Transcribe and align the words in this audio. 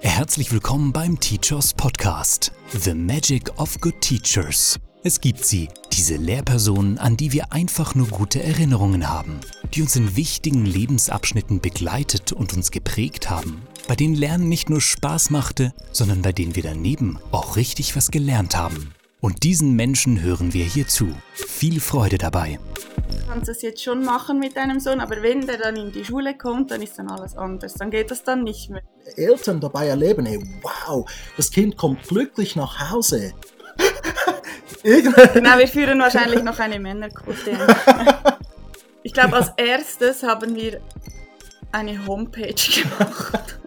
Herzlich 0.00 0.52
willkommen 0.52 0.92
beim 0.92 1.18
Teachers 1.18 1.72
Podcast, 1.72 2.52
The 2.72 2.92
Magic 2.92 3.58
of 3.58 3.80
Good 3.80 4.00
Teachers. 4.02 4.78
Es 5.02 5.20
gibt 5.20 5.44
sie, 5.44 5.68
diese 5.92 6.16
Lehrpersonen, 6.16 6.98
an 6.98 7.16
die 7.16 7.32
wir 7.32 7.52
einfach 7.52 7.94
nur 7.94 8.08
gute 8.08 8.42
Erinnerungen 8.42 9.08
haben, 9.08 9.40
die 9.72 9.80
uns 9.80 9.96
in 9.96 10.16
wichtigen 10.16 10.66
Lebensabschnitten 10.66 11.60
begleitet 11.60 12.32
und 12.32 12.52
uns 12.52 12.70
geprägt 12.70 13.30
haben, 13.30 13.62
bei 13.88 13.96
denen 13.96 14.16
Lernen 14.16 14.50
nicht 14.50 14.68
nur 14.68 14.82
Spaß 14.82 15.30
machte, 15.30 15.72
sondern 15.92 16.20
bei 16.20 16.32
denen 16.32 16.56
wir 16.56 16.62
daneben 16.62 17.18
auch 17.32 17.56
richtig 17.56 17.96
was 17.96 18.10
gelernt 18.10 18.54
haben. 18.56 18.92
Und 19.20 19.44
diesen 19.44 19.76
Menschen 19.76 20.20
hören 20.20 20.52
wir 20.52 20.66
hier 20.66 20.88
zu. 20.88 21.14
Viel 21.32 21.80
Freude 21.80 22.18
dabei. 22.18 22.58
Du 23.20 23.26
kannst 23.28 23.48
das 23.48 23.62
jetzt 23.62 23.82
schon 23.82 24.04
machen 24.04 24.38
mit 24.38 24.56
deinem 24.56 24.80
Sohn, 24.80 25.00
aber 25.00 25.22
wenn 25.22 25.46
der 25.46 25.58
dann 25.58 25.76
in 25.76 25.92
die 25.92 26.04
Schule 26.04 26.36
kommt, 26.36 26.70
dann 26.70 26.82
ist 26.82 26.98
dann 26.98 27.10
alles 27.10 27.36
anders. 27.36 27.74
Dann 27.74 27.90
geht 27.90 28.10
das 28.10 28.22
dann 28.22 28.42
nicht 28.42 28.70
mehr. 28.70 28.82
Eltern 29.16 29.60
dabei 29.60 29.88
erleben, 29.88 30.26
hey, 30.26 30.40
wow, 30.62 31.08
das 31.36 31.50
Kind 31.50 31.76
kommt 31.76 32.02
glücklich 32.08 32.56
nach 32.56 32.90
Hause. 32.90 33.32
Genau, 34.82 35.58
wir 35.58 35.66
führen 35.66 35.98
wahrscheinlich 35.98 36.42
noch 36.42 36.58
eine 36.58 36.78
Männerquote. 36.78 37.56
Ich 39.02 39.12
glaube, 39.12 39.36
als 39.36 39.50
erstes 39.56 40.22
haben 40.22 40.54
wir 40.56 40.80
eine 41.72 42.06
Homepage 42.06 42.54
gemacht. 42.54 43.58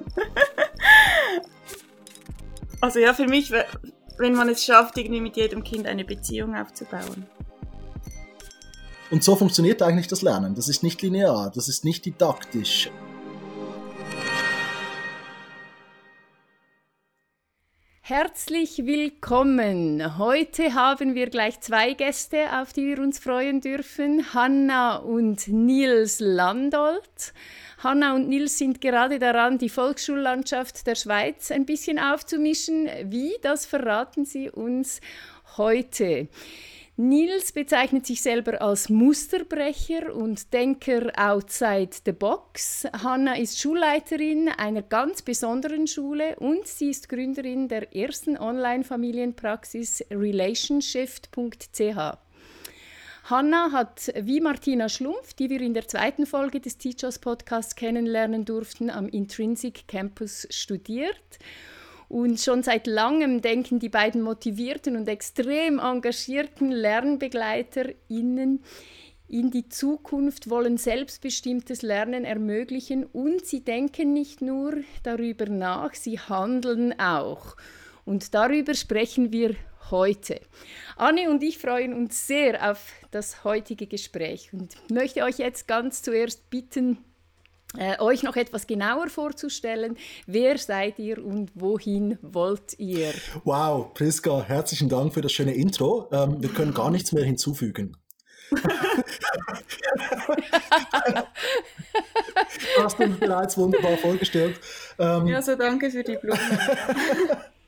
Also 2.81 2.99
ja, 2.99 3.13
für 3.13 3.27
mich, 3.27 3.51
wenn 4.17 4.33
man 4.33 4.49
es 4.49 4.63
schafft, 4.63 4.97
irgendwie 4.97 5.21
mit 5.21 5.35
jedem 5.35 5.63
Kind 5.63 5.85
eine 5.87 6.05
Beziehung 6.05 6.55
aufzubauen. 6.55 7.27
Und 9.09 9.23
so 9.23 9.35
funktioniert 9.37 9.81
eigentlich 9.81 10.07
das 10.07 10.21
Lernen. 10.21 10.53
Das 10.55 10.67
ist 10.67 10.83
nicht 10.83 11.01
linear, 11.01 11.51
das 11.53 11.69
ist 11.69 11.85
nicht 11.85 12.05
didaktisch. 12.05 12.89
Herzlich 18.01 18.85
willkommen. 18.85 20.17
Heute 20.17 20.73
haben 20.73 21.13
wir 21.13 21.29
gleich 21.29 21.59
zwei 21.59 21.93
Gäste, 21.93 22.57
auf 22.61 22.71
die 22.71 22.85
wir 22.85 22.99
uns 22.99 23.19
freuen 23.19 23.59
dürfen. 23.59 24.33
Hanna 24.33 24.97
und 24.97 25.47
Nils 25.47 26.19
Landolt. 26.19 27.33
Hanna 27.79 28.15
und 28.15 28.27
Nils 28.29 28.57
sind 28.57 28.81
gerade 28.81 29.19
daran, 29.19 29.57
die 29.57 29.69
Volksschullandschaft 29.69 30.87
der 30.87 30.95
Schweiz 30.95 31.51
ein 31.51 31.65
bisschen 31.65 31.99
aufzumischen. 31.99 32.89
Wie, 33.05 33.33
das 33.41 33.65
verraten 33.65 34.25
sie 34.25 34.49
uns 34.49 35.01
heute. 35.57 36.29
Nils 36.99 37.51
bezeichnet 37.51 38.07
sich 38.07 38.23
selber 38.23 38.59
als 38.59 38.89
Musterbrecher 38.89 40.15
und 40.15 40.51
Denker 40.51 41.11
outside 41.15 41.91
the 42.03 42.11
box. 42.11 42.87
Hanna 42.91 43.37
ist 43.37 43.59
Schulleiterin 43.59 44.49
einer 44.49 44.81
ganz 44.81 45.21
besonderen 45.21 45.85
Schule 45.85 46.37
und 46.37 46.65
sie 46.65 46.89
ist 46.89 47.07
Gründerin 47.07 47.67
der 47.67 47.95
ersten 47.95 48.35
Online-Familienpraxis 48.35 50.05
relationshift.ch. 50.09 52.17
Hanna 53.25 53.71
hat 53.71 54.11
wie 54.19 54.41
Martina 54.41 54.89
Schlumpf, 54.89 55.35
die 55.35 55.51
wir 55.51 55.61
in 55.61 55.75
der 55.75 55.87
zweiten 55.87 56.25
Folge 56.25 56.59
des 56.59 56.79
Teachers 56.79 57.19
Podcasts 57.19 57.75
kennenlernen 57.75 58.43
durften, 58.43 58.89
am 58.89 59.07
Intrinsic 59.07 59.87
Campus 59.87 60.47
studiert 60.49 61.37
und 62.09 62.39
schon 62.39 62.63
seit 62.63 62.87
langem 62.87 63.41
denken 63.41 63.79
die 63.79 63.89
beiden 63.89 64.21
motivierten 64.21 64.95
und 64.95 65.07
extrem 65.07 65.79
engagierten 65.79 66.71
LernbegleiterInnen 66.71 68.63
in 69.27 69.51
die 69.51 69.67
Zukunft, 69.67 70.49
wollen 70.49 70.77
selbstbestimmtes 70.77 71.81
Lernen 71.81 72.23
ermöglichen 72.23 73.05
und 73.05 73.45
sie 73.45 73.61
denken 73.61 74.13
nicht 74.13 74.41
nur 74.41 74.75
darüber 75.03 75.47
nach, 75.47 75.93
sie 75.93 76.19
handeln 76.19 76.97
auch. 76.99 77.57
Und 78.05 78.33
darüber 78.33 78.73
sprechen 78.73 79.33
wir 79.33 79.55
heute. 79.91 80.39
Anne 80.95 81.29
und 81.29 81.43
ich 81.43 81.57
freuen 81.57 81.93
uns 81.93 82.25
sehr 82.25 82.71
auf 82.71 82.93
das 83.11 83.43
heutige 83.43 83.87
Gespräch 83.87 84.51
und 84.53 84.75
möchte 84.89 85.23
euch 85.23 85.39
jetzt 85.39 85.67
ganz 85.67 86.01
zuerst 86.01 86.49
bitten, 86.49 86.97
äh, 87.77 87.99
euch 87.99 88.23
noch 88.23 88.35
etwas 88.35 88.67
genauer 88.67 89.09
vorzustellen. 89.09 89.97
Wer 90.25 90.57
seid 90.57 90.99
ihr 90.99 91.23
und 91.23 91.51
wohin 91.55 92.17
wollt 92.21 92.77
ihr? 92.79 93.13
Wow, 93.43 93.93
Priska, 93.93 94.43
herzlichen 94.43 94.89
Dank 94.89 95.13
für 95.13 95.21
das 95.21 95.31
schöne 95.31 95.53
Intro. 95.53 96.09
Ähm, 96.11 96.41
wir 96.41 96.49
können 96.49 96.73
gar 96.73 96.91
nichts 96.91 97.11
mehr 97.11 97.23
hinzufügen. 97.23 97.95
du 98.49 98.57
hast 102.83 102.99
uns 102.99 103.19
bereits 103.19 103.57
wunderbar 103.57 103.97
vorgestellt. 103.97 104.59
Ähm, 104.97 105.27
ja, 105.27 105.41
so 105.41 105.55
danke 105.55 105.91
für 105.91 106.03
die 106.03 106.17
Blumen. 106.17 106.39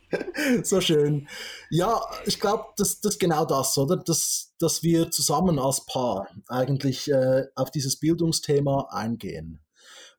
so 0.63 0.81
schön. 0.81 1.27
Ja, 1.69 2.01
ich 2.25 2.39
glaube, 2.39 2.65
das, 2.77 3.01
das 3.01 3.13
ist 3.13 3.19
genau 3.19 3.45
das, 3.45 3.77
oder? 3.77 3.97
Dass, 3.97 4.53
dass 4.59 4.81
wir 4.81 5.11
zusammen 5.11 5.59
als 5.59 5.85
Paar 5.85 6.29
eigentlich 6.47 7.11
äh, 7.11 7.45
auf 7.55 7.71
dieses 7.71 7.99
Bildungsthema 7.99 8.87
eingehen 8.91 9.59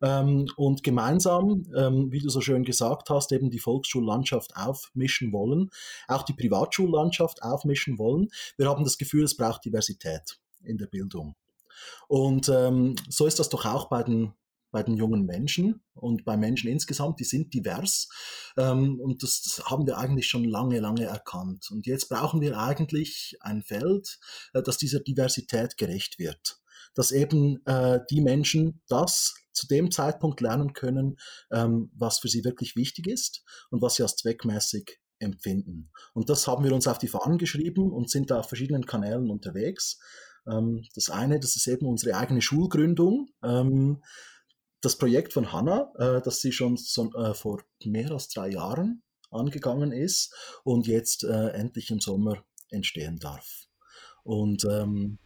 ähm, 0.03 0.47
und 0.57 0.83
gemeinsam, 0.83 1.67
ähm, 1.77 2.13
wie 2.13 2.21
du 2.21 2.29
so 2.29 2.41
schön 2.41 2.65
gesagt 2.65 3.11
hast, 3.11 3.33
eben 3.33 3.51
die 3.51 3.59
Volksschullandschaft 3.59 4.57
aufmischen 4.57 5.33
wollen, 5.33 5.71
auch 6.09 6.23
die 6.23 6.35
Privatschullandschaft 6.35 7.43
aufmischen 7.43 7.99
wollen. 7.99 8.29
Wir 8.57 8.69
haben 8.69 8.85
das 8.85 8.99
Gefühl, 8.99 9.25
es 9.25 9.37
braucht 9.37 9.65
Diversität 9.65 10.39
in 10.63 10.79
der 10.79 10.87
Bildung. 10.87 11.37
Und 12.09 12.49
ähm, 12.49 12.95
so 13.09 13.27
ist 13.27 13.39
das 13.39 13.49
doch 13.49 13.65
auch 13.65 13.89
bei 13.89 14.03
den 14.03 14.35
bei 14.71 14.83
den 14.83 14.97
jungen 14.97 15.27
Menschen 15.27 15.83
und 15.95 16.25
bei 16.25 16.37
Menschen 16.37 16.71
insgesamt, 16.71 17.21
die 17.21 17.25
sind 17.25 17.53
divers. 17.53 18.09
Ähm, 18.57 19.01
und 19.01 19.23
das 19.23 19.63
haben 19.67 19.87
wir 19.87 19.99
eigentlich 19.99 20.29
schon 20.29 20.45
lange, 20.45 20.81
lange 20.81 21.05
erkannt. 21.05 21.71
Und 21.71 21.87
jetzt 21.87 22.09
brauchen 22.09 22.41
wir 22.41 22.59
eigentlich 22.59 23.37
ein 23.41 23.63
Feld, 23.63 24.19
äh, 24.53 24.63
das 24.63 24.79
dieser 24.79 25.01
Diversität 25.01 25.77
gerecht 25.77 26.19
wird. 26.19 26.61
Dass 26.95 27.13
eben 27.13 27.65
äh, 27.67 28.01
die 28.11 28.21
Menschen 28.21 28.83
das 28.89 29.35
zu 29.53 29.67
dem 29.67 29.91
Zeitpunkt 29.91 30.41
lernen 30.41 30.73
können, 30.73 31.17
ähm, 31.53 31.91
was 31.95 32.19
für 32.19 32.29
sie 32.29 32.45
wirklich 32.45 32.77
wichtig 32.77 33.07
ist 33.07 33.45
und 33.71 33.83
was 33.83 33.97
sie 33.97 34.03
als 34.03 34.17
zweckmäßig 34.17 34.99
empfinden. 35.19 35.91
Und 36.15 36.31
das 36.31 36.47
haben 36.47 36.65
wir 36.65 36.73
uns 36.73 36.87
auf 36.87 36.99
die 36.99 37.09
Fahnen 37.09 37.39
geschrieben 37.39 37.93
und 37.93 38.11
sind 38.11 38.31
da 38.31 38.41
auf 38.41 38.49
verschiedenen 38.49 38.87
Kanälen 38.87 39.31
unterwegs. 39.31 39.99
Ähm, 40.51 40.85
das 40.95 41.11
eine, 41.11 41.39
das 41.39 41.57
ist 41.57 41.67
eben 41.67 41.87
unsere 41.87 42.17
eigene 42.17 42.43
Schulgründung. 42.43 43.29
Ähm, 43.43 44.03
das 44.81 44.97
Projekt 44.97 45.33
von 45.33 45.53
Hanna, 45.53 45.93
äh, 45.99 46.23
das 46.23 46.41
sie 46.41 46.53
schon 46.53 46.77
so, 46.77 47.13
äh, 47.13 47.35
vor 47.35 47.63
mehr 47.85 48.11
als 48.13 48.29
drei 48.29 48.51
Jahren 48.51 49.03
angegangen 49.31 49.93
ist 49.93 50.35
und 50.65 50.87
jetzt 50.87 51.25
äh, 51.25 51.49
endlich 51.51 51.91
im 51.91 52.01
Sommer 52.01 52.43
entstehen 52.71 53.19
darf. 53.19 53.67
Und 54.25 54.65
ähm, 54.65 55.19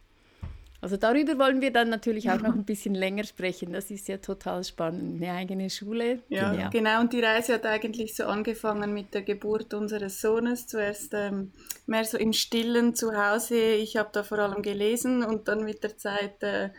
also 0.85 0.97
darüber 0.97 1.39
wollen 1.39 1.61
wir 1.61 1.73
dann 1.73 1.89
natürlich 1.89 2.29
auch 2.29 2.39
noch 2.39 2.53
ein 2.53 2.63
bisschen 2.63 2.93
länger 2.93 3.23
sprechen. 3.23 3.73
Das 3.73 3.89
ist 3.89 4.07
ja 4.07 4.17
total 4.17 4.63
spannend. 4.63 5.19
Eine 5.19 5.33
eigene 5.33 5.71
Schule. 5.71 6.19
Ja, 6.29 6.53
ja. 6.53 6.69
genau. 6.69 7.01
Und 7.01 7.11
die 7.11 7.21
Reise 7.21 7.55
hat 7.55 7.65
eigentlich 7.65 8.15
so 8.15 8.25
angefangen 8.25 8.93
mit 8.93 9.15
der 9.15 9.23
Geburt 9.23 9.73
unseres 9.73 10.21
Sohnes. 10.21 10.67
Zuerst 10.67 11.15
ähm, 11.15 11.53
mehr 11.87 12.05
so 12.05 12.19
im 12.19 12.33
Stillen 12.33 12.93
zu 12.93 13.17
Hause. 13.17 13.57
Ich 13.57 13.97
habe 13.97 14.09
da 14.13 14.21
vor 14.21 14.37
allem 14.37 14.61
gelesen 14.61 15.23
und 15.23 15.47
dann 15.47 15.63
mit 15.63 15.83
der 15.83 15.97
Zeit 15.97 16.43
äh, 16.43 16.69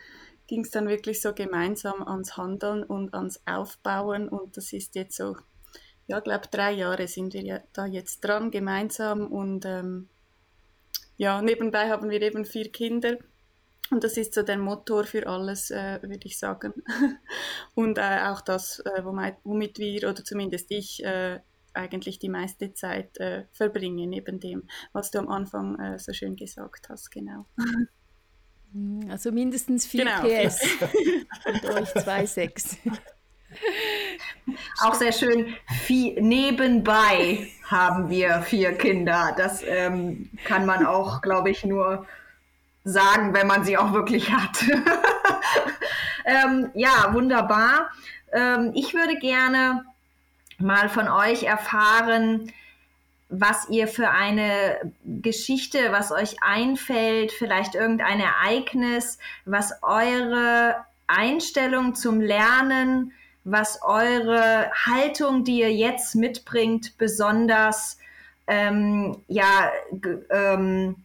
ging 0.46 0.60
es 0.60 0.70
dann 0.70 0.86
wirklich 0.86 1.20
so 1.20 1.32
gemeinsam 1.32 2.06
ans 2.06 2.36
Handeln 2.36 2.84
und 2.84 3.12
ans 3.12 3.40
Aufbauen. 3.44 4.28
Und 4.28 4.56
das 4.56 4.72
ist 4.72 4.94
jetzt 4.94 5.16
so, 5.16 5.36
ja, 6.06 6.20
glaube 6.20 6.46
drei 6.48 6.70
Jahre 6.70 7.08
sind 7.08 7.34
wir 7.34 7.42
ja 7.42 7.60
da 7.72 7.86
jetzt 7.86 8.20
dran 8.20 8.52
gemeinsam. 8.52 9.26
Und 9.26 9.64
ähm, 9.64 10.08
ja, 11.16 11.42
nebenbei 11.42 11.90
haben 11.90 12.08
wir 12.08 12.22
eben 12.22 12.44
vier 12.44 12.70
Kinder 12.70 13.16
und 13.90 14.04
das 14.04 14.16
ist 14.16 14.34
so 14.34 14.42
der 14.42 14.58
Motor 14.58 15.04
für 15.04 15.26
alles, 15.26 15.70
äh, 15.70 15.98
würde 16.02 16.26
ich 16.26 16.38
sagen. 16.38 16.74
und 17.74 17.98
äh, 17.98 18.20
auch 18.24 18.40
das, 18.40 18.80
äh, 18.80 19.04
womit 19.04 19.78
wir, 19.78 20.08
oder 20.08 20.24
zumindest 20.24 20.70
ich, 20.70 21.04
äh, 21.04 21.40
eigentlich 21.76 22.18
die 22.18 22.28
meiste 22.28 22.72
Zeit 22.72 23.18
äh, 23.18 23.44
verbringe, 23.52 24.06
neben 24.06 24.40
dem, 24.40 24.64
was 24.92 25.10
du 25.10 25.18
am 25.18 25.28
Anfang 25.28 25.78
äh, 25.78 25.98
so 25.98 26.12
schön 26.12 26.36
gesagt 26.36 26.88
hast, 26.88 27.10
genau. 27.10 27.46
Hm, 28.72 29.08
also 29.10 29.30
mindestens 29.30 29.86
4 29.86 30.04
genau. 30.04 30.22
PS 30.22 30.60
und 31.46 31.64
euch 31.66 31.90
2,6. 31.90 32.78
Auch 34.82 34.94
sehr 34.94 35.12
schön. 35.12 35.54
Vie 35.84 36.16
nebenbei 36.20 37.48
haben 37.64 38.10
wir 38.10 38.42
vier 38.42 38.72
Kinder. 38.72 39.34
Das 39.36 39.62
ähm, 39.66 40.30
kann 40.44 40.66
man 40.66 40.84
auch, 40.84 41.22
glaube 41.22 41.50
ich, 41.50 41.64
nur 41.64 42.06
sagen, 42.86 43.34
wenn 43.34 43.48
man 43.48 43.64
sie 43.64 43.76
auch 43.76 43.92
wirklich 43.92 44.32
hat. 44.32 44.64
ähm, 46.24 46.70
ja, 46.74 47.12
wunderbar. 47.12 47.90
Ähm, 48.32 48.70
ich 48.74 48.94
würde 48.94 49.18
gerne 49.18 49.84
mal 50.58 50.88
von 50.88 51.08
euch 51.08 51.42
erfahren, 51.42 52.52
was 53.28 53.68
ihr 53.68 53.88
für 53.88 54.10
eine 54.10 54.92
Geschichte, 55.04 55.90
was 55.90 56.12
euch 56.12 56.36
einfällt, 56.42 57.32
vielleicht 57.32 57.74
irgendein 57.74 58.20
Ereignis, 58.20 59.18
was 59.44 59.82
eure 59.82 60.76
Einstellung 61.08 61.96
zum 61.96 62.20
Lernen, 62.20 63.12
was 63.42 63.80
eure 63.82 64.70
Haltung, 64.86 65.42
die 65.42 65.58
ihr 65.58 65.72
jetzt 65.72 66.14
mitbringt, 66.14 66.96
besonders 66.98 67.98
ähm, 68.46 69.24
ja 69.26 69.72
ähm, 70.30 70.96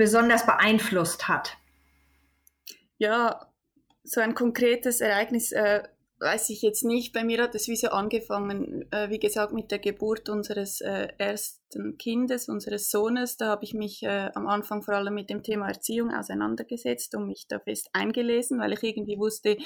besonders 0.00 0.46
beeinflusst 0.46 1.28
hat. 1.28 1.58
Ja, 2.96 3.46
so 4.02 4.22
ein 4.22 4.34
konkretes 4.34 5.02
Ereignis 5.02 5.52
äh, 5.52 5.82
weiß 6.20 6.48
ich 6.48 6.62
jetzt 6.62 6.84
nicht. 6.84 7.12
Bei 7.12 7.22
mir 7.22 7.42
hat 7.42 7.54
es 7.54 7.68
wie 7.68 7.76
so 7.76 7.88
angefangen, 7.88 8.90
äh, 8.92 9.10
wie 9.10 9.18
gesagt, 9.18 9.52
mit 9.52 9.70
der 9.70 9.78
Geburt 9.78 10.30
unseres 10.30 10.80
äh, 10.80 11.08
ersten 11.18 11.98
Kindes, 11.98 12.48
unseres 12.48 12.90
Sohnes. 12.90 13.36
Da 13.36 13.48
habe 13.48 13.64
ich 13.64 13.74
mich 13.74 14.02
äh, 14.02 14.30
am 14.34 14.46
Anfang 14.46 14.82
vor 14.82 14.94
allem 14.94 15.12
mit 15.12 15.28
dem 15.28 15.42
Thema 15.42 15.68
Erziehung 15.68 16.14
auseinandergesetzt 16.14 17.14
und 17.14 17.26
mich 17.26 17.44
da 17.46 17.58
fest 17.58 17.90
eingelesen, 17.92 18.58
weil 18.58 18.72
ich 18.72 18.82
irgendwie 18.82 19.18
wusste, 19.18 19.58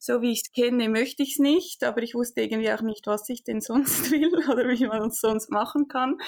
so 0.00 0.20
wie 0.20 0.32
ich 0.32 0.42
es 0.46 0.52
kenne, 0.52 0.88
möchte 0.88 1.22
ich 1.22 1.34
es 1.34 1.38
nicht, 1.38 1.84
aber 1.84 2.02
ich 2.02 2.16
wusste 2.16 2.40
irgendwie 2.40 2.72
auch 2.72 2.82
nicht, 2.82 3.06
was 3.06 3.28
ich 3.28 3.44
denn 3.44 3.60
sonst 3.60 4.10
will 4.10 4.34
oder 4.50 4.68
wie 4.68 4.88
man 4.88 5.10
es 5.10 5.20
sonst 5.20 5.48
machen 5.48 5.86
kann. 5.86 6.18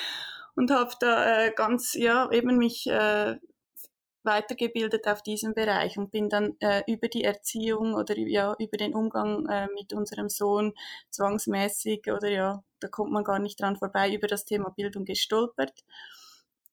Und 0.59 0.73
habe 0.73 0.91
da 0.99 1.45
äh, 1.45 1.53
ganz, 1.53 1.95
ja, 1.95 2.29
eben 2.33 2.59
mich 2.59 2.89
äh, 2.89 3.37
weitergebildet 4.25 5.07
auf 5.07 5.23
diesem 5.23 5.55
Bereich 5.55 5.97
und 5.99 6.11
bin 6.11 6.29
dann 6.29 6.57
äh, 6.59 6.83
über 6.89 7.07
die 7.07 7.23
Erziehung 7.23 7.95
oder 7.95 8.19
ja, 8.19 8.57
über 8.59 8.77
den 8.77 8.93
Umgang 8.93 9.47
äh, 9.47 9.69
mit 9.73 9.93
unserem 9.93 10.29
Sohn 10.29 10.75
zwangsmäßig 11.11 12.11
oder 12.11 12.29
ja, 12.29 12.65
da 12.81 12.89
kommt 12.89 13.13
man 13.13 13.23
gar 13.23 13.39
nicht 13.39 13.61
dran 13.61 13.77
vorbei, 13.77 14.13
über 14.13 14.27
das 14.27 14.47
Thema 14.47 14.71
Bildung 14.71 15.05
gestolpert. 15.05 15.85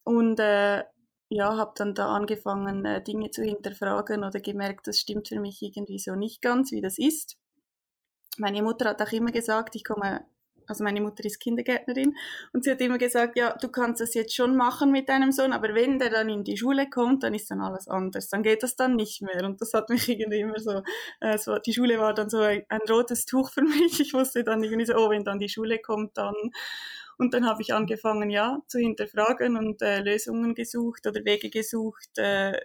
Und 0.03 0.39
äh, 0.39 0.83
ja, 1.29 1.55
habe 1.55 1.73
dann 1.75 1.93
da 1.93 2.07
angefangen, 2.07 2.85
äh, 2.85 3.03
Dinge 3.03 3.29
zu 3.29 3.43
hinterfragen 3.43 4.23
oder 4.23 4.39
gemerkt, 4.39 4.87
das 4.87 4.97
stimmt 4.97 5.27
für 5.27 5.39
mich 5.39 5.61
irgendwie 5.61 5.99
so 5.99 6.15
nicht 6.15 6.41
ganz, 6.41 6.71
wie 6.71 6.81
das 6.81 6.97
ist. 6.97 7.37
Meine 8.39 8.63
Mutter 8.63 8.89
hat 8.89 9.01
auch 9.03 9.11
immer 9.11 9.31
gesagt, 9.31 9.75
ich 9.75 9.83
komme 9.83 10.25
also 10.67 10.83
meine 10.83 11.01
Mutter 11.01 11.23
ist 11.25 11.39
Kindergärtnerin 11.39 12.15
und 12.53 12.63
sie 12.63 12.71
hat 12.71 12.81
immer 12.81 12.97
gesagt, 12.97 13.37
ja, 13.37 13.55
du 13.57 13.69
kannst 13.69 14.01
das 14.01 14.13
jetzt 14.13 14.35
schon 14.35 14.55
machen 14.55 14.91
mit 14.91 15.09
deinem 15.09 15.31
Sohn, 15.31 15.53
aber 15.53 15.73
wenn 15.75 15.99
der 15.99 16.09
dann 16.09 16.29
in 16.29 16.43
die 16.43 16.57
Schule 16.57 16.89
kommt, 16.89 17.23
dann 17.23 17.33
ist 17.33 17.51
dann 17.51 17.61
alles 17.61 17.87
anders, 17.87 18.29
dann 18.29 18.43
geht 18.43 18.63
das 18.63 18.75
dann 18.75 18.95
nicht 18.95 19.21
mehr. 19.21 19.43
Und 19.45 19.61
das 19.61 19.73
hat 19.73 19.89
mich 19.89 20.07
irgendwie 20.09 20.39
immer 20.39 20.59
so, 20.59 20.81
äh, 21.21 21.37
die 21.65 21.73
Schule 21.73 21.99
war 21.99 22.13
dann 22.13 22.29
so 22.29 22.39
ein, 22.39 22.63
ein, 22.69 22.81
rotes 22.89 23.25
Tuch 23.25 23.51
für 23.51 23.61
mich, 23.63 23.99
ich 23.99 24.13
wusste 24.13 24.43
dann 24.43 24.63
irgendwie 24.63 24.85
so, 24.85 24.95
oh, 24.95 25.09
wenn 25.09 25.23
dann 25.23 25.39
die 25.39 25.49
Schule 25.49 25.79
kommt, 25.79 26.17
dann. 26.17 26.35
Und 27.17 27.33
dann 27.33 27.45
habe 27.45 27.61
ich 27.61 27.73
angefangen, 27.73 28.29
ja, 28.29 28.59
zu 28.67 28.77
hinterfragen 28.77 29.55
und 29.55 29.81
äh, 29.81 30.01
Lösungen 30.01 30.53
gesucht 30.53 31.07
oder 31.07 31.23
Wege 31.23 31.49
gesucht, 31.49 32.17
äh, 32.17 32.59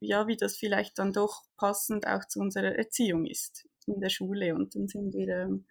ja, 0.00 0.26
wie 0.26 0.36
das 0.36 0.56
vielleicht 0.56 0.98
dann 0.98 1.12
doch 1.12 1.42
passend 1.58 2.06
auch 2.06 2.24
zu 2.26 2.40
unserer 2.40 2.76
Erziehung 2.76 3.26
ist 3.26 3.66
in 3.86 4.00
der 4.00 4.08
Schule. 4.08 4.54
Und 4.54 4.74
dann 4.74 4.88
sind 4.88 5.12
wir 5.12 5.28
ähm, 5.28 5.66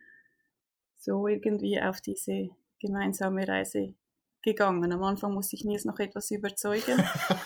so 0.99 1.27
irgendwie 1.27 1.81
auf 1.81 2.01
diese 2.01 2.49
gemeinsame 2.79 3.47
Reise 3.47 3.93
gegangen. 4.41 4.91
Am 4.91 5.03
Anfang 5.03 5.33
musste 5.33 5.55
ich 5.55 5.65
Nils 5.65 5.85
noch 5.85 5.99
etwas 5.99 6.31
überzeugen. 6.31 7.03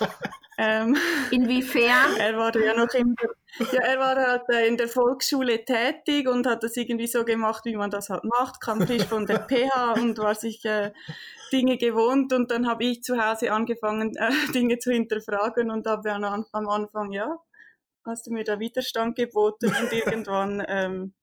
ähm, 0.57 0.95
Inwiefern? 1.31 2.15
Er 2.19 2.37
war 2.37 2.55
ja 2.55 2.75
noch 2.75 2.93
in 2.93 3.15
der, 3.15 3.29
ja, 3.71 3.81
er 3.81 3.99
war 3.99 4.15
halt 4.15 4.43
äh, 4.49 4.67
in 4.67 4.77
der 4.77 4.87
Volksschule 4.87 5.63
tätig 5.65 6.27
und 6.27 6.47
hat 6.47 6.63
das 6.63 6.75
irgendwie 6.77 7.07
so 7.07 7.23
gemacht, 7.23 7.65
wie 7.65 7.75
man 7.75 7.89
das 7.89 8.09
halt 8.09 8.23
macht, 8.23 8.61
kam 8.61 8.81
frisch 8.81 9.05
von 9.05 9.25
der 9.25 9.39
PH 9.47 9.93
und 9.93 10.17
war 10.17 10.35
sich 10.35 10.63
äh, 10.65 10.91
Dinge 11.51 11.77
gewohnt 11.77 12.33
und 12.33 12.49
dann 12.49 12.67
habe 12.67 12.85
ich 12.85 13.03
zu 13.03 13.17
Hause 13.17 13.51
angefangen, 13.51 14.15
äh, 14.15 14.31
Dinge 14.53 14.79
zu 14.79 14.91
hinterfragen 14.91 15.69
und 15.69 15.85
habe 15.87 16.11
am, 16.11 16.45
am 16.51 16.69
Anfang, 16.69 17.11
ja, 17.11 17.39
hast 18.05 18.27
du 18.27 18.31
mir 18.31 18.43
da 18.43 18.59
Widerstand 18.59 19.15
geboten 19.15 19.67
und 19.67 19.91
irgendwann 19.91 20.63
ähm, 20.67 21.13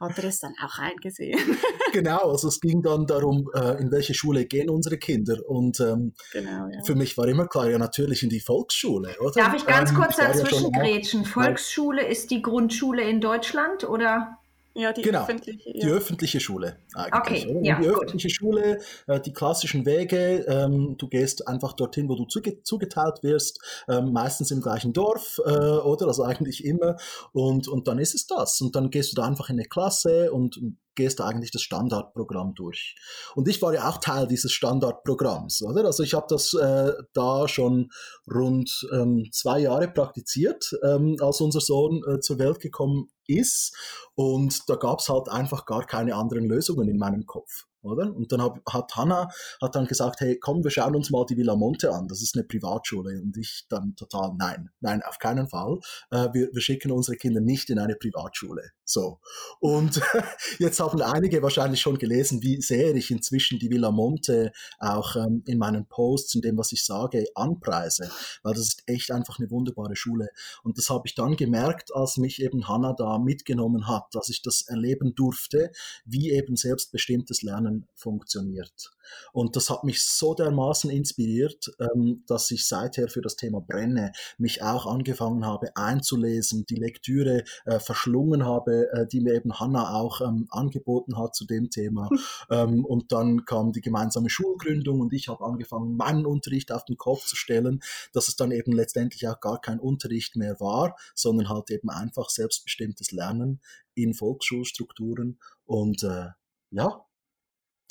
hat 0.00 0.18
er 0.18 0.24
es 0.24 0.40
dann 0.40 0.54
auch 0.64 0.78
eingesehen. 0.78 1.38
genau, 1.92 2.30
also 2.30 2.48
es 2.48 2.60
ging 2.60 2.82
dann 2.82 3.06
darum, 3.06 3.50
äh, 3.54 3.80
in 3.80 3.90
welche 3.90 4.14
Schule 4.14 4.46
gehen 4.46 4.70
unsere 4.70 4.98
Kinder. 4.98 5.36
Und 5.46 5.80
ähm, 5.80 6.14
genau, 6.32 6.68
ja. 6.72 6.82
für 6.84 6.94
mich 6.94 7.16
war 7.18 7.26
immer 7.26 7.46
klar, 7.46 7.68
ja 7.70 7.78
natürlich 7.78 8.22
in 8.22 8.30
die 8.30 8.40
Volksschule, 8.40 9.16
oder? 9.20 9.32
Darf 9.32 9.54
ich 9.54 9.66
ganz 9.66 9.90
ähm, 9.90 9.96
kurz 9.96 10.16
dazwischen 10.16 10.72
grätschen? 10.72 11.24
Volksschule 11.24 12.06
ist 12.06 12.30
die 12.30 12.42
Grundschule 12.42 13.02
in 13.02 13.20
Deutschland 13.20 13.84
oder? 13.88 14.37
Ja, 14.78 14.92
die 14.92 15.02
genau, 15.02 15.22
öffentliche. 15.22 15.70
Ja. 15.74 15.86
Die 15.86 15.90
öffentliche 15.92 16.38
Schule 16.38 16.76
eigentlich. 16.94 17.46
Okay, 17.46 17.60
ja, 17.64 17.80
die 17.80 17.86
gut. 17.88 17.96
öffentliche 17.96 18.30
Schule, 18.30 18.78
äh, 19.08 19.20
die 19.20 19.32
klassischen 19.32 19.84
Wege, 19.84 20.44
ähm, 20.46 20.94
du 20.96 21.08
gehst 21.08 21.48
einfach 21.48 21.72
dorthin, 21.72 22.08
wo 22.08 22.14
du 22.14 22.26
zuge 22.26 22.62
zugeteilt 22.62 23.24
wirst, 23.24 23.60
ähm, 23.88 24.12
meistens 24.12 24.52
im 24.52 24.60
gleichen 24.60 24.92
Dorf, 24.92 25.40
äh, 25.44 25.50
oder? 25.50 26.06
Also 26.06 26.22
eigentlich 26.22 26.64
immer. 26.64 26.96
Und, 27.32 27.66
und 27.66 27.88
dann 27.88 27.98
ist 27.98 28.14
es 28.14 28.28
das. 28.28 28.60
Und 28.60 28.76
dann 28.76 28.90
gehst 28.90 29.10
du 29.10 29.16
da 29.16 29.26
einfach 29.26 29.50
in 29.50 29.56
eine 29.56 29.64
Klasse 29.64 30.30
und 30.32 30.60
gehst 30.98 31.20
du 31.20 31.22
eigentlich 31.22 31.52
das 31.52 31.62
Standardprogramm 31.62 32.54
durch. 32.54 32.96
Und 33.36 33.48
ich 33.48 33.62
war 33.62 33.72
ja 33.72 33.88
auch 33.88 33.98
Teil 33.98 34.26
dieses 34.26 34.52
Standardprogramms, 34.52 35.62
oder? 35.62 35.84
Also 35.84 36.02
ich 36.02 36.12
habe 36.12 36.26
das 36.28 36.52
äh, 36.54 36.92
da 37.14 37.46
schon 37.48 37.88
rund 38.30 38.70
ähm, 38.92 39.28
zwei 39.32 39.60
Jahre 39.60 39.88
praktiziert, 39.88 40.70
ähm, 40.84 41.16
als 41.20 41.40
unser 41.40 41.60
Sohn 41.60 42.02
äh, 42.06 42.18
zur 42.18 42.38
Welt 42.38 42.58
gekommen 42.58 43.08
ist. 43.26 43.74
Und 44.16 44.68
da 44.68 44.74
gab 44.74 44.98
es 44.98 45.08
halt 45.08 45.28
einfach 45.28 45.64
gar 45.64 45.86
keine 45.86 46.16
anderen 46.16 46.44
Lösungen 46.46 46.88
in 46.88 46.98
meinem 46.98 47.24
Kopf 47.26 47.67
oder? 47.82 48.14
Und 48.14 48.32
dann 48.32 48.42
hab, 48.42 48.60
hat 48.72 48.96
Hanna 48.96 49.28
hat 49.60 49.74
dann 49.74 49.86
gesagt, 49.86 50.20
hey, 50.20 50.38
komm, 50.38 50.64
wir 50.64 50.70
schauen 50.70 50.96
uns 50.96 51.10
mal 51.10 51.24
die 51.26 51.36
Villa 51.36 51.56
Monte 51.56 51.92
an. 51.92 52.08
Das 52.08 52.22
ist 52.22 52.36
eine 52.36 52.44
Privatschule. 52.44 53.20
Und 53.22 53.36
ich 53.36 53.66
dann 53.68 53.94
total, 53.96 54.32
nein, 54.36 54.70
nein, 54.80 55.02
auf 55.02 55.18
keinen 55.18 55.48
Fall. 55.48 55.78
Äh, 56.10 56.28
wir, 56.32 56.48
wir 56.52 56.60
schicken 56.60 56.90
unsere 56.90 57.16
Kinder 57.16 57.40
nicht 57.40 57.70
in 57.70 57.78
eine 57.78 57.96
Privatschule. 57.96 58.72
So. 58.84 59.20
Und 59.60 60.00
jetzt 60.58 60.80
haben 60.80 61.02
einige 61.02 61.42
wahrscheinlich 61.42 61.80
schon 61.80 61.98
gelesen, 61.98 62.42
wie 62.42 62.60
sehr 62.62 62.94
ich 62.94 63.10
inzwischen 63.10 63.58
die 63.58 63.70
Villa 63.70 63.90
Monte 63.90 64.52
auch 64.78 65.16
ähm, 65.16 65.42
in 65.46 65.58
meinen 65.58 65.86
Posts, 65.86 66.36
in 66.36 66.40
dem, 66.40 66.56
was 66.56 66.72
ich 66.72 66.84
sage, 66.84 67.26
anpreise. 67.34 68.10
Weil 68.42 68.54
das 68.54 68.62
ist 68.62 68.82
echt 68.86 69.10
einfach 69.10 69.38
eine 69.38 69.50
wunderbare 69.50 69.96
Schule. 69.96 70.28
Und 70.62 70.78
das 70.78 70.88
habe 70.88 71.02
ich 71.06 71.14
dann 71.14 71.36
gemerkt, 71.36 71.94
als 71.94 72.16
mich 72.16 72.42
eben 72.42 72.66
Hanna 72.66 72.94
da 72.94 73.18
mitgenommen 73.18 73.86
hat, 73.86 74.06
dass 74.12 74.28
ich 74.28 74.42
das 74.42 74.62
erleben 74.62 75.14
durfte, 75.14 75.70
wie 76.04 76.30
eben 76.30 76.56
selbstbestimmtes 76.56 77.42
Lernen 77.42 77.67
funktioniert. 77.94 78.90
Und 79.32 79.56
das 79.56 79.70
hat 79.70 79.84
mich 79.84 80.02
so 80.02 80.34
dermaßen 80.34 80.90
inspiriert, 80.90 81.70
ähm, 81.80 82.22
dass 82.26 82.50
ich 82.50 82.66
seither 82.66 83.08
für 83.08 83.22
das 83.22 83.36
Thema 83.36 83.60
Brenne 83.60 84.12
mich 84.36 84.62
auch 84.62 84.86
angefangen 84.86 85.44
habe 85.46 85.74
einzulesen, 85.76 86.66
die 86.66 86.76
Lektüre 86.76 87.44
äh, 87.64 87.78
verschlungen 87.78 88.44
habe, 88.44 88.90
äh, 88.92 89.06
die 89.06 89.20
mir 89.20 89.34
eben 89.34 89.58
Hanna 89.58 89.94
auch 89.94 90.20
ähm, 90.20 90.46
angeboten 90.50 91.16
hat 91.16 91.34
zu 91.34 91.46
dem 91.46 91.70
Thema. 91.70 92.08
ähm, 92.50 92.84
und 92.84 93.12
dann 93.12 93.44
kam 93.44 93.72
die 93.72 93.80
gemeinsame 93.80 94.30
Schulgründung 94.30 95.00
und 95.00 95.12
ich 95.12 95.28
habe 95.28 95.44
angefangen, 95.44 95.96
meinen 95.96 96.26
Unterricht 96.26 96.72
auf 96.72 96.84
den 96.84 96.96
Kopf 96.96 97.26
zu 97.26 97.36
stellen, 97.36 97.80
dass 98.12 98.28
es 98.28 98.36
dann 98.36 98.52
eben 98.52 98.72
letztendlich 98.72 99.26
auch 99.28 99.40
gar 99.40 99.60
kein 99.60 99.80
Unterricht 99.80 100.36
mehr 100.36 100.60
war, 100.60 100.96
sondern 101.14 101.48
halt 101.48 101.70
eben 101.70 101.90
einfach 101.90 102.30
selbstbestimmtes 102.30 103.12
Lernen 103.12 103.60
in 103.94 104.14
Volksschulstrukturen. 104.14 105.38
Und 105.66 106.02
äh, 106.02 106.28
ja, 106.70 107.04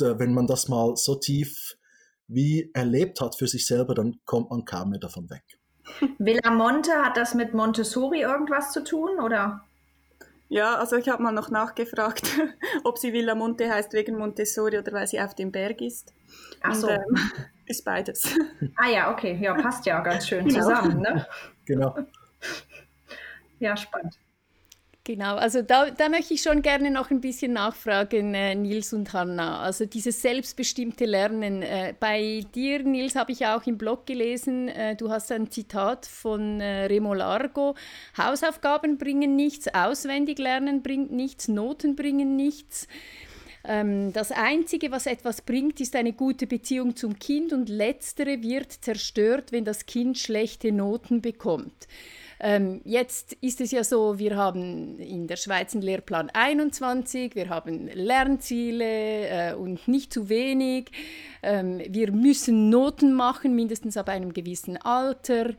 äh, 0.01 0.19
wenn 0.19 0.33
man 0.33 0.47
das 0.47 0.67
mal 0.67 0.95
so 0.95 1.15
tief 1.15 1.77
wie 2.27 2.69
erlebt 2.73 3.21
hat 3.21 3.35
für 3.35 3.47
sich 3.47 3.65
selber, 3.65 3.95
dann 3.95 4.19
kommt 4.25 4.49
man 4.49 4.65
kaum 4.65 4.89
mehr 4.89 4.99
davon 4.99 5.29
weg. 5.29 5.43
Villa 6.17 6.51
Monte, 6.51 6.91
hat 6.91 7.17
das 7.17 7.33
mit 7.33 7.53
Montessori 7.53 8.21
irgendwas 8.21 8.71
zu 8.71 8.83
tun, 8.83 9.19
oder? 9.19 9.63
Ja, 10.49 10.75
also 10.75 10.95
ich 10.95 11.09
habe 11.09 11.23
mal 11.23 11.31
noch 11.31 11.49
nachgefragt, 11.49 12.31
ob 12.83 12.97
sie 12.97 13.13
Villa 13.13 13.35
Monte 13.35 13.69
heißt 13.69 13.93
wegen 13.93 14.17
Montessori 14.17 14.77
oder 14.77 14.91
weil 14.93 15.07
sie 15.07 15.19
auf 15.19 15.35
dem 15.35 15.51
Berg 15.51 15.81
ist. 15.81 16.13
Ach 16.61 16.73
so. 16.73 16.87
Und, 16.87 16.93
ähm, 16.93 17.17
ist 17.65 17.83
beides. 17.83 18.33
Ah 18.77 18.89
ja, 18.89 19.11
okay. 19.11 19.37
Ja, 19.41 19.53
passt 19.55 19.85
ja 19.85 19.99
ganz 20.01 20.27
schön 20.27 20.47
genau. 20.47 20.59
zusammen, 20.59 21.01
ne? 21.01 21.27
Genau. 21.65 21.97
Ja, 23.59 23.75
spannend. 23.75 24.17
Genau, 25.07 25.37
also 25.37 25.61
da, 25.61 25.89
da 25.89 26.09
möchte 26.09 26.33
ich 26.33 26.41
schon 26.41 26.61
gerne 26.61 26.91
noch 26.91 27.11
ein 27.11 27.21
bisschen 27.21 27.53
nachfragen, 27.53 28.33
äh, 28.33 28.55
Nils 28.55 28.91
und 28.91 29.13
Hanna. 29.13 29.61
Also 29.61 29.85
dieses 29.85 30.21
selbstbestimmte 30.21 31.05
Lernen. 31.05 31.61
Äh, 31.61 31.93
bei 31.97 32.43
dir, 32.53 32.83
Nils, 32.83 33.15
habe 33.15 33.31
ich 33.31 33.45
auch 33.45 33.65
im 33.65 33.77
Blog 33.77 34.05
gelesen, 34.05 34.67
äh, 34.67 34.97
du 34.97 35.09
hast 35.09 35.31
ein 35.31 35.49
Zitat 35.49 36.05
von 36.05 36.59
äh, 36.59 36.87
Remo 36.87 37.13
Largo. 37.13 37.75
Hausaufgaben 38.17 38.97
bringen 38.97 39.37
nichts, 39.37 39.73
auswendig 39.73 40.39
lernen 40.39 40.83
bringt 40.83 41.09
nichts, 41.09 41.47
Noten 41.47 41.95
bringen 41.95 42.35
nichts. 42.35 42.89
Ähm, 43.63 44.11
das 44.11 44.33
Einzige, 44.33 44.91
was 44.91 45.05
etwas 45.05 45.39
bringt, 45.39 45.79
ist 45.79 45.95
eine 45.95 46.11
gute 46.11 46.47
Beziehung 46.47 46.97
zum 46.97 47.17
Kind 47.17 47.53
und 47.53 47.69
letztere 47.69 48.41
wird 48.41 48.73
zerstört, 48.73 49.53
wenn 49.53 49.63
das 49.63 49.85
Kind 49.85 50.17
schlechte 50.17 50.73
Noten 50.73 51.21
bekommt. 51.21 51.87
Ähm, 52.39 52.81
jetzt 52.83 53.33
ist 53.41 53.61
es 53.61 53.71
ja 53.71 53.83
so, 53.83 54.19
wir 54.19 54.35
haben 54.35 54.99
in 54.99 55.27
der 55.27 55.37
Schweiz 55.37 55.73
einen 55.73 55.81
Lehrplan 55.81 56.29
21, 56.31 57.35
wir 57.35 57.49
haben 57.49 57.87
Lernziele 57.87 59.27
äh, 59.27 59.53
und 59.53 59.87
nicht 59.87 60.13
zu 60.13 60.29
wenig. 60.29 60.91
Ähm, 61.41 61.81
wir 61.89 62.11
müssen 62.11 62.69
Noten 62.69 63.13
machen, 63.13 63.55
mindestens 63.55 63.97
ab 63.97 64.09
einem 64.09 64.33
gewissen 64.33 64.77
Alter. 64.77 65.55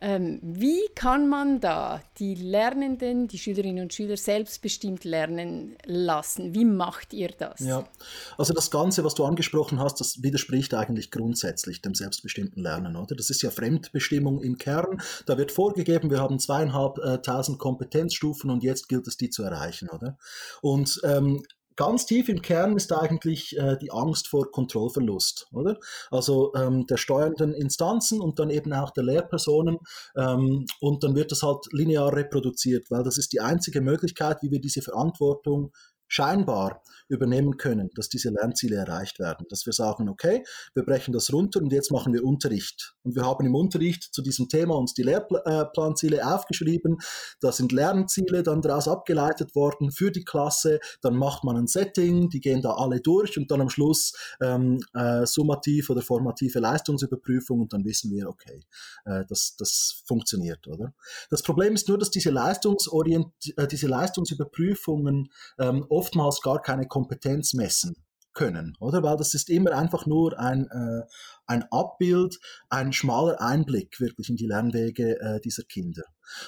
Ähm, 0.00 0.38
wie 0.42 0.80
kann 0.94 1.28
man 1.28 1.60
da 1.60 2.00
die 2.18 2.34
Lernenden, 2.34 3.28
die 3.28 3.38
Schülerinnen 3.38 3.82
und 3.82 3.94
Schüler 3.94 4.16
selbstbestimmt 4.16 5.04
lernen 5.04 5.76
lassen? 5.84 6.54
Wie 6.54 6.64
macht 6.64 7.12
ihr 7.12 7.28
das? 7.36 7.60
Ja, 7.60 7.88
also 8.36 8.54
das 8.54 8.70
Ganze, 8.70 9.04
was 9.04 9.14
du 9.14 9.24
angesprochen 9.24 9.80
hast, 9.80 10.00
das 10.00 10.22
widerspricht 10.22 10.74
eigentlich 10.74 11.10
grundsätzlich 11.10 11.82
dem 11.82 11.94
selbstbestimmten 11.94 12.62
Lernen, 12.62 12.96
oder? 12.96 13.16
Das 13.16 13.30
ist 13.30 13.42
ja 13.42 13.50
Fremdbestimmung 13.50 14.40
im 14.40 14.58
Kern. 14.58 15.00
Da 15.26 15.36
wird 15.36 15.52
vorgegeben, 15.52 16.10
wir 16.10 16.20
haben 16.20 16.38
zweieinhalbtausend 16.38 17.56
äh, 17.56 17.58
Kompetenzstufen 17.58 18.50
und 18.50 18.62
jetzt 18.62 18.88
gilt 18.88 19.06
es, 19.06 19.16
die 19.16 19.30
zu 19.30 19.42
erreichen, 19.42 19.88
oder? 19.88 20.16
Und 20.62 21.00
ähm, 21.04 21.42
ganz 21.78 22.06
tief 22.06 22.28
im 22.28 22.42
Kern 22.42 22.76
ist 22.76 22.92
eigentlich 22.92 23.56
äh, 23.56 23.76
die 23.80 23.92
Angst 23.92 24.26
vor 24.26 24.50
Kontrollverlust, 24.50 25.46
oder? 25.52 25.78
Also 26.10 26.52
ähm, 26.54 26.86
der 26.88 26.96
steuernden 26.96 27.54
Instanzen 27.54 28.20
und 28.20 28.40
dann 28.40 28.50
eben 28.50 28.72
auch 28.72 28.90
der 28.90 29.04
Lehrpersonen 29.04 29.78
ähm, 30.16 30.66
und 30.80 31.04
dann 31.04 31.14
wird 31.14 31.30
das 31.30 31.44
halt 31.44 31.64
linear 31.70 32.12
reproduziert, 32.12 32.90
weil 32.90 33.04
das 33.04 33.16
ist 33.16 33.32
die 33.32 33.40
einzige 33.40 33.80
Möglichkeit, 33.80 34.42
wie 34.42 34.50
wir 34.50 34.60
diese 34.60 34.82
Verantwortung 34.82 35.72
scheinbar 36.08 36.82
übernehmen 37.08 37.56
können, 37.56 37.90
dass 37.94 38.08
diese 38.08 38.30
Lernziele 38.30 38.76
erreicht 38.76 39.18
werden. 39.18 39.46
Dass 39.48 39.66
wir 39.66 39.72
sagen, 39.72 40.08
okay, 40.08 40.44
wir 40.74 40.84
brechen 40.84 41.12
das 41.12 41.32
runter 41.32 41.60
und 41.60 41.72
jetzt 41.72 41.90
machen 41.90 42.12
wir 42.12 42.24
Unterricht. 42.24 42.94
Und 43.02 43.16
wir 43.16 43.24
haben 43.24 43.46
im 43.46 43.54
Unterricht 43.54 44.14
zu 44.14 44.22
diesem 44.22 44.48
Thema 44.48 44.76
uns 44.76 44.94
die 44.94 45.02
Lehrplanziele 45.02 46.26
aufgeschrieben. 46.26 46.98
Da 47.40 47.52
sind 47.52 47.72
Lernziele 47.72 48.42
dann 48.42 48.60
daraus 48.62 48.88
abgeleitet 48.88 49.54
worden 49.54 49.90
für 49.90 50.10
die 50.10 50.24
Klasse. 50.24 50.80
Dann 51.00 51.16
macht 51.16 51.44
man 51.44 51.56
ein 51.56 51.66
Setting, 51.66 52.28
die 52.28 52.40
gehen 52.40 52.60
da 52.60 52.72
alle 52.72 53.00
durch 53.00 53.38
und 53.38 53.50
dann 53.50 53.62
am 53.62 53.70
Schluss 53.70 54.12
ähm, 54.40 54.78
äh, 54.94 55.24
summativ 55.24 55.88
oder 55.90 56.02
formative 56.02 56.58
Leistungsüberprüfung 56.58 57.60
und 57.60 57.72
dann 57.72 57.84
wissen 57.84 58.10
wir, 58.10 58.28
okay, 58.28 58.64
äh, 59.06 59.24
das, 59.28 59.56
das 59.56 60.02
funktioniert, 60.06 60.66
oder? 60.66 60.92
Das 61.30 61.42
Problem 61.42 61.74
ist 61.74 61.88
nur, 61.88 61.98
dass 61.98 62.10
diese, 62.10 62.30
Leistungsorient 62.30 63.32
äh, 63.56 63.66
diese 63.66 63.86
Leistungsüberprüfungen 63.86 65.30
ähm, 65.58 65.86
oftmals 65.98 66.40
gar 66.40 66.62
keine 66.62 66.86
Kompetenz 66.86 67.54
messen 67.54 67.94
können, 68.32 68.74
oder? 68.78 69.02
Weil 69.02 69.16
das 69.16 69.34
ist 69.34 69.50
immer 69.50 69.72
einfach 69.72 70.06
nur 70.06 70.38
ein, 70.38 70.68
äh, 70.70 71.02
ein 71.48 71.64
Abbild, 71.70 72.38
ein 72.68 72.92
schmaler 72.92 73.40
Einblick 73.40 74.00
wirklich 74.00 74.28
in 74.30 74.36
die 74.36 74.46
Lernwege 74.46 75.20
äh, 75.20 75.40
dieser 75.40 75.64
Kinder. 75.64 76.04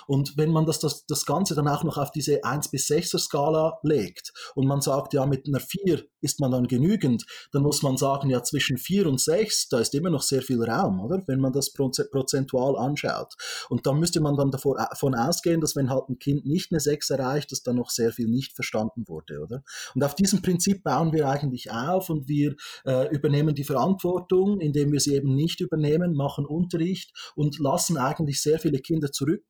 Und 0.07 0.37
wenn 0.37 0.51
man 0.51 0.67
das, 0.67 0.79
das, 0.79 1.07
das 1.07 1.27
Ganze 1.27 1.55
dann 1.55 1.69
auch 1.69 1.85
noch 1.85 1.99
auf 1.99 2.11
diese 2.11 2.45
1 2.45 2.71
bis 2.71 2.89
6er 2.89 3.19
Skala 3.19 3.79
legt 3.83 4.33
und 4.55 4.67
man 4.67 4.81
sagt, 4.81 5.15
ja, 5.15 5.27
mit 5.27 5.47
einer 5.47 5.61
4 5.61 6.05
ist 6.21 6.41
man 6.41 6.51
dann 6.51 6.67
genügend, 6.67 7.25
dann 7.53 7.63
muss 7.63 7.83
man 7.83 7.97
sagen, 7.97 8.31
ja, 8.31 8.43
zwischen 8.43 8.79
4 8.79 9.07
und 9.07 9.21
6, 9.21 9.69
da 9.69 9.81
ist 9.81 9.95
immer 9.95 10.11
noch 10.11 10.23
sehr 10.23 10.43
viel 10.43 10.63
Raum, 10.63 11.01
oder? 11.01 11.23
Wenn 11.27 11.41
man 11.41 11.53
das 11.53 11.73
prozentual 11.73 12.77
anschaut. 12.77 13.35
Und 13.69 13.87
dann 13.87 13.99
müsste 13.99 14.21
man 14.21 14.37
dann 14.37 14.51
davon 14.51 15.15
ausgehen, 15.15 15.61
dass 15.61 15.77
wenn 15.77 15.91
halt 15.91 16.09
ein 16.09 16.19
Kind 16.19 16.47
nicht 16.47 16.73
eine 16.73 16.81
6 16.81 17.11
erreicht, 17.11 17.53
dass 17.53 17.63
dann 17.63 17.77
noch 17.77 17.91
sehr 17.91 18.13
viel 18.13 18.29
nicht 18.29 18.55
verstanden 18.55 19.05
wurde, 19.07 19.41
oder? 19.41 19.63
Und 19.95 20.05
auf 20.05 20.15
diesem 20.15 20.43
Prinzip 20.43 20.83
bauen 20.83 21.13
wir 21.13 21.29
eigentlich 21.29 21.71
auf 21.71 22.11
und 22.11 22.29
wir 22.29 22.55
äh, 22.85 23.09
übernehmen 23.15 23.55
die 23.55 23.65
Verantwortung, 23.65 24.61
indem 24.61 24.90
wir 24.93 25.01
sie 25.01 25.15
eben 25.15 25.35
nicht 25.35 25.61
übernehmen, 25.61 26.15
machen 26.15 26.47
Unterricht 26.47 27.13
und 27.35 27.59
lassen 27.59 27.97
eigentlich 27.97 28.41
sehr 28.41 28.59
viele 28.59 28.79
Kinder 28.79 29.13
zurück, 29.13 29.45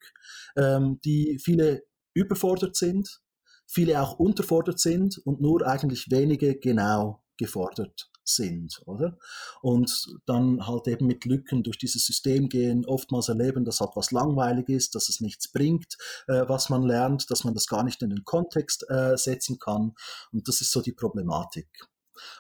ähm, 0.57 1.01
die 1.05 1.39
viele 1.43 1.83
überfordert 2.15 2.77
sind, 2.77 3.21
viele 3.67 4.01
auch 4.03 4.19
unterfordert 4.19 4.81
sind 4.81 5.19
und 5.25 5.41
nur 5.41 5.67
eigentlich 5.67 6.11
wenige 6.11 6.59
genau 6.59 7.23
gefordert 7.37 8.11
sind, 8.25 8.83
oder? 8.87 9.19
Und 9.63 10.07
dann 10.27 10.67
halt 10.67 10.87
eben 10.89 11.07
mit 11.07 11.25
Lücken 11.25 11.63
durch 11.63 11.79
dieses 11.79 12.07
System 12.07 12.49
gehen, 12.49 12.85
oftmals 12.87 13.29
erleben, 13.29 13.65
dass 13.65 13.81
halt 13.81 13.91
was 13.95 14.11
langweilig 14.11 14.69
ist, 14.69 14.95
dass 14.95 15.09
es 15.09 15.21
nichts 15.21 15.51
bringt, 15.51 15.97
äh, 16.29 16.45
was 16.47 16.69
man 16.69 16.83
lernt, 16.83 17.31
dass 17.31 17.45
man 17.45 17.55
das 17.55 17.67
gar 17.67 17.83
nicht 17.83 18.03
in 18.03 18.11
den 18.11 18.25
Kontext 18.25 18.85
äh, 18.89 19.17
setzen 19.17 19.59
kann. 19.59 19.95
Und 20.33 20.49
das 20.49 20.61
ist 20.61 20.71
so 20.71 20.81
die 20.81 20.93
Problematik. 20.93 21.69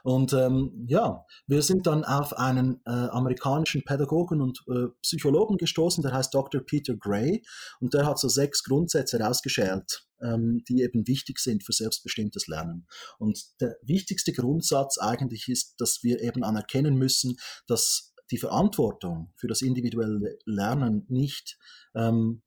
Und 0.02 0.32
ähm, 0.32 0.86
ja, 0.88 1.24
wir 1.46 1.62
sind 1.62 1.86
dann 1.86 2.04
auf 2.04 2.36
einen 2.36 2.80
äh, 2.86 2.90
amerikanischen 2.90 3.82
Pädagogen 3.84 4.40
und 4.40 4.62
äh, 4.68 4.88
Psychologen 5.02 5.56
gestoßen, 5.56 6.02
der 6.02 6.12
heißt 6.12 6.34
Dr. 6.34 6.60
Peter 6.60 6.96
Gray 6.96 7.42
und 7.80 7.94
der 7.94 8.06
hat 8.06 8.18
so 8.18 8.28
sechs 8.28 8.62
Grundsätze 8.64 9.18
herausgeschält, 9.18 10.06
ähm, 10.22 10.62
die 10.68 10.82
eben 10.82 11.06
wichtig 11.06 11.38
sind 11.38 11.64
für 11.64 11.72
selbstbestimmtes 11.72 12.46
Lernen. 12.46 12.86
Und 13.18 13.40
der 13.60 13.76
wichtigste 13.82 14.32
Grundsatz 14.32 14.98
eigentlich 14.98 15.48
ist, 15.48 15.80
dass 15.80 16.02
wir 16.02 16.20
eben 16.20 16.44
anerkennen 16.44 16.96
müssen, 16.96 17.36
dass 17.66 18.14
die 18.30 18.38
Verantwortung 18.38 19.32
für 19.36 19.48
das 19.48 19.62
individuelle 19.62 20.38
Lernen 20.44 21.04
nicht 21.08 21.58
ähm, 21.94 22.42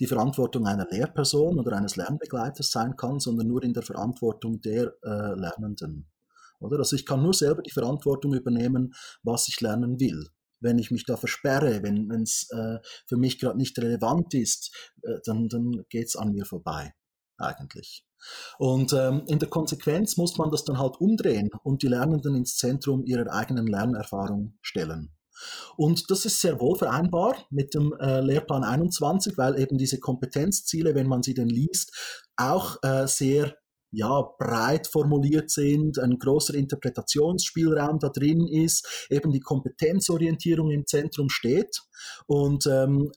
die 0.00 0.06
Verantwortung 0.06 0.66
einer 0.66 0.86
Lehrperson 0.88 1.58
oder 1.58 1.76
eines 1.76 1.96
Lernbegleiters 1.96 2.70
sein 2.70 2.96
kann, 2.96 3.18
sondern 3.18 3.48
nur 3.48 3.62
in 3.62 3.72
der 3.72 3.82
Verantwortung 3.82 4.60
der 4.60 4.94
äh, 5.02 5.34
Lernenden. 5.34 6.06
Oder? 6.60 6.78
Also 6.78 6.96
ich 6.96 7.06
kann 7.06 7.22
nur 7.22 7.34
selber 7.34 7.62
die 7.62 7.70
Verantwortung 7.70 8.34
übernehmen, 8.34 8.94
was 9.22 9.48
ich 9.48 9.60
lernen 9.60 10.00
will. 10.00 10.28
Wenn 10.60 10.78
ich 10.78 10.90
mich 10.90 11.04
da 11.04 11.16
versperre, 11.16 11.82
wenn 11.82 12.10
es 12.22 12.48
äh, 12.50 12.78
für 13.06 13.16
mich 13.16 13.38
gerade 13.38 13.58
nicht 13.58 13.78
relevant 13.78 14.34
ist, 14.34 14.74
äh, 15.02 15.18
dann, 15.24 15.48
dann 15.48 15.84
geht 15.88 16.08
es 16.08 16.16
an 16.16 16.32
mir 16.32 16.44
vorbei, 16.44 16.94
eigentlich. 17.36 18.04
Und 18.58 18.92
ähm, 18.92 19.22
in 19.28 19.38
der 19.38 19.48
Konsequenz 19.48 20.16
muss 20.16 20.36
man 20.36 20.50
das 20.50 20.64
dann 20.64 20.78
halt 20.78 20.96
umdrehen 21.00 21.50
und 21.62 21.82
die 21.82 21.88
Lernenden 21.88 22.34
ins 22.34 22.56
Zentrum 22.56 23.04
ihrer 23.04 23.32
eigenen 23.32 23.68
Lernerfahrung 23.68 24.58
stellen. 24.60 25.12
Und 25.76 26.10
das 26.10 26.24
ist 26.24 26.40
sehr 26.40 26.60
wohl 26.60 26.76
vereinbar 26.76 27.46
mit 27.50 27.74
dem 27.74 27.94
äh, 28.00 28.20
Lehrplan 28.20 28.64
21, 28.64 29.38
weil 29.38 29.58
eben 29.60 29.78
diese 29.78 30.00
Kompetenzziele, 30.00 30.96
wenn 30.96 31.06
man 31.06 31.22
sie 31.22 31.34
denn 31.34 31.48
liest, 31.48 32.26
auch 32.36 32.82
äh, 32.82 33.06
sehr 33.06 33.56
ja, 33.90 34.22
breit 34.38 34.86
formuliert 34.86 35.50
sind, 35.50 35.98
ein 35.98 36.18
großer 36.18 36.54
Interpretationsspielraum 36.54 37.98
da 37.98 38.08
drin 38.08 38.46
ist, 38.46 39.06
eben 39.10 39.32
die 39.32 39.40
Kompetenzorientierung 39.40 40.70
im 40.70 40.86
Zentrum 40.86 41.28
steht. 41.28 41.82
Und 42.26 42.66
ähm, 42.66 43.10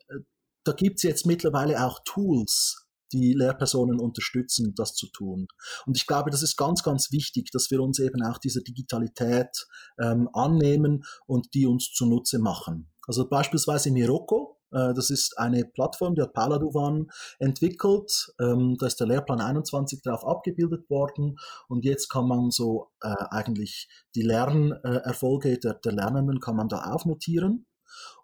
da 0.63 0.74
gibt 0.74 0.98
es 0.98 1.04
jetzt 1.04 1.25
mittlerweile 1.25 1.86
auch 1.86 2.00
Tools, 2.06 2.88
die 3.12 3.34
Lehrpersonen 3.34 4.00
unterstützen, 4.00 4.74
das 4.75 4.94
zu 4.94 5.08
tun. 5.08 5.48
Und 5.86 5.98
ich 5.98 6.08
glaube, 6.08 6.32
das 6.32 6.44
ist 6.44 6.56
ganz, 6.56 6.84
ganz 6.84 7.12
wichtig, 7.12 7.51
dass 7.51 7.70
wir 7.70 7.82
uns 7.82 8.00
eben 8.00 8.24
auch 8.24 8.38
dieser 8.38 8.62
Digitalität 8.62 9.68
ähm, 10.00 10.30
annehmen 10.34 11.04
und 11.25 11.54
die 11.54 11.66
uns 11.66 11.92
zunutze 11.92 12.40
machen. 12.40 12.90
Also 13.08 13.28
beispielsweise 13.28 13.92
Miroko, 13.92 14.61
das 14.72 15.10
ist 15.10 15.38
eine 15.38 15.66
Plattform, 15.66 16.16
die 16.16 16.22
hat 16.22 16.34
Paula 16.34 16.58
Duvan 16.58 17.12
entwickelt. 17.40 18.34
Ähm, 18.40 18.78
da 18.80 18.88
ist 18.88 19.00
der 19.00 19.08
Lehrplan 19.08 19.42
21 19.42 20.01
drauf 20.01 20.25
abgebildet 20.25 20.90
worden 20.90 21.38
und 21.68 21.86
jetzt 21.86 22.10
kann 22.10 22.28
man 22.28 22.51
so 22.51 22.90
äh, 23.01 23.13
eigentlich 23.30 23.90
die 24.16 24.22
Lernerfolge 24.22 25.60
der, 25.60 25.75
der 25.75 25.92
Lernenden 25.92 26.40
kann 26.40 26.56
man 26.56 26.70
da 26.70 26.84
aufnotieren 26.92 27.66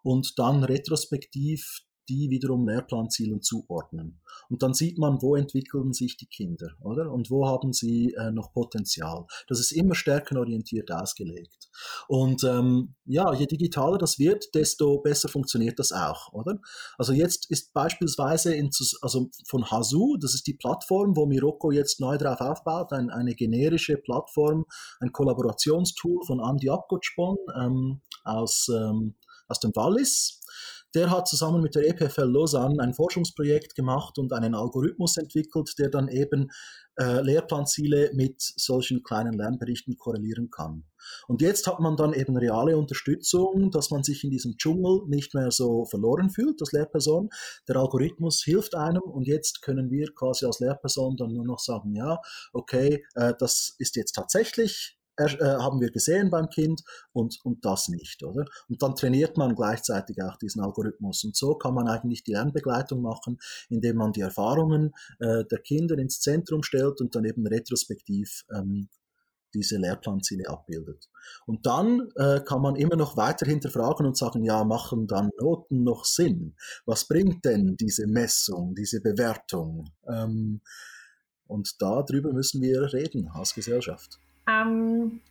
und 0.03 0.39
dann 0.39 0.63
retrospektiv 0.63 1.81
die 2.09 2.29
wiederum 2.29 2.67
Lehrplanzielen 2.67 3.41
zuordnen. 3.41 4.19
Und 4.49 4.63
dann 4.63 4.73
sieht 4.73 4.97
man, 4.97 5.21
wo 5.21 5.35
entwickeln 5.35 5.93
sich 5.93 6.17
die 6.17 6.27
Kinder, 6.27 6.71
oder? 6.81 7.11
Und 7.11 7.29
wo 7.29 7.47
haben 7.47 7.73
sie 7.73 8.13
äh, 8.13 8.31
noch 8.31 8.53
Potenzial. 8.53 9.25
Das 9.47 9.59
ist 9.59 9.71
immer 9.71 9.95
stärkenorientiert 9.95 10.91
ausgelegt. 10.91 11.69
Und 12.07 12.43
ähm, 12.43 12.95
ja, 13.05 13.33
je 13.33 13.45
digitaler 13.45 13.97
das 13.97 14.19
wird, 14.19 14.53
desto 14.55 14.99
besser 14.99 15.29
funktioniert 15.29 15.79
das 15.79 15.91
auch, 15.91 16.31
oder? 16.33 16.59
Also 16.97 17.13
jetzt 17.13 17.49
ist 17.51 17.73
beispielsweise 17.73 18.53
in, 18.55 18.69
also 19.01 19.29
von 19.47 19.69
Hasu, 19.69 20.17
das 20.17 20.33
ist 20.33 20.47
die 20.47 20.53
Plattform, 20.53 21.15
wo 21.15 21.25
Miroko 21.25 21.71
jetzt 21.71 21.99
neu 21.99 22.17
drauf 22.17 22.41
aufbaut, 22.41 22.93
ein, 22.93 23.09
eine 23.09 23.35
generische 23.35 23.97
Plattform, 23.97 24.65
ein 24.99 25.11
Kollaborationstool 25.11 26.23
von 26.25 26.39
Andy 26.39 26.69
Abgotspon 26.69 27.37
ähm, 27.55 28.01
aus, 28.23 28.69
ähm, 28.69 29.15
aus 29.47 29.59
dem 29.59 29.75
Wallis 29.75 30.41
der 30.95 31.09
hat 31.09 31.27
zusammen 31.27 31.61
mit 31.61 31.75
der 31.75 31.87
EPFL 31.87 32.23
Lausanne 32.23 32.81
ein 32.81 32.93
Forschungsprojekt 32.93 33.75
gemacht 33.75 34.17
und 34.17 34.33
einen 34.33 34.55
Algorithmus 34.55 35.17
entwickelt, 35.17 35.73
der 35.77 35.89
dann 35.89 36.07
eben 36.07 36.49
äh, 36.99 37.21
Lehrplanziele 37.21 38.11
mit 38.13 38.41
solchen 38.41 39.03
kleinen 39.03 39.33
Lernberichten 39.33 39.97
korrelieren 39.97 40.49
kann. 40.49 40.83
Und 41.27 41.41
jetzt 41.41 41.67
hat 41.67 41.79
man 41.79 41.95
dann 41.95 42.13
eben 42.13 42.35
reale 42.37 42.77
Unterstützung, 42.77 43.71
dass 43.71 43.91
man 43.91 44.03
sich 44.03 44.23
in 44.23 44.31
diesem 44.31 44.57
Dschungel 44.57 45.01
nicht 45.07 45.33
mehr 45.33 45.51
so 45.51 45.85
verloren 45.85 46.29
fühlt 46.29 46.59
als 46.61 46.71
Lehrperson. 46.71 47.29
Der 47.67 47.77
Algorithmus 47.77 48.41
hilft 48.43 48.75
einem 48.75 49.03
und 49.03 49.27
jetzt 49.27 49.61
können 49.61 49.91
wir 49.91 50.13
quasi 50.15 50.45
als 50.45 50.59
Lehrperson 50.59 51.15
dann 51.17 51.33
nur 51.33 51.45
noch 51.45 51.59
sagen, 51.59 51.95
ja, 51.95 52.19
okay, 52.51 53.05
äh, 53.15 53.33
das 53.37 53.75
ist 53.77 53.95
jetzt 53.95 54.13
tatsächlich 54.13 54.96
haben 55.17 55.81
wir 55.81 55.91
gesehen 55.91 56.29
beim 56.29 56.49
Kind 56.49 56.81
und, 57.11 57.39
und 57.43 57.65
das 57.65 57.89
nicht, 57.89 58.23
oder? 58.23 58.45
Und 58.69 58.81
dann 58.81 58.95
trainiert 58.95 59.37
man 59.37 59.55
gleichzeitig 59.55 60.21
auch 60.21 60.37
diesen 60.37 60.61
Algorithmus. 60.61 61.23
Und 61.23 61.35
so 61.35 61.55
kann 61.55 61.73
man 61.73 61.87
eigentlich 61.87 62.23
die 62.23 62.33
Lernbegleitung 62.33 63.01
machen, 63.01 63.39
indem 63.69 63.97
man 63.97 64.11
die 64.11 64.21
Erfahrungen 64.21 64.93
äh, 65.19 65.43
der 65.45 65.59
Kinder 65.59 65.97
ins 65.97 66.19
Zentrum 66.19 66.63
stellt 66.63 67.01
und 67.01 67.15
dann 67.15 67.25
eben 67.25 67.45
retrospektiv 67.47 68.45
ähm, 68.53 68.89
diese 69.53 69.77
Lehrplanziele 69.77 70.47
abbildet. 70.49 71.09
Und 71.45 71.65
dann 71.65 72.09
äh, 72.15 72.41
kann 72.41 72.61
man 72.61 72.75
immer 72.75 72.95
noch 72.95 73.17
weiter 73.17 73.45
hinterfragen 73.45 74.05
und 74.05 74.17
sagen, 74.17 74.43
ja, 74.43 74.63
machen 74.63 75.07
dann 75.07 75.29
Noten 75.39 75.83
noch 75.83 76.05
Sinn? 76.05 76.55
Was 76.85 77.07
bringt 77.07 77.43
denn 77.45 77.75
diese 77.77 78.07
Messung, 78.07 78.75
diese 78.75 79.01
Bewertung? 79.01 79.89
Ähm, 80.07 80.61
und 81.47 81.81
darüber 81.81 82.33
müssen 82.33 82.61
wir 82.61 82.93
reden 82.93 83.29
als 83.33 83.53
Gesellschaft. 83.53 84.19
Ähm, 84.47 85.21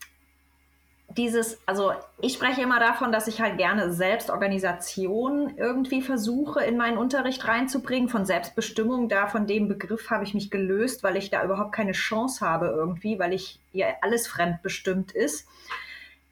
dieses, 1.16 1.60
also 1.66 1.92
ich 2.20 2.34
spreche 2.34 2.60
immer 2.60 2.78
davon, 2.78 3.10
dass 3.10 3.26
ich 3.26 3.40
halt 3.40 3.56
gerne 3.56 3.92
Selbstorganisation 3.92 5.56
irgendwie 5.56 6.02
versuche, 6.02 6.62
in 6.62 6.76
meinen 6.76 6.98
Unterricht 6.98 7.46
reinzubringen. 7.46 8.08
Von 8.08 8.26
Selbstbestimmung, 8.26 9.08
da 9.08 9.26
von 9.26 9.46
dem 9.46 9.68
Begriff 9.68 10.10
habe 10.10 10.24
ich 10.24 10.34
mich 10.34 10.50
gelöst, 10.50 11.02
weil 11.02 11.16
ich 11.16 11.30
da 11.30 11.42
überhaupt 11.44 11.72
keine 11.72 11.92
Chance 11.92 12.44
habe 12.44 12.66
irgendwie, 12.66 13.18
weil 13.18 13.32
ich 13.32 13.60
ja 13.72 13.86
alles 14.02 14.26
fremdbestimmt 14.26 15.12
ist. 15.12 15.48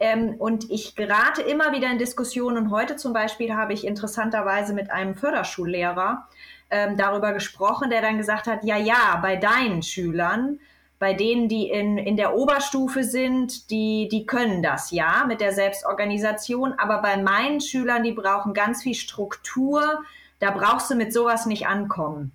Ähm, 0.00 0.34
und 0.34 0.70
ich 0.70 0.96
gerate 0.96 1.40
immer 1.42 1.72
wieder 1.72 1.90
in 1.90 1.98
Diskussionen. 1.98 2.58
Und 2.58 2.70
heute 2.70 2.96
zum 2.96 3.12
Beispiel 3.12 3.54
habe 3.54 3.72
ich 3.72 3.86
interessanterweise 3.86 4.74
mit 4.74 4.90
einem 4.90 5.14
Förderschullehrer 5.14 6.28
ähm, 6.70 6.96
darüber 6.96 7.32
gesprochen, 7.32 7.90
der 7.90 8.02
dann 8.02 8.18
gesagt 8.18 8.46
hat, 8.46 8.64
ja, 8.64 8.76
ja, 8.76 9.18
bei 9.22 9.36
deinen 9.36 9.82
Schülern 9.82 10.58
bei 10.98 11.12
denen, 11.12 11.48
die 11.48 11.68
in, 11.68 11.98
in 11.98 12.16
der 12.16 12.34
Oberstufe 12.34 13.04
sind, 13.04 13.70
die, 13.70 14.08
die 14.10 14.26
können 14.26 14.62
das 14.62 14.90
ja 14.90 15.24
mit 15.26 15.40
der 15.40 15.52
Selbstorganisation. 15.52 16.72
Aber 16.74 17.02
bei 17.02 17.16
meinen 17.16 17.60
Schülern, 17.60 18.02
die 18.02 18.12
brauchen 18.12 18.54
ganz 18.54 18.82
viel 18.82 18.94
Struktur. 18.94 20.02
Da 20.38 20.50
brauchst 20.50 20.90
du 20.90 20.94
mit 20.94 21.12
sowas 21.12 21.46
nicht 21.46 21.66
ankommen. 21.66 22.32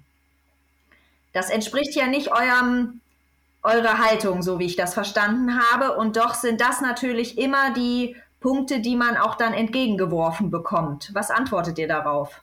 Das 1.33 1.49
entspricht 1.49 1.95
ja 1.95 2.07
nicht 2.07 2.31
eurem, 2.31 3.01
eurer 3.63 3.97
Haltung, 3.97 4.41
so 4.41 4.59
wie 4.59 4.65
ich 4.65 4.75
das 4.75 4.93
verstanden 4.93 5.59
habe. 5.59 5.95
Und 5.95 6.17
doch 6.17 6.33
sind 6.33 6.59
das 6.59 6.81
natürlich 6.81 7.37
immer 7.37 7.73
die 7.73 8.15
Punkte, 8.39 8.81
die 8.81 8.95
man 8.95 9.17
auch 9.17 9.35
dann 9.35 9.53
entgegengeworfen 9.53 10.49
bekommt. 10.49 11.11
Was 11.13 11.31
antwortet 11.31 11.77
ihr 11.77 11.87
darauf? 11.87 12.41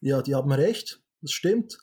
Ja, 0.00 0.22
die 0.22 0.34
haben 0.34 0.52
recht. 0.52 1.00
Das 1.20 1.32
stimmt. 1.32 1.78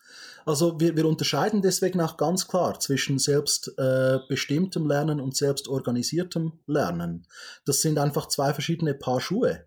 Also 0.45 0.79
wir, 0.79 0.95
wir 0.95 1.05
unterscheiden 1.05 1.61
deswegen 1.61 1.99
auch 1.99 2.17
ganz 2.17 2.47
klar 2.47 2.79
zwischen 2.79 3.19
selbstbestimmtem 3.19 4.85
äh, 4.85 4.87
Lernen 4.87 5.19
und 5.19 5.35
selbstorganisiertem 5.35 6.53
Lernen. 6.67 7.27
Das 7.65 7.81
sind 7.81 7.97
einfach 7.97 8.27
zwei 8.27 8.53
verschiedene 8.53 8.93
Paar 8.93 9.19
Schuhe. 9.19 9.65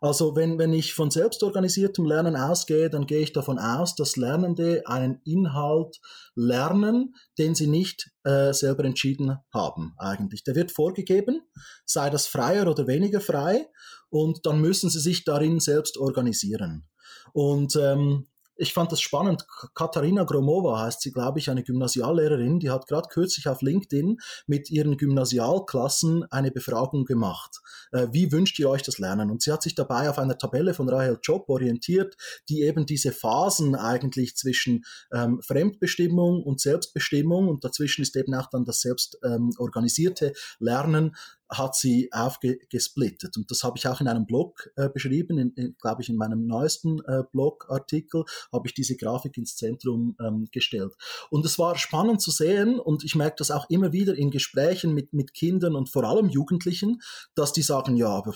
Also 0.00 0.36
wenn, 0.36 0.58
wenn 0.58 0.74
ich 0.74 0.92
von 0.92 1.10
selbstorganisiertem 1.10 2.04
Lernen 2.04 2.36
ausgehe, 2.36 2.90
dann 2.90 3.06
gehe 3.06 3.20
ich 3.20 3.32
davon 3.32 3.58
aus, 3.58 3.94
dass 3.94 4.16
Lernende 4.16 4.82
einen 4.86 5.20
Inhalt 5.24 5.98
lernen, 6.34 7.14
den 7.38 7.54
sie 7.54 7.66
nicht 7.66 8.10
äh, 8.24 8.52
selber 8.52 8.84
entschieden 8.84 9.38
haben 9.52 9.94
eigentlich. 9.96 10.44
Der 10.44 10.56
wird 10.56 10.72
vorgegeben, 10.72 11.40
sei 11.86 12.10
das 12.10 12.26
freier 12.26 12.70
oder 12.70 12.86
weniger 12.86 13.20
frei, 13.20 13.66
und 14.10 14.44
dann 14.44 14.60
müssen 14.60 14.90
sie 14.90 15.00
sich 15.00 15.24
darin 15.24 15.58
selbst 15.58 15.96
organisieren. 15.96 16.86
Und 17.32 17.74
ähm, 17.76 18.28
ich 18.56 18.72
fand 18.72 18.92
das 18.92 19.00
spannend. 19.00 19.46
Katharina 19.74 20.24
Gromova 20.24 20.80
heißt 20.80 21.00
sie, 21.00 21.12
glaube 21.12 21.38
ich, 21.38 21.50
eine 21.50 21.62
Gymnasiallehrerin, 21.62 22.60
die 22.60 22.70
hat 22.70 22.86
gerade 22.86 23.08
kürzlich 23.08 23.48
auf 23.48 23.62
LinkedIn 23.62 24.18
mit 24.46 24.70
ihren 24.70 24.96
Gymnasialklassen 24.96 26.24
eine 26.30 26.50
Befragung 26.50 27.04
gemacht. 27.04 27.60
Äh, 27.92 28.08
wie 28.12 28.30
wünscht 28.32 28.58
ihr 28.58 28.70
euch 28.70 28.82
das 28.82 28.98
Lernen? 28.98 29.30
Und 29.30 29.42
sie 29.42 29.52
hat 29.52 29.62
sich 29.62 29.74
dabei 29.74 30.08
auf 30.08 30.18
einer 30.18 30.38
Tabelle 30.38 30.74
von 30.74 30.88
Rahel 30.88 31.18
Job 31.22 31.48
orientiert, 31.48 32.16
die 32.48 32.62
eben 32.62 32.86
diese 32.86 33.12
Phasen 33.12 33.74
eigentlich 33.74 34.36
zwischen 34.36 34.84
ähm, 35.12 35.40
Fremdbestimmung 35.42 36.42
und 36.42 36.60
Selbstbestimmung 36.60 37.48
und 37.48 37.64
dazwischen 37.64 38.02
ist 38.02 38.16
eben 38.16 38.34
auch 38.34 38.48
dann 38.50 38.64
das 38.64 38.80
selbstorganisierte 38.80 40.26
ähm, 40.26 40.32
Lernen 40.58 41.16
hat 41.48 41.76
sie 41.76 42.08
aufgesplittet. 42.12 43.36
Und 43.36 43.50
das 43.50 43.62
habe 43.62 43.76
ich 43.78 43.86
auch 43.86 44.00
in 44.00 44.08
einem 44.08 44.26
Blog 44.26 44.70
äh, 44.76 44.88
beschrieben, 44.88 45.38
in, 45.38 45.52
in, 45.54 45.76
glaube 45.80 46.02
ich, 46.02 46.08
in 46.08 46.16
meinem 46.16 46.46
neuesten 46.46 47.00
äh, 47.06 47.22
Blogartikel 47.30 48.24
habe 48.52 48.66
ich 48.66 48.74
diese 48.74 48.96
Grafik 48.96 49.36
ins 49.36 49.56
Zentrum 49.56 50.16
ähm, 50.20 50.48
gestellt. 50.52 50.94
Und 51.30 51.44
es 51.44 51.58
war 51.58 51.76
spannend 51.76 52.22
zu 52.22 52.30
sehen 52.30 52.78
und 52.78 53.04
ich 53.04 53.14
merke 53.14 53.36
das 53.38 53.50
auch 53.50 53.68
immer 53.68 53.92
wieder 53.92 54.14
in 54.14 54.30
Gesprächen 54.30 54.94
mit, 54.94 55.12
mit 55.12 55.34
Kindern 55.34 55.74
und 55.74 55.90
vor 55.90 56.04
allem 56.04 56.28
Jugendlichen, 56.28 57.00
dass 57.34 57.52
die 57.52 57.62
sagen, 57.62 57.96
ja, 57.96 58.08
aber 58.08 58.34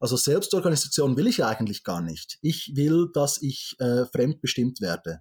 also 0.00 0.16
Selbstorganisation 0.16 1.16
will 1.16 1.26
ich 1.26 1.44
eigentlich 1.44 1.84
gar 1.84 2.02
nicht. 2.02 2.38
Ich 2.42 2.72
will, 2.74 3.10
dass 3.12 3.40
ich 3.40 3.76
äh, 3.78 4.04
fremdbestimmt 4.06 4.80
werde. 4.80 5.20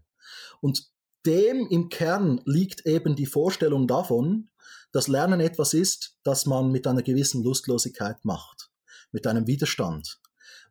Und 0.59 0.91
dem 1.25 1.67
im 1.67 1.89
Kern 1.89 2.41
liegt 2.45 2.85
eben 2.85 3.15
die 3.15 3.25
Vorstellung 3.25 3.87
davon, 3.87 4.49
dass 4.91 5.07
Lernen 5.07 5.39
etwas 5.39 5.73
ist, 5.73 6.17
das 6.23 6.45
man 6.45 6.71
mit 6.71 6.87
einer 6.87 7.03
gewissen 7.03 7.43
Lustlosigkeit 7.43 8.23
macht, 8.23 8.69
mit 9.11 9.27
einem 9.27 9.47
Widerstand, 9.47 10.19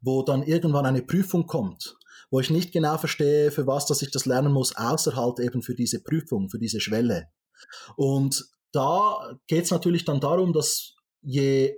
wo 0.00 0.22
dann 0.22 0.42
irgendwann 0.42 0.86
eine 0.86 1.02
Prüfung 1.02 1.46
kommt, 1.46 1.96
wo 2.30 2.40
ich 2.40 2.50
nicht 2.50 2.72
genau 2.72 2.98
verstehe, 2.98 3.50
für 3.50 3.66
was, 3.66 3.86
dass 3.86 4.02
ich 4.02 4.10
das 4.10 4.26
lernen 4.26 4.52
muss, 4.52 4.76
außer 4.76 5.16
halt 5.16 5.40
eben 5.40 5.62
für 5.62 5.74
diese 5.74 6.02
Prüfung, 6.02 6.50
für 6.50 6.58
diese 6.58 6.80
Schwelle. 6.80 7.28
Und 7.96 8.44
da 8.72 9.36
geht 9.46 9.64
es 9.64 9.70
natürlich 9.70 10.04
dann 10.04 10.20
darum, 10.20 10.52
dass 10.52 10.94
je 11.22 11.76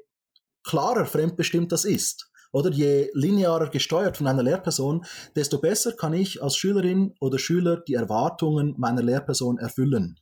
klarer 0.63 1.07
fremdbestimmt 1.07 1.73
das 1.73 1.85
ist, 1.85 2.31
oder 2.53 2.71
je 2.71 3.11
linearer 3.15 3.71
gesteuert 3.71 4.17
von 4.17 4.27
einer 4.27 4.43
Lehrperson, 4.43 5.05
desto 5.35 5.59
besser 5.59 5.93
kann 5.93 6.13
ich 6.13 6.43
als 6.43 6.57
Schülerin 6.57 7.15
oder 7.21 7.39
Schüler 7.39 7.79
die 7.79 7.95
Erwartungen 7.95 8.75
meiner 8.79 9.03
Lehrperson 9.03 9.59
erfüllen, 9.59 10.21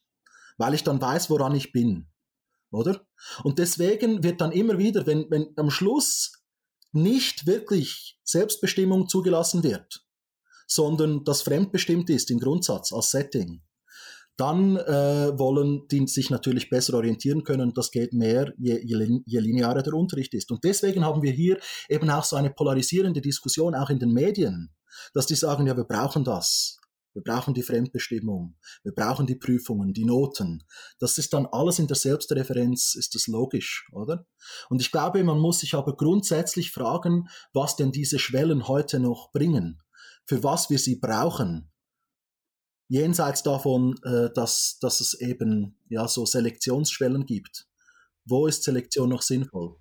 weil 0.56 0.74
ich 0.74 0.84
dann 0.84 1.00
weiß, 1.00 1.28
woran 1.28 1.54
ich 1.54 1.72
bin 1.72 2.06
oder? 2.70 3.04
Und 3.42 3.58
deswegen 3.58 4.22
wird 4.22 4.40
dann 4.40 4.52
immer 4.52 4.78
wieder, 4.78 5.06
wenn, 5.06 5.30
wenn 5.30 5.52
am 5.56 5.70
Schluss 5.70 6.42
nicht 6.92 7.46
wirklich 7.46 8.18
Selbstbestimmung 8.24 9.08
zugelassen 9.08 9.62
wird, 9.62 10.04
sondern 10.66 11.24
das 11.24 11.42
fremdbestimmt 11.42 12.10
ist 12.10 12.30
im 12.30 12.40
Grundsatz 12.40 12.92
als 12.92 13.10
Setting, 13.10 13.62
dann 14.40 14.76
äh, 14.76 15.38
wollen 15.38 15.86
die 15.90 16.06
sich 16.06 16.30
natürlich 16.30 16.70
besser 16.70 16.94
orientieren 16.94 17.44
können. 17.44 17.74
Das 17.74 17.90
geht 17.90 18.14
mehr, 18.14 18.52
je, 18.56 18.80
je, 18.82 19.20
je 19.26 19.38
linearer 19.38 19.82
der 19.82 19.94
Unterricht 19.94 20.32
ist. 20.32 20.50
Und 20.50 20.64
deswegen 20.64 21.04
haben 21.04 21.22
wir 21.22 21.32
hier 21.32 21.58
eben 21.88 22.08
auch 22.08 22.24
so 22.24 22.36
eine 22.36 22.50
polarisierende 22.50 23.20
Diskussion, 23.20 23.74
auch 23.74 23.90
in 23.90 23.98
den 23.98 24.12
Medien, 24.12 24.74
dass 25.12 25.26
die 25.26 25.34
sagen, 25.34 25.66
ja, 25.66 25.76
wir 25.76 25.84
brauchen 25.84 26.24
das. 26.24 26.78
Wir 27.12 27.22
brauchen 27.22 27.54
die 27.54 27.62
Fremdbestimmung. 27.62 28.56
Wir 28.82 28.92
brauchen 28.92 29.26
die 29.26 29.34
Prüfungen, 29.34 29.92
die 29.92 30.04
Noten. 30.04 30.62
Das 31.00 31.18
ist 31.18 31.32
dann 31.32 31.46
alles 31.46 31.78
in 31.78 31.88
der 31.88 31.96
Selbstreferenz, 31.96 32.94
ist 32.94 33.14
das 33.14 33.26
logisch, 33.26 33.88
oder? 33.92 34.26
Und 34.68 34.80
ich 34.80 34.92
glaube, 34.92 35.22
man 35.24 35.38
muss 35.38 35.58
sich 35.58 35.74
aber 35.74 35.96
grundsätzlich 35.96 36.70
fragen, 36.70 37.28
was 37.52 37.76
denn 37.76 37.90
diese 37.90 38.18
Schwellen 38.18 38.68
heute 38.68 39.00
noch 39.00 39.32
bringen, 39.32 39.82
für 40.24 40.44
was 40.44 40.70
wir 40.70 40.78
sie 40.78 40.96
brauchen. 40.96 41.70
Jenseits 42.90 43.44
davon, 43.44 43.94
äh, 44.02 44.30
dass, 44.34 44.80
dass 44.80 45.00
es 45.00 45.14
eben 45.14 45.76
ja 45.88 46.08
so 46.08 46.26
Selektionsschwellen 46.26 47.24
gibt. 47.24 47.68
Wo 48.24 48.48
ist 48.48 48.64
Selektion 48.64 49.10
noch 49.10 49.22
sinnvoll? 49.22 49.76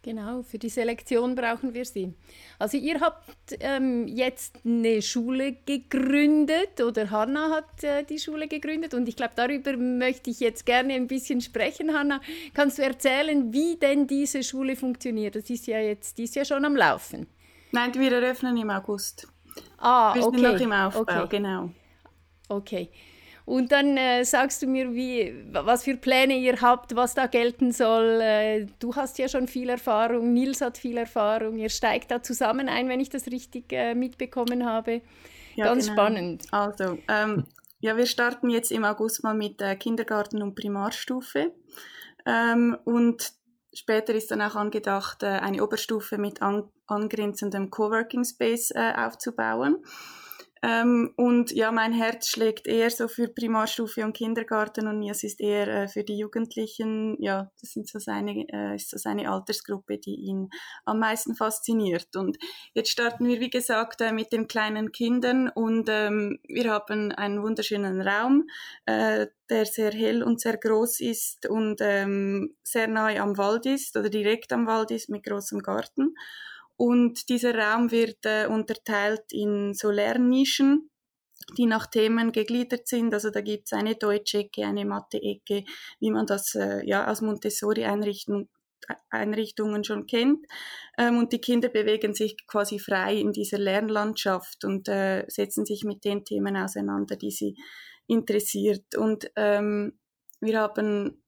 Genau, 0.00 0.42
für 0.42 0.56
die 0.56 0.70
Selektion 0.70 1.34
brauchen 1.34 1.74
wir 1.74 1.84
sie. 1.84 2.14
Also 2.58 2.78
ihr 2.78 3.00
habt 3.00 3.28
ähm, 3.60 4.06
jetzt 4.08 4.60
eine 4.64 5.02
Schule 5.02 5.58
gegründet 5.66 6.80
oder 6.80 7.10
Hanna 7.10 7.50
hat 7.50 7.84
äh, 7.84 8.04
die 8.04 8.18
Schule 8.18 8.48
gegründet 8.48 8.94
und 8.94 9.06
ich 9.06 9.16
glaube, 9.16 9.34
darüber 9.36 9.76
möchte 9.76 10.30
ich 10.30 10.40
jetzt 10.40 10.64
gerne 10.64 10.94
ein 10.94 11.08
bisschen 11.08 11.42
sprechen. 11.42 11.92
Hanna, 11.92 12.22
kannst 12.54 12.78
du 12.78 12.82
erzählen, 12.84 13.52
wie 13.52 13.76
denn 13.76 14.06
diese 14.06 14.42
Schule 14.42 14.76
funktioniert? 14.76 15.36
Das 15.36 15.50
ist 15.50 15.66
ja 15.66 15.78
jetzt, 15.78 16.16
die 16.16 16.24
ist 16.24 16.36
ja 16.36 16.44
schon 16.46 16.64
am 16.64 16.74
Laufen. 16.74 17.26
Nein, 17.72 17.92
wir 17.92 18.12
eröffnen 18.12 18.56
im 18.56 18.70
August. 18.70 19.28
Ah, 19.76 20.14
wir 20.14 20.22
sind 20.22 20.36
okay. 20.36 20.52
noch 20.52 20.60
im 20.60 20.72
Aufbau, 20.72 21.24
okay. 21.24 21.36
genau. 21.36 21.70
Okay. 22.48 22.90
Und 23.46 23.70
dann 23.70 23.96
äh, 23.96 24.24
sagst 24.24 24.62
du 24.62 24.66
mir, 24.66 24.92
wie, 24.92 25.32
was 25.52 25.84
für 25.84 25.96
Pläne 25.96 26.36
ihr 26.36 26.60
habt, 26.60 26.96
was 26.96 27.14
da 27.14 27.26
gelten 27.26 27.70
soll. 27.70 28.20
Äh, 28.20 28.66
du 28.80 28.96
hast 28.96 29.18
ja 29.18 29.28
schon 29.28 29.46
viel 29.46 29.68
Erfahrung, 29.68 30.32
Nils 30.32 30.60
hat 30.60 30.78
viel 30.78 30.96
Erfahrung. 30.96 31.56
Ihr 31.56 31.68
steigt 31.68 32.10
da 32.10 32.20
zusammen 32.22 32.68
ein, 32.68 32.88
wenn 32.88 32.98
ich 32.98 33.08
das 33.08 33.28
richtig 33.28 33.72
äh, 33.72 33.94
mitbekommen 33.94 34.66
habe. 34.66 35.00
Ja, 35.54 35.66
Ganz 35.66 35.86
genau. 35.86 35.96
spannend. 35.96 36.44
Also, 36.50 36.98
ähm, 37.06 37.44
ja, 37.78 37.96
wir 37.96 38.06
starten 38.06 38.50
jetzt 38.50 38.72
im 38.72 38.84
August 38.84 39.22
mal 39.22 39.34
mit 39.34 39.62
äh, 39.62 39.76
Kindergarten 39.76 40.42
und 40.42 40.56
Primarstufe. 40.56 41.52
Ähm, 42.26 42.76
und 42.84 43.32
später 43.72 44.12
ist 44.12 44.32
dann 44.32 44.42
auch 44.42 44.56
angedacht, 44.56 45.22
äh, 45.22 45.26
eine 45.26 45.62
Oberstufe 45.62 46.18
mit 46.18 46.42
an 46.42 46.68
angrenzendem 46.88 47.70
Coworking 47.70 48.24
Space 48.24 48.72
äh, 48.72 48.92
aufzubauen. 48.96 49.84
Ähm, 50.62 51.12
und 51.16 51.52
ja, 51.52 51.70
mein 51.70 51.92
Herz 51.92 52.28
schlägt 52.28 52.66
eher 52.66 52.90
so 52.90 53.08
für 53.08 53.28
Primarstufe 53.28 54.04
und 54.04 54.14
Kindergarten 54.14 54.86
und 54.88 54.98
Nias 54.98 55.22
ist 55.22 55.40
eher 55.40 55.68
äh, 55.68 55.88
für 55.88 56.02
die 56.02 56.16
Jugendlichen. 56.16 57.16
Ja, 57.20 57.50
das 57.60 57.72
sind 57.72 57.88
so 57.88 57.98
seine, 57.98 58.46
äh, 58.48 58.76
ist 58.76 58.90
so 58.90 58.96
seine 58.96 59.30
Altersgruppe, 59.30 59.98
die 59.98 60.14
ihn 60.14 60.48
am 60.84 60.98
meisten 60.98 61.34
fasziniert. 61.34 62.16
Und 62.16 62.38
jetzt 62.72 62.90
starten 62.90 63.26
wir, 63.26 63.38
wie 63.40 63.50
gesagt, 63.50 64.00
äh, 64.00 64.12
mit 64.12 64.32
den 64.32 64.48
kleinen 64.48 64.92
Kindern 64.92 65.48
und 65.50 65.88
ähm, 65.90 66.38
wir 66.48 66.70
haben 66.70 67.12
einen 67.12 67.42
wunderschönen 67.42 68.00
Raum, 68.00 68.48
äh, 68.86 69.26
der 69.50 69.66
sehr 69.66 69.92
hell 69.92 70.22
und 70.22 70.40
sehr 70.40 70.56
groß 70.56 71.00
ist 71.00 71.46
und 71.48 71.80
ähm, 71.80 72.56
sehr 72.62 72.88
nahe 72.88 73.20
am 73.20 73.36
Wald 73.36 73.66
ist 73.66 73.96
oder 73.96 74.08
direkt 74.08 74.52
am 74.52 74.66
Wald 74.66 74.90
ist 74.90 75.08
mit 75.10 75.24
großem 75.24 75.60
Garten. 75.60 76.14
Und 76.76 77.28
dieser 77.28 77.54
Raum 77.54 77.90
wird 77.90 78.18
äh, 78.24 78.46
unterteilt 78.46 79.24
in 79.30 79.74
so 79.74 79.90
Lernnischen, 79.90 80.90
die 81.56 81.66
nach 81.66 81.86
Themen 81.86 82.32
gegliedert 82.32 82.86
sind. 82.88 83.14
Also 83.14 83.30
da 83.30 83.40
gibt 83.40 83.64
es 83.66 83.72
eine 83.72 83.94
Deutsch-Ecke, 83.94 84.64
eine 84.66 84.84
Mathe-Ecke, 84.84 85.64
wie 86.00 86.10
man 86.10 86.26
das 86.26 86.54
äh, 86.54 86.86
ja 86.86 87.10
aus 87.10 87.22
Montessori-Einrichtungen 87.22 88.48
Einrichtungen 89.10 89.84
schon 89.84 90.06
kennt. 90.06 90.46
Ähm, 90.98 91.18
und 91.18 91.32
die 91.32 91.40
Kinder 91.40 91.68
bewegen 91.68 92.14
sich 92.14 92.36
quasi 92.46 92.78
frei 92.78 93.16
in 93.16 93.32
dieser 93.32 93.58
Lernlandschaft 93.58 94.64
und 94.64 94.88
äh, 94.88 95.24
setzen 95.28 95.64
sich 95.64 95.84
mit 95.84 96.04
den 96.04 96.24
Themen 96.24 96.56
auseinander, 96.56 97.16
die 97.16 97.30
sie 97.30 97.56
interessiert. 98.06 98.96
Und 98.96 99.30
ähm, 99.36 99.98
wir 100.40 100.60
haben 100.60 101.22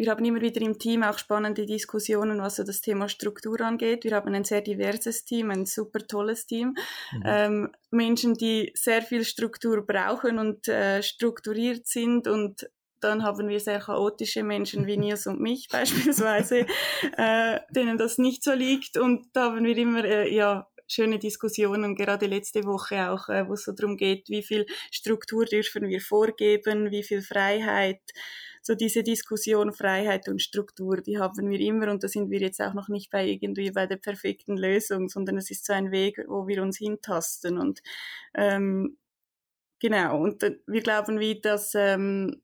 wir 0.00 0.10
haben 0.10 0.24
immer 0.24 0.40
wieder 0.40 0.62
im 0.62 0.78
Team 0.78 1.02
auch 1.02 1.18
spannende 1.18 1.66
Diskussionen, 1.66 2.40
was 2.40 2.56
so 2.56 2.64
das 2.64 2.80
Thema 2.80 3.10
Struktur 3.10 3.60
angeht. 3.60 4.04
Wir 4.04 4.16
haben 4.16 4.34
ein 4.34 4.44
sehr 4.44 4.62
diverses 4.62 5.26
Team, 5.26 5.50
ein 5.50 5.66
super 5.66 6.06
tolles 6.06 6.46
Team. 6.46 6.74
Mhm. 7.12 7.22
Ähm, 7.26 7.72
Menschen, 7.90 8.32
die 8.32 8.72
sehr 8.74 9.02
viel 9.02 9.26
Struktur 9.26 9.86
brauchen 9.86 10.38
und 10.38 10.68
äh, 10.68 11.02
strukturiert 11.02 11.86
sind 11.86 12.28
und 12.28 12.70
dann 13.00 13.22
haben 13.24 13.48
wir 13.48 13.60
sehr 13.60 13.78
chaotische 13.78 14.42
Menschen 14.42 14.86
wie 14.86 14.96
Nils 14.96 15.26
und 15.26 15.38
mich 15.38 15.68
beispielsweise, 15.72 16.66
äh, 17.18 17.60
denen 17.70 17.98
das 17.98 18.16
nicht 18.16 18.42
so 18.42 18.54
liegt. 18.54 18.96
Und 18.96 19.26
da 19.34 19.52
haben 19.52 19.64
wir 19.64 19.76
immer 19.76 20.04
äh, 20.04 20.34
ja, 20.34 20.66
schöne 20.88 21.18
Diskussionen, 21.18 21.94
gerade 21.94 22.26
letzte 22.26 22.64
Woche 22.64 23.10
auch, 23.10 23.28
äh, 23.28 23.46
wo 23.46 23.52
es 23.52 23.64
so 23.64 23.72
darum 23.72 23.98
geht, 23.98 24.30
wie 24.30 24.42
viel 24.42 24.64
Struktur 24.90 25.44
dürfen 25.44 25.88
wir 25.88 26.00
vorgeben, 26.00 26.90
wie 26.90 27.02
viel 27.02 27.20
Freiheit 27.20 28.00
so 28.62 28.74
diese 28.74 29.02
Diskussion 29.02 29.72
Freiheit 29.72 30.28
und 30.28 30.42
Struktur, 30.42 30.98
die 30.98 31.18
haben 31.18 31.50
wir 31.50 31.60
immer 31.60 31.90
und 31.90 32.04
da 32.04 32.08
sind 32.08 32.30
wir 32.30 32.40
jetzt 32.40 32.60
auch 32.60 32.74
noch 32.74 32.88
nicht 32.88 33.10
bei 33.10 33.26
irgendwie 33.26 33.70
bei 33.70 33.86
der 33.86 33.96
perfekten 33.96 34.56
Lösung, 34.56 35.08
sondern 35.08 35.38
es 35.38 35.50
ist 35.50 35.64
so 35.66 35.72
ein 35.72 35.90
Weg, 35.90 36.18
wo 36.28 36.46
wir 36.46 36.62
uns 36.62 36.78
hintasten 36.78 37.58
und 37.58 37.80
ähm, 38.34 38.98
genau 39.80 40.20
und 40.20 40.42
wir 40.66 40.82
glauben 40.82 41.20
wie, 41.20 41.40
dass 41.40 41.74
ähm, 41.74 42.42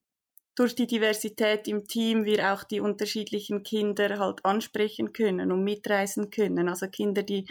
durch 0.57 0.75
die 0.75 0.87
Diversität 0.87 1.69
im 1.69 1.87
Team 1.87 2.25
wir 2.25 2.53
auch 2.53 2.65
die 2.65 2.81
unterschiedlichen 2.81 3.63
Kinder 3.63 4.19
halt 4.19 4.45
ansprechen 4.45 5.13
können 5.13 5.53
und 5.53 5.63
mitreißen 5.63 6.31
können. 6.31 6.69
Also 6.69 6.89
Kinder, 6.89 7.23
die 7.23 7.47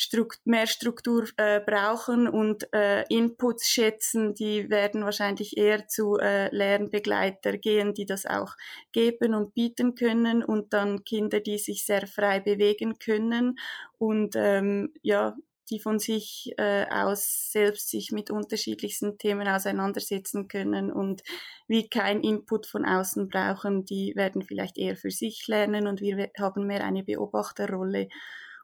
Strukt 0.00 0.46
mehr 0.46 0.68
Struktur 0.68 1.26
äh, 1.38 1.58
brauchen 1.58 2.28
und 2.28 2.72
äh, 2.72 3.02
Inputs 3.08 3.68
schätzen, 3.68 4.32
die 4.32 4.70
werden 4.70 5.02
wahrscheinlich 5.02 5.56
eher 5.56 5.88
zu 5.88 6.16
äh, 6.18 6.54
Lernbegleiter 6.54 7.58
gehen, 7.58 7.94
die 7.94 8.06
das 8.06 8.24
auch 8.24 8.54
geben 8.92 9.34
und 9.34 9.54
bieten 9.54 9.96
können 9.96 10.44
und 10.44 10.72
dann 10.72 11.02
Kinder, 11.02 11.40
die 11.40 11.58
sich 11.58 11.84
sehr 11.84 12.06
frei 12.06 12.38
bewegen 12.38 13.00
können 13.00 13.58
und 13.98 14.36
ähm, 14.36 14.92
ja, 15.02 15.34
die 15.68 15.80
von 15.80 15.98
sich 15.98 16.52
äh, 16.58 16.86
aus 16.90 17.50
selbst 17.50 17.90
sich 17.90 18.12
mit 18.12 18.30
unterschiedlichsten 18.30 19.18
Themen 19.18 19.48
auseinandersetzen 19.48 20.46
können 20.46 20.92
und 20.92 21.22
wie 21.66 21.88
kein 21.88 22.20
Input 22.20 22.66
von 22.66 22.84
außen 22.84 23.28
brauchen, 23.28 23.84
die 23.84 24.12
werden 24.14 24.42
vielleicht 24.42 24.78
eher 24.78 24.96
für 24.96 25.10
sich 25.10 25.48
lernen 25.48 25.88
und 25.88 26.00
wir 26.00 26.30
haben 26.38 26.68
mehr 26.68 26.84
eine 26.84 27.02
Beobachterrolle 27.02 28.08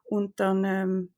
und 0.04 0.38
dann 0.40 0.64
ähm, 0.64 1.14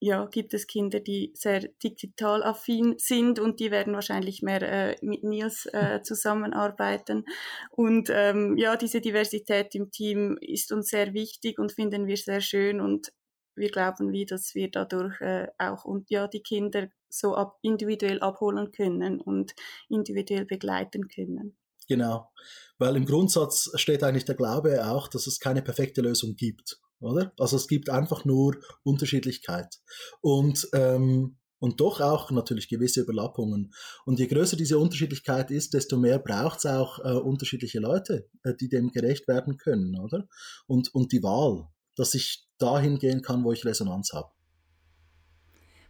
ja, 0.00 0.26
gibt 0.26 0.54
es 0.54 0.66
Kinder, 0.66 1.00
die 1.00 1.32
sehr 1.34 1.60
digital 1.82 2.42
affin 2.44 2.94
sind 2.98 3.40
und 3.40 3.58
die 3.58 3.70
werden 3.70 3.94
wahrscheinlich 3.94 4.42
mehr 4.42 4.62
äh, 4.62 4.96
mit 5.02 5.24
Nils 5.24 5.66
äh, 5.72 6.02
zusammenarbeiten. 6.02 7.24
Und 7.70 8.08
ähm, 8.12 8.56
ja, 8.56 8.76
diese 8.76 9.00
Diversität 9.00 9.74
im 9.74 9.90
Team 9.90 10.38
ist 10.40 10.72
uns 10.72 10.88
sehr 10.88 11.14
wichtig 11.14 11.58
und 11.58 11.72
finden 11.72 12.06
wir 12.06 12.16
sehr 12.16 12.40
schön 12.40 12.80
und 12.80 13.12
wir 13.56 13.70
glauben 13.70 14.12
wie, 14.12 14.24
dass 14.24 14.54
wir 14.54 14.70
dadurch 14.70 15.20
äh, 15.20 15.48
auch 15.58 15.84
und 15.84 16.10
ja 16.10 16.28
die 16.28 16.42
Kinder 16.42 16.88
so 17.08 17.34
ab, 17.34 17.58
individuell 17.62 18.20
abholen 18.20 18.70
können 18.70 19.20
und 19.20 19.54
individuell 19.88 20.44
begleiten 20.44 21.08
können. 21.08 21.56
Genau, 21.88 22.30
weil 22.78 22.94
im 22.96 23.06
Grundsatz 23.06 23.70
steht 23.74 24.04
eigentlich 24.04 24.26
der 24.26 24.36
Glaube 24.36 24.86
auch, 24.86 25.08
dass 25.08 25.26
es 25.26 25.40
keine 25.40 25.62
perfekte 25.62 26.02
Lösung 26.02 26.36
gibt 26.36 26.78
oder? 27.00 27.32
Also 27.38 27.56
es 27.56 27.68
gibt 27.68 27.90
einfach 27.90 28.24
nur 28.24 28.56
Unterschiedlichkeit. 28.82 29.78
Und, 30.20 30.68
ähm, 30.74 31.36
und 31.60 31.80
doch 31.80 32.00
auch 32.00 32.30
natürlich 32.30 32.68
gewisse 32.68 33.00
Überlappungen. 33.00 33.72
Und 34.04 34.18
je 34.20 34.26
größer 34.26 34.56
diese 34.56 34.78
Unterschiedlichkeit 34.78 35.50
ist, 35.50 35.74
desto 35.74 35.96
mehr 35.96 36.18
braucht 36.18 36.58
es 36.58 36.66
auch 36.66 36.98
äh, 37.00 37.18
unterschiedliche 37.18 37.80
Leute, 37.80 38.28
äh, 38.44 38.54
die 38.54 38.68
dem 38.68 38.90
gerecht 38.90 39.26
werden 39.26 39.56
können, 39.56 39.98
oder? 39.98 40.28
Und, 40.66 40.94
und 40.94 41.12
die 41.12 41.22
Wahl, 41.22 41.68
dass 41.96 42.14
ich 42.14 42.46
dahin 42.58 42.98
gehen 42.98 43.22
kann, 43.22 43.44
wo 43.44 43.52
ich 43.52 43.64
Resonanz 43.64 44.12
habe. 44.12 44.30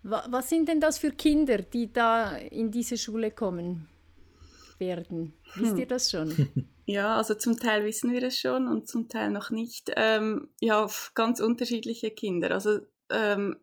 Was 0.02 0.48
sind 0.48 0.68
denn 0.68 0.80
das 0.80 0.96
für 0.96 1.10
Kinder, 1.10 1.58
die 1.58 1.92
da 1.92 2.36
in 2.36 2.70
diese 2.70 2.96
Schule 2.96 3.30
kommen 3.30 3.88
werden? 4.78 5.34
Wisst 5.56 5.72
hm. 5.72 5.78
ihr 5.78 5.86
das 5.86 6.10
schon? 6.10 6.48
Ja, 6.88 7.18
also 7.18 7.34
zum 7.34 7.58
Teil 7.58 7.84
wissen 7.84 8.14
wir 8.14 8.22
es 8.22 8.38
schon 8.38 8.66
und 8.66 8.88
zum 8.88 9.10
Teil 9.10 9.30
noch 9.30 9.50
nicht. 9.50 9.92
Ähm, 9.94 10.48
ja, 10.58 10.88
ganz 11.14 11.38
unterschiedliche 11.38 12.10
Kinder. 12.10 12.50
Also 12.50 12.78
ähm, 13.10 13.56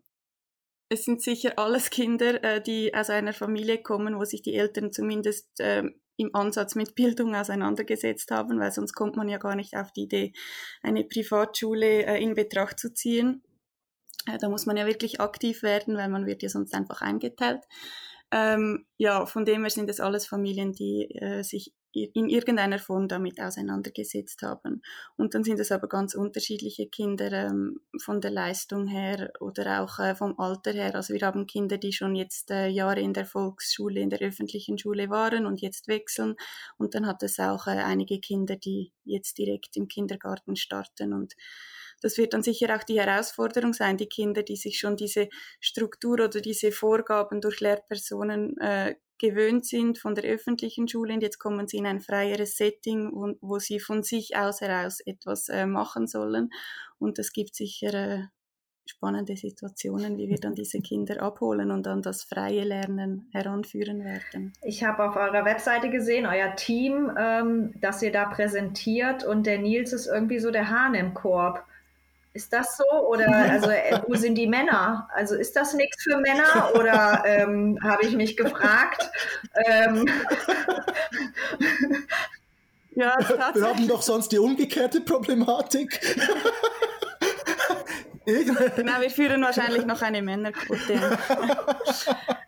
es 0.90 1.06
sind 1.06 1.24
sicher 1.24 1.58
alles 1.58 1.90
Kinder, 1.90 2.44
äh, 2.44 2.62
die 2.62 2.94
aus 2.94 3.10
einer 3.10 3.34
Familie 3.34 3.82
kommen, 3.82 4.20
wo 4.20 4.26
sich 4.26 4.44
die 4.44 4.54
Eltern 4.54 4.92
zumindest 4.92 5.50
ähm, 5.58 6.00
im 6.18 6.36
Ansatz 6.36 6.76
mit 6.76 6.94
Bildung 6.94 7.34
auseinandergesetzt 7.34 8.30
haben, 8.30 8.60
weil 8.60 8.72
sonst 8.72 8.94
kommt 8.94 9.16
man 9.16 9.28
ja 9.28 9.40
gar 9.40 9.56
nicht 9.56 9.76
auf 9.76 9.92
die 9.92 10.04
Idee, 10.04 10.34
eine 10.84 11.04
Privatschule 11.04 12.06
äh, 12.06 12.22
in 12.22 12.36
Betracht 12.36 12.80
zu 12.80 12.94
ziehen. 12.94 13.42
Äh, 14.28 14.38
da 14.38 14.50
muss 14.50 14.68
man 14.68 14.78
ja 14.78 14.86
wirklich 14.86 15.20
aktiv 15.20 15.64
werden, 15.64 15.98
weil 15.98 16.10
man 16.10 16.28
wird 16.28 16.44
ja 16.44 16.50
sonst 16.50 16.76
einfach 16.76 17.02
eingeteilt. 17.02 17.64
Ähm, 18.30 18.86
ja, 18.98 19.26
von 19.26 19.46
dem 19.46 19.62
her 19.62 19.72
sind 19.72 19.90
es 19.90 20.00
alles 20.00 20.28
Familien, 20.28 20.74
die 20.74 21.10
äh, 21.16 21.42
sich 21.42 21.74
in 21.95 22.29
irgendeiner 22.29 22.79
Form 22.79 23.08
damit 23.08 23.39
auseinandergesetzt 23.39 24.41
haben. 24.41 24.81
Und 25.15 25.34
dann 25.34 25.43
sind 25.43 25.60
es 25.60 25.71
aber 25.71 25.88
ganz 25.88 26.13
unterschiedliche 26.13 26.88
Kinder 26.88 27.31
ähm, 27.31 27.79
von 28.03 28.21
der 28.21 28.31
Leistung 28.31 28.88
her 28.88 29.31
oder 29.39 29.81
auch 29.81 29.99
äh, 29.99 30.15
vom 30.15 30.38
Alter 30.39 30.73
her. 30.73 30.93
Also 30.95 31.13
wir 31.13 31.21
haben 31.21 31.47
Kinder, 31.47 31.77
die 31.77 31.93
schon 31.93 32.15
jetzt 32.15 32.51
äh, 32.51 32.67
Jahre 32.67 32.99
in 32.99 33.13
der 33.13 33.25
Volksschule, 33.25 34.01
in 34.01 34.10
der 34.10 34.19
öffentlichen 34.19 34.77
Schule 34.77 35.10
waren 35.10 35.45
und 35.45 35.62
jetzt 35.62 35.88
wechseln. 35.88 36.36
Und 36.77 36.95
dann 36.95 37.08
hat 37.08 37.23
es 37.23 37.39
auch 37.39 37.67
äh, 37.67 37.71
einige 37.71 38.19
Kinder, 38.19 38.55
die 38.58 38.91
jetzt 39.05 39.38
direkt 39.38 39.77
im 39.77 39.88
Kindergarten 39.88 40.55
starten 40.55 41.13
und 41.13 41.36
das 42.01 42.17
wird 42.17 42.34
dann 42.34 42.43
sicher 42.43 42.75
auch 42.75 42.84
die 42.84 42.99
Herausforderung 42.99 43.73
sein, 43.73 43.97
die 43.97 44.08
Kinder, 44.08 44.43
die 44.43 44.58
sich 44.58 44.77
schon 44.77 44.95
diese 44.95 45.29
Struktur 45.60 46.13
oder 46.15 46.41
diese 46.41 46.71
Vorgaben 46.71 47.41
durch 47.41 47.62
Lehrpersonen 47.62 48.58
äh, 48.60 48.95
gewöhnt 49.17 49.65
sind 49.65 49.97
von 49.97 50.15
der 50.15 50.25
öffentlichen 50.25 50.88
Schule 50.88 51.13
und 51.13 51.21
jetzt 51.21 51.39
kommen 51.39 51.67
sie 51.67 51.78
in 51.78 51.86
ein 51.86 52.01
freieres 52.01 52.58
Setting, 52.58 53.12
wo, 53.13 53.34
wo 53.41 53.60
sie 53.60 53.80
von 53.80 54.04
sich 54.04 54.36
aus 54.36 54.62
heraus 54.62 54.99
etwas 55.06 55.49
äh, 55.49 55.65
machen 55.65 56.08
sollen. 56.08 56.49
Und 56.99 57.19
es 57.19 57.32
gibt 57.32 57.56
sicher 57.56 57.93
äh, 57.93 58.23
spannende 58.88 59.36
Situationen, 59.36 60.17
wie 60.17 60.30
wir 60.30 60.38
dann 60.38 60.54
diese 60.54 60.80
Kinder 60.80 61.21
abholen 61.21 61.71
und 61.71 61.86
dann 61.86 62.01
das 62.01 62.23
freie 62.23 62.63
Lernen 62.63 63.30
heranführen 63.32 64.04
werden. 64.04 64.54
Ich 64.62 64.84
habe 64.84 65.08
auf 65.10 65.15
eurer 65.15 65.45
Webseite 65.45 65.89
gesehen, 65.89 66.25
euer 66.25 66.56
Team, 66.56 67.12
ähm, 67.17 67.73
das 67.82 68.01
ihr 68.01 68.12
da 68.12 68.25
präsentiert 68.25 69.23
und 69.23 69.45
der 69.47 69.60
Nils 69.60 69.93
ist 69.93 70.08
irgendwie 70.08 70.39
so 70.39 70.51
der 70.51 70.69
Hahn 70.69 70.93
im 70.93 71.13
Korb. 71.13 71.65
Ist 72.36 72.52
das 72.52 72.76
so? 72.76 72.84
Oder 73.08 73.28
also 73.52 73.69
äh, 73.69 73.98
wo 74.06 74.15
sind 74.15 74.36
die 74.36 74.45
Männer? 74.45 75.08
Also 75.13 75.36
ist 75.36 75.56
das 75.56 75.74
nichts 75.74 76.04
für 76.04 76.17
Männer? 76.17 76.71
Oder 76.76 77.24
ähm, 77.26 77.80
habe 77.82 78.06
ich 78.06 78.13
mich 78.13 78.36
gefragt? 78.36 79.10
Ähm, 79.65 80.06
ja, 82.95 83.15
Wir 83.54 83.67
haben 83.67 83.88
doch 83.88 84.02
sonst 84.02 84.34
die 84.34 84.39
umgekehrte 84.39 85.00
Problematik. 85.00 85.98
genau, 88.26 89.00
wir 89.00 89.12
führen 89.12 89.41
wahrscheinlich 89.41 89.86
noch 89.86 90.02
eine 90.02 90.21
Männerquote. 90.21 90.93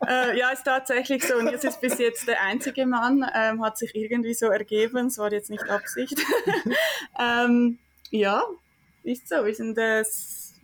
äh, 0.06 0.38
ja, 0.38 0.50
ist 0.50 0.64
tatsächlich 0.64 1.26
so. 1.26 1.36
Und 1.36 1.50
jetzt 1.50 1.64
ist 1.64 1.80
bis 1.80 1.96
jetzt 1.98 2.28
der 2.28 2.42
einzige 2.42 2.84
Mann, 2.84 3.24
ähm, 3.34 3.64
hat 3.64 3.78
sich 3.78 3.94
irgendwie 3.94 4.34
so 4.34 4.48
ergeben. 4.48 5.06
Es 5.06 5.16
war 5.16 5.32
jetzt 5.32 5.48
nicht 5.48 5.66
Absicht. 5.70 6.20
ähm, 7.18 7.78
ja, 8.10 8.42
ist 9.02 9.28
so. 9.28 9.44
Wir 9.44 9.54
sind 9.54 9.78
äh, 9.78 10.04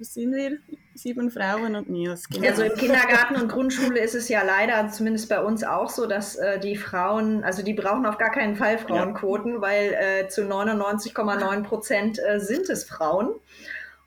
sind 0.01 0.35
wir 0.35 0.59
sieben 0.95 1.31
Frauen 1.31 1.77
und 1.77 1.89
Nils. 1.89 2.29
Genau. 2.29 2.49
Also 2.49 2.63
im 2.63 2.75
Kindergarten 2.75 3.37
und 3.37 3.49
Grundschule 3.49 4.01
ist 4.01 4.15
es 4.15 4.29
ja 4.29 4.43
leider, 4.43 4.89
zumindest 4.89 5.29
bei 5.29 5.41
uns 5.41 5.65
auch 5.65 5.91
so, 5.91 6.07
dass 6.07 6.37
äh, 6.37 6.59
die 6.59 6.77
Frauen, 6.77 7.45
also 7.45 7.63
die 7.63 7.75
brauchen 7.75 8.07
auf 8.07 8.19
gar 8.19 8.31
keinen 8.31 8.57
Fall 8.57 8.79
Frauenquoten, 8.79 9.55
ja. 9.55 9.61
weil 9.61 9.93
äh, 9.95 10.29
zu 10.29 10.43
99,9 10.43 11.63
Prozent 11.63 12.19
äh, 12.19 12.41
sind 12.41 12.69
es 12.69 12.85
Frauen. 12.85 13.35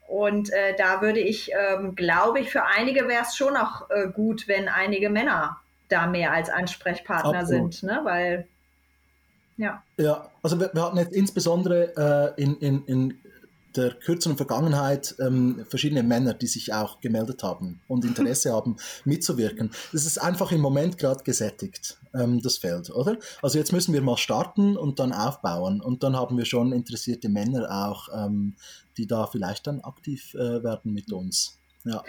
Und 0.06 0.50
äh, 0.52 0.74
da 0.76 1.02
würde 1.02 1.20
ich, 1.20 1.50
ähm, 1.52 1.94
glaube 1.94 2.40
ich, 2.40 2.50
für 2.50 2.64
einige 2.64 3.08
wäre 3.08 3.22
es 3.22 3.36
schon 3.36 3.56
auch 3.56 3.90
äh, 3.90 4.08
gut, 4.08 4.48
wenn 4.48 4.68
einige 4.68 5.10
Männer 5.10 5.60
da 5.88 6.06
mehr 6.06 6.32
als 6.32 6.48
Ansprechpartner 6.48 7.40
Absolut. 7.40 7.74
sind, 7.74 7.90
ne? 7.90 8.00
weil 8.04 8.46
ja. 9.58 9.82
Ja, 9.96 10.30
also 10.42 10.58
wir, 10.60 10.70
wir 10.72 10.82
hatten 10.82 10.98
jetzt 10.98 11.12
insbesondere 11.12 12.34
äh, 12.36 12.42
in, 12.42 12.56
in, 12.58 12.84
in 12.86 13.20
der 13.78 13.94
kürzeren 13.94 14.36
Vergangenheit 14.36 15.14
ähm, 15.20 15.64
verschiedene 15.68 16.02
Männer, 16.02 16.34
die 16.34 16.48
sich 16.48 16.74
auch 16.74 17.00
gemeldet 17.00 17.42
haben 17.42 17.80
und 17.86 18.04
Interesse 18.04 18.52
haben, 18.54 18.76
mitzuwirken. 19.04 19.70
Das 19.92 20.04
ist 20.04 20.18
einfach 20.18 20.50
im 20.50 20.60
Moment 20.60 20.98
gerade 20.98 21.22
gesättigt, 21.22 21.98
ähm, 22.14 22.42
das 22.42 22.58
Feld, 22.58 22.90
oder? 22.90 23.16
Also 23.40 23.58
jetzt 23.58 23.72
müssen 23.72 23.94
wir 23.94 24.02
mal 24.02 24.16
starten 24.16 24.76
und 24.76 24.98
dann 24.98 25.12
aufbauen 25.12 25.80
und 25.80 26.02
dann 26.02 26.16
haben 26.16 26.36
wir 26.36 26.44
schon 26.44 26.72
interessierte 26.72 27.28
Männer 27.28 27.68
auch, 27.70 28.08
ähm, 28.14 28.54
die 28.96 29.06
da 29.06 29.26
vielleicht 29.26 29.66
dann 29.68 29.80
aktiv 29.80 30.34
äh, 30.34 30.62
werden 30.64 30.92
mit 30.92 31.12
uns. 31.12 31.58
Ja. 31.84 32.02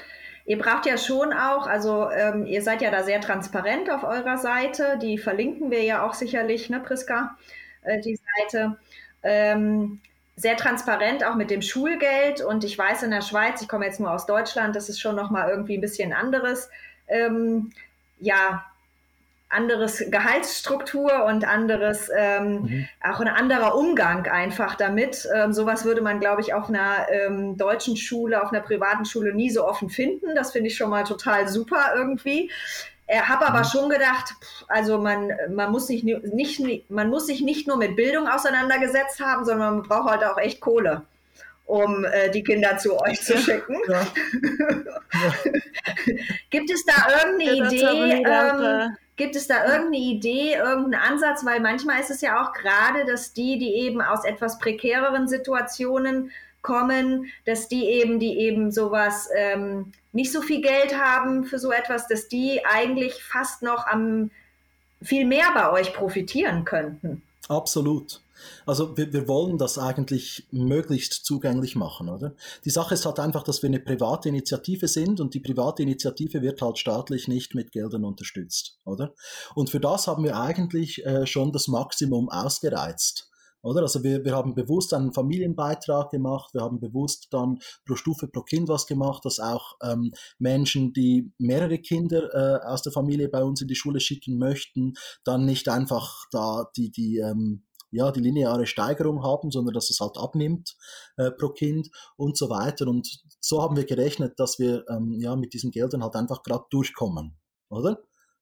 Ihr 0.46 0.58
braucht 0.58 0.88
ja 0.88 0.98
schon 0.98 1.32
auch, 1.32 1.68
also 1.68 2.10
ähm, 2.10 2.48
ihr 2.48 2.64
seid 2.64 2.82
ja 2.82 2.90
da 2.90 3.04
sehr 3.04 3.22
transparent 3.22 3.92
auf 3.92 4.04
eurer 4.04 4.38
Seite, 4.38 4.98
die 5.00 5.20
verlinken 5.20 5.70
wir 5.70 5.84
ja 5.84 6.08
auch 6.08 6.16
sicherlich, 6.16 6.72
ne, 6.72 6.80
Priska, 6.80 7.38
äh, 7.84 8.02
die 8.02 8.18
Seite. 8.42 8.78
Ähm, 9.22 10.02
sehr 10.40 10.56
transparent 10.56 11.26
auch 11.26 11.36
mit 11.36 11.52
dem 11.52 11.62
Schulgeld 11.62 12.40
und 12.40 12.64
ich 12.64 12.78
weiß 12.78 13.04
in 13.04 13.12
der 13.12 13.22
Schweiz, 13.22 13.62
ich 13.62 13.68
komme 13.68 13.86
jetzt 13.86 14.00
nur 14.00 14.12
aus 14.12 14.26
Deutschland, 14.26 14.74
das 14.74 14.88
ist 14.88 15.02
schon 15.02 15.16
nochmal 15.16 15.50
irgendwie 15.50 15.78
ein 15.78 15.82
bisschen 15.82 16.14
anderes, 16.14 16.70
ähm, 17.08 17.72
ja, 18.22 18.64
anderes 19.50 20.06
Gehaltsstruktur 20.10 21.26
und 21.26 21.44
anderes, 21.44 22.10
ähm, 22.16 22.52
mhm. 22.62 22.90
auch 23.04 23.20
ein 23.20 23.28
anderer 23.28 23.76
Umgang 23.76 24.28
einfach 24.28 24.76
damit. 24.76 25.28
Ähm, 25.36 25.52
sowas 25.54 25.84
würde 25.86 26.02
man, 26.02 26.20
glaube 26.20 26.42
ich, 26.42 26.54
auf 26.54 26.70
einer 26.70 27.08
ähm, 27.10 27.58
deutschen 27.58 27.98
Schule, 27.98 28.42
auf 28.42 28.54
einer 28.54 28.62
privaten 28.62 29.06
Schule 29.06 29.34
nie 29.34 29.50
so 29.50 29.68
offen 29.68 29.90
finden. 29.90 30.36
Das 30.36 30.52
finde 30.52 30.68
ich 30.68 30.78
schon 30.78 30.92
mal 30.92 31.04
total 31.04 31.48
super 31.50 31.94
irgendwie. 31.96 32.52
Ich 33.12 33.28
habe 33.28 33.48
aber 33.48 33.60
mhm. 33.60 33.66
schon 33.66 33.90
gedacht, 33.90 34.36
also 34.68 35.00
man, 35.00 35.32
man, 35.50 35.72
muss 35.72 35.88
sich 35.88 36.04
nicht, 36.04 36.92
man 36.92 37.10
muss 37.10 37.26
sich 37.26 37.42
nicht 37.42 37.68
nur 37.68 37.78
mit 37.78 37.96
Bildung 37.96 38.28
auseinandergesetzt 38.28 39.20
haben, 39.20 39.46
sondern 39.46 39.78
man 39.78 39.84
braucht 39.84 40.12
halt 40.12 40.24
auch 40.24 40.38
echt 40.38 40.62
Kohle, 40.62 41.02
um 41.66 42.06
äh, 42.06 42.30
die 42.30 42.44
Kinder 42.44 42.78
zu 42.78 43.02
euch 43.02 43.20
zu 43.22 43.36
schicken. 43.38 43.78
Ja. 43.88 44.02
Ja. 44.02 44.08
Gibt 46.52 46.70
es 46.70 46.86
da 46.86 46.94
irgendeine 47.24 47.68
Idee? 47.68 48.24
Ähm, 48.26 48.96
gibt 49.16 49.36
es 49.36 49.48
da 49.48 49.66
irgendeine 49.66 49.98
Idee, 49.98 50.54
irgendeinen 50.54 51.12
Ansatz? 51.12 51.44
Weil 51.44 51.60
manchmal 51.60 52.00
ist 52.00 52.12
es 52.12 52.22
ja 52.22 52.42
auch 52.42 52.54
gerade, 52.54 53.06
dass 53.06 53.34
die, 53.34 53.58
die 53.58 53.74
eben 53.74 54.02
aus 54.02 54.24
etwas 54.24 54.60
prekäreren 54.60 55.28
Situationen 55.28 56.32
kommen, 56.62 57.28
dass 57.46 57.68
die 57.68 57.86
eben, 57.86 58.20
die 58.20 58.38
eben 58.40 58.72
sowas 58.72 59.30
ähm, 59.36 59.92
nicht 60.12 60.32
so 60.32 60.42
viel 60.42 60.62
Geld 60.62 60.98
haben 60.98 61.46
für 61.46 61.60
so 61.60 61.72
etwas, 61.72 62.08
dass 62.08 62.28
die 62.28 62.62
eigentlich 62.66 63.24
fast 63.24 63.62
noch 63.62 63.88
am 63.88 64.32
viel 65.02 65.26
mehr 65.26 65.48
bei 65.54 65.72
euch 65.72 65.94
profitieren 65.94 66.66
könnten. 66.66 67.22
Absolut. 67.48 68.22
Also 68.66 68.96
wir, 68.96 69.12
wir, 69.12 69.28
wollen 69.28 69.58
das 69.58 69.78
eigentlich 69.78 70.46
möglichst 70.52 71.26
zugänglich 71.26 71.76
machen, 71.76 72.10
oder? 72.10 72.36
Die 72.64 72.70
Sache 72.70 72.94
ist 72.94 73.06
halt 73.06 73.20
einfach, 73.20 73.44
dass 73.44 73.62
wir 73.62 73.68
eine 73.68 73.80
private 73.80 74.30
Initiative 74.30 74.88
sind 74.88 75.20
und 75.20 75.34
die 75.34 75.40
private 75.40 75.84
Initiative 75.84 76.42
wird 76.42 76.62
halt 76.62 76.78
staatlich 76.78 77.28
nicht 77.28 77.56
mit 77.56 77.72
Geldern 77.72 78.06
unterstützt, 78.06 78.78
oder? 78.86 79.14
Und 79.56 79.70
für 79.70 79.80
das 79.80 80.08
haben 80.08 80.24
wir 80.24 80.40
eigentlich 80.40 81.06
äh, 81.06 81.26
schon 81.26 81.52
das 81.52 81.68
Maximum 81.68 82.30
ausgereizt. 82.30 83.29
Oder? 83.62 83.82
Also 83.82 84.04
wir, 84.04 84.24
wir 84.24 84.36
haben 84.36 84.56
bewusst 84.56 84.94
einen 84.94 85.14
Familienbeitrag 85.14 86.12
gemacht, 86.12 86.54
wir 86.54 86.62
haben 86.62 86.80
bewusst 86.80 87.28
dann 87.32 87.60
pro 87.86 87.96
Stufe 87.96 88.28
pro 88.28 88.42
Kind 88.42 88.70
was 88.70 88.88
gemacht, 88.88 89.26
dass 89.26 89.40
auch 89.40 89.76
ähm, 89.84 90.12
Menschen, 90.38 90.94
die 90.94 91.32
mehrere 91.38 91.80
Kinder 91.80 92.34
äh, 92.34 92.66
aus 92.66 92.82
der 92.82 92.94
Familie 92.94 93.30
bei 93.30 93.44
uns 93.44 93.62
in 93.62 93.68
die 93.68 93.76
Schule 93.76 94.00
schicken 94.00 94.38
möchten, 94.38 94.94
dann 95.24 95.46
nicht 95.46 95.70
einfach 95.70 96.26
da 96.32 96.70
die, 96.76 96.92
die 96.92 97.18
ähm, 97.18 97.64
ja, 97.92 98.12
die 98.12 98.20
lineare 98.20 98.66
Steigerung 98.68 99.24
haben, 99.24 99.52
sondern 99.52 99.74
dass 99.74 99.90
es 99.90 100.00
halt 100.00 100.18
abnimmt 100.18 100.78
äh, 101.18 101.32
pro 101.32 101.50
Kind 101.50 101.90
und 102.18 102.38
so 102.38 102.50
weiter. 102.50 102.88
Und 102.88 103.22
so 103.40 103.62
haben 103.62 103.76
wir 103.76 103.86
gerechnet, 103.86 104.40
dass 104.40 104.60
wir 104.60 104.86
ähm, 104.90 105.18
ja 105.20 105.36
mit 105.36 105.54
diesen 105.54 105.72
Geldern 105.72 106.04
halt 106.04 106.16
einfach 106.16 106.44
gerade 106.44 106.66
durchkommen, 106.70 107.38
oder? 107.70 108.00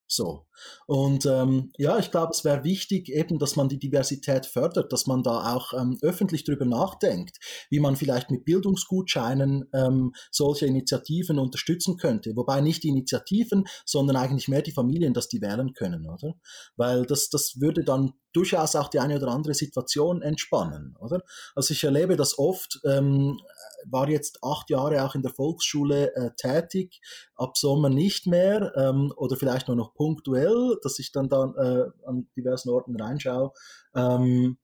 So. 0.08 0.46
Und 0.88 1.26
ähm, 1.26 1.72
ja, 1.78 2.00
ich 2.00 2.12
glaube, 2.12 2.32
es 2.34 2.46
wäre 2.46 2.64
wichtig 2.64 3.10
eben, 3.10 3.40
dass 3.40 3.58
man 3.58 3.68
die 3.68 3.78
Diversität 3.78 4.46
fördert, 4.46 4.94
dass 4.94 5.06
man 5.06 5.22
da 5.22 5.54
auch 5.54 5.74
ähm, 5.74 5.98
öffentlich 6.02 6.46
drüber 6.46 6.66
nachdenkt, 6.66 7.38
wie 7.70 7.80
man 7.80 7.98
vielleicht 7.98 8.32
mit 8.32 8.46
Bildungsgutscheinen 8.46 9.66
ähm, 9.74 10.14
solche 10.32 10.66
Initiativen 10.66 11.40
unterstützen 11.40 11.98
könnte. 11.98 12.32
Wobei 12.36 12.62
nicht 12.62 12.84
die 12.84 12.90
Initiativen, 12.90 13.66
sondern 13.86 14.16
eigentlich 14.16 14.48
mehr 14.48 14.62
die 14.62 14.72
Familien, 14.72 15.14
dass 15.14 15.28
die 15.28 15.42
wählen 15.42 15.74
können, 15.74 16.08
oder? 16.10 16.36
Weil 16.78 17.06
das, 17.06 17.30
das 17.30 17.60
würde 17.60 17.84
dann 17.84 18.14
durchaus 18.34 18.76
auch 18.76 18.90
die 18.90 19.00
eine 19.00 19.18
oder 19.18 19.30
andere 19.30 19.54
Situation 19.54 20.22
entspannen, 20.22 20.96
oder? 21.00 21.22
Also 21.56 21.74
ich 21.74 21.84
erlebe 21.84 22.16
das 22.16 22.38
oft, 22.38 22.80
ähm, 22.86 23.40
war 23.86 24.10
jetzt 24.10 24.44
acht 24.44 24.70
Jahre 24.70 25.04
auch 25.04 25.16
in 25.16 25.22
der 25.22 25.34
Volksschule 25.34 26.16
äh, 26.16 26.32
tätig, 26.36 27.00
ab 27.36 27.58
Sommer 27.58 27.90
nicht 27.90 28.28
mehr 28.28 28.74
ähm, 28.76 29.14
oder 29.16 29.38
vielleicht 29.38 29.68
nur 29.68 29.78
noch 29.78 29.94
punktuell, 29.94 30.78
dass 30.84 31.00
ich 31.00 31.12
dann, 31.12 31.30
dann 31.30 31.56
äh, 31.56 31.86
an 32.06 32.28
diversen 32.36 32.70
Orten 32.70 32.96
reinschaue. 33.00 33.52
Ähm, 33.96 34.58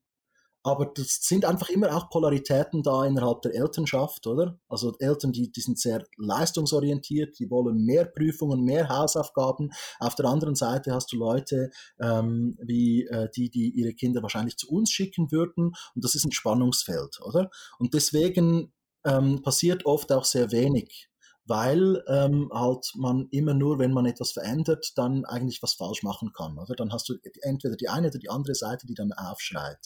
aber 0.63 0.85
das 0.85 1.19
sind 1.21 1.45
einfach 1.45 1.69
immer 1.69 1.95
auch 1.95 2.09
Polaritäten 2.09 2.83
da 2.83 3.05
innerhalb 3.05 3.41
der 3.41 3.53
Elternschaft, 3.53 4.25
oder? 4.27 4.57
Also 4.69 4.95
Eltern, 4.99 5.33
die, 5.33 5.51
die 5.51 5.61
sind 5.61 5.77
sehr 5.77 6.05
leistungsorientiert, 6.17 7.37
die 7.37 7.49
wollen 7.49 7.83
mehr 7.83 8.05
Prüfungen, 8.05 8.63
mehr 8.63 8.87
Hausaufgaben. 8.87 9.71
Auf 9.99 10.15
der 10.15 10.25
anderen 10.25 10.55
Seite 10.55 10.93
hast 10.93 11.11
du 11.11 11.17
Leute 11.17 11.69
ähm, 11.99 12.57
wie 12.61 13.05
äh, 13.07 13.29
die, 13.35 13.49
die 13.49 13.71
ihre 13.71 13.93
Kinder 13.93 14.21
wahrscheinlich 14.21 14.57
zu 14.57 14.69
uns 14.69 14.89
schicken 14.89 15.31
würden. 15.31 15.73
Und 15.95 16.03
das 16.03 16.15
ist 16.15 16.25
ein 16.25 16.31
Spannungsfeld, 16.31 17.19
oder? 17.21 17.49
Und 17.77 17.93
deswegen 17.93 18.71
ähm, 19.05 19.41
passiert 19.41 19.85
oft 19.85 20.11
auch 20.11 20.25
sehr 20.25 20.51
wenig, 20.51 21.09
weil 21.45 22.03
ähm, 22.07 22.49
halt 22.53 22.91
man 22.95 23.27
immer 23.31 23.53
nur, 23.53 23.79
wenn 23.79 23.91
man 23.91 24.05
etwas 24.05 24.31
verändert, 24.31 24.93
dann 24.95 25.25
eigentlich 25.25 25.61
was 25.61 25.73
falsch 25.73 26.03
machen 26.03 26.31
kann. 26.33 26.57
Oder 26.57 26.75
dann 26.75 26.93
hast 26.93 27.09
du 27.09 27.15
entweder 27.41 27.75
die 27.75 27.89
eine 27.89 28.07
oder 28.07 28.19
die 28.19 28.29
andere 28.29 28.55
Seite, 28.55 28.87
die 28.87 28.93
dann 28.93 29.11
aufschreit. 29.11 29.79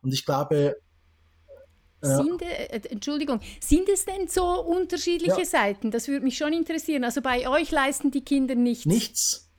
Und 0.00 0.12
ich 0.12 0.24
glaube, 0.24 0.76
sind, 2.02 2.42
äh, 2.42 2.80
Entschuldigung, 2.90 3.40
sind 3.60 3.88
es 3.88 4.04
denn 4.04 4.26
so 4.26 4.44
unterschiedliche 4.60 5.40
ja. 5.40 5.44
Seiten? 5.44 5.90
Das 5.90 6.08
würde 6.08 6.24
mich 6.24 6.36
schon 6.36 6.52
interessieren. 6.52 7.04
Also 7.04 7.22
bei 7.22 7.48
euch 7.48 7.70
leisten 7.70 8.10
die 8.10 8.24
Kinder 8.24 8.56
nichts. 8.56 8.86
Nichts. 8.86 9.50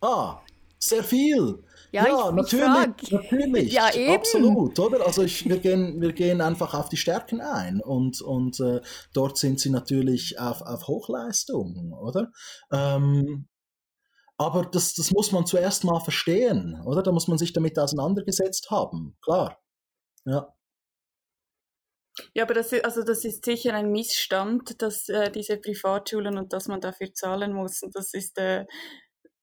Ah, 0.00 0.40
sehr 0.78 1.04
viel. 1.04 1.62
Ja, 1.92 2.06
ja 2.06 2.28
ich, 2.30 2.34
natürlich, 2.34 3.02
ich 3.02 3.10
natürlich, 3.12 3.72
ja, 3.72 3.94
eben. 3.94 4.14
absolut, 4.14 4.78
oder? 4.78 5.06
Also 5.06 5.22
ich, 5.22 5.46
wir, 5.46 5.58
gehen, 5.58 6.00
wir 6.00 6.12
gehen 6.12 6.40
einfach 6.40 6.72
auf 6.72 6.88
die 6.88 6.96
Stärken 6.96 7.42
ein 7.42 7.80
und, 7.80 8.22
und 8.22 8.58
äh, 8.60 8.80
dort 9.12 9.36
sind 9.36 9.60
sie 9.60 9.68
natürlich 9.68 10.40
auf, 10.40 10.62
auf 10.62 10.88
Hochleistung, 10.88 11.92
oder? 11.92 12.32
Ähm, 12.72 13.46
aber 14.38 14.64
das, 14.64 14.94
das 14.94 15.10
muss 15.12 15.32
man 15.32 15.44
zuerst 15.44 15.84
mal 15.84 16.00
verstehen, 16.00 16.82
oder? 16.86 17.02
Da 17.02 17.12
muss 17.12 17.28
man 17.28 17.36
sich 17.36 17.52
damit 17.52 17.78
auseinandergesetzt 17.78 18.70
haben, 18.70 19.16
klar. 19.22 19.60
Ja. 20.24 20.52
Ja, 22.34 22.44
aber 22.44 22.54
das 22.54 22.72
ist, 22.72 22.84
also 22.84 23.02
das 23.02 23.24
ist 23.24 23.44
sicher 23.44 23.74
ein 23.74 23.90
Missstand, 23.90 24.82
dass 24.82 25.08
äh, 25.08 25.30
diese 25.30 25.56
Privatschulen 25.56 26.36
und 26.38 26.52
dass 26.52 26.68
man 26.68 26.80
dafür 26.80 27.12
zahlen 27.14 27.52
muss. 27.52 27.82
Und 27.82 27.94
das 27.94 28.12
ist 28.12 28.36
äh, 28.38 28.66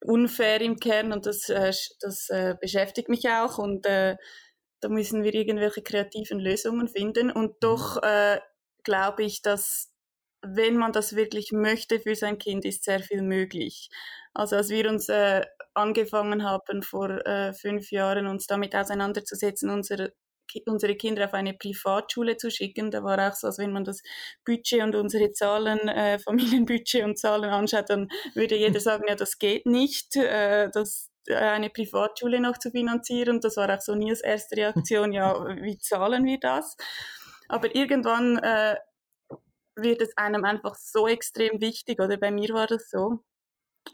unfair 0.01 0.61
im 0.61 0.77
Kern 0.77 1.11
und 1.11 1.25
das, 1.25 1.49
äh, 1.49 1.73
das 1.99 2.29
äh, 2.29 2.55
beschäftigt 2.59 3.09
mich 3.09 3.29
auch 3.29 3.57
und 3.57 3.85
äh, 3.85 4.15
da 4.81 4.89
müssen 4.89 5.23
wir 5.23 5.33
irgendwelche 5.33 5.81
kreativen 5.81 6.39
Lösungen 6.39 6.87
finden 6.87 7.31
und 7.31 7.55
doch 7.61 7.97
mhm. 7.97 8.07
äh, 8.07 8.39
glaube 8.83 9.23
ich, 9.23 9.41
dass 9.41 9.91
wenn 10.41 10.77
man 10.77 10.93
das 10.93 11.15
wirklich 11.15 11.51
möchte 11.51 11.99
für 11.99 12.15
sein 12.15 12.37
Kind, 12.37 12.63
ist 12.63 12.85
sehr 12.85 13.01
viel 13.01 13.21
möglich. 13.21 13.89
Also 14.33 14.55
als 14.55 14.69
wir 14.69 14.89
uns 14.89 15.09
äh, 15.09 15.45
angefangen 15.73 16.43
haben 16.43 16.81
vor 16.81 17.09
äh, 17.25 17.53
fünf 17.53 17.91
Jahren 17.91 18.25
uns 18.27 18.47
damit 18.47 18.75
auseinanderzusetzen, 18.75 19.69
unsere 19.69 20.13
unsere 20.65 20.95
Kinder 20.95 21.25
auf 21.25 21.33
eine 21.33 21.53
Privatschule 21.53 22.37
zu 22.37 22.51
schicken. 22.51 22.91
Da 22.91 23.03
war 23.03 23.19
auch 23.19 23.35
so, 23.35 23.47
als 23.47 23.57
wenn 23.57 23.71
man 23.71 23.83
das 23.83 24.01
Budget 24.45 24.83
und 24.83 24.95
unsere 24.95 25.31
Zahlen, 25.31 25.79
äh, 25.87 26.19
Familienbudget 26.19 27.03
und 27.03 27.17
Zahlen 27.17 27.49
anschaut, 27.49 27.89
dann 27.89 28.09
würde 28.33 28.55
jeder 28.55 28.79
sagen, 28.79 29.05
ja, 29.07 29.15
das 29.15 29.39
geht 29.39 29.65
nicht, 29.65 30.15
äh, 30.15 30.69
das, 30.71 31.09
äh, 31.27 31.35
eine 31.35 31.69
Privatschule 31.69 32.39
noch 32.39 32.57
zu 32.57 32.71
finanzieren. 32.71 33.41
Das 33.41 33.57
war 33.57 33.73
auch 33.73 33.81
so 33.81 33.95
Nils 33.95 34.21
erste 34.21 34.57
Reaktion, 34.57 35.11
ja, 35.13 35.33
wie 35.61 35.77
zahlen 35.77 36.25
wir 36.25 36.39
das? 36.39 36.77
Aber 37.47 37.73
irgendwann 37.75 38.37
äh, 38.37 38.75
wird 39.75 40.01
es 40.01 40.15
einem 40.17 40.45
einfach 40.45 40.75
so 40.75 41.07
extrem 41.07 41.61
wichtig, 41.61 41.99
oder 41.99 42.17
bei 42.17 42.31
mir 42.31 42.49
war 42.49 42.67
das 42.67 42.89
so, 42.89 43.19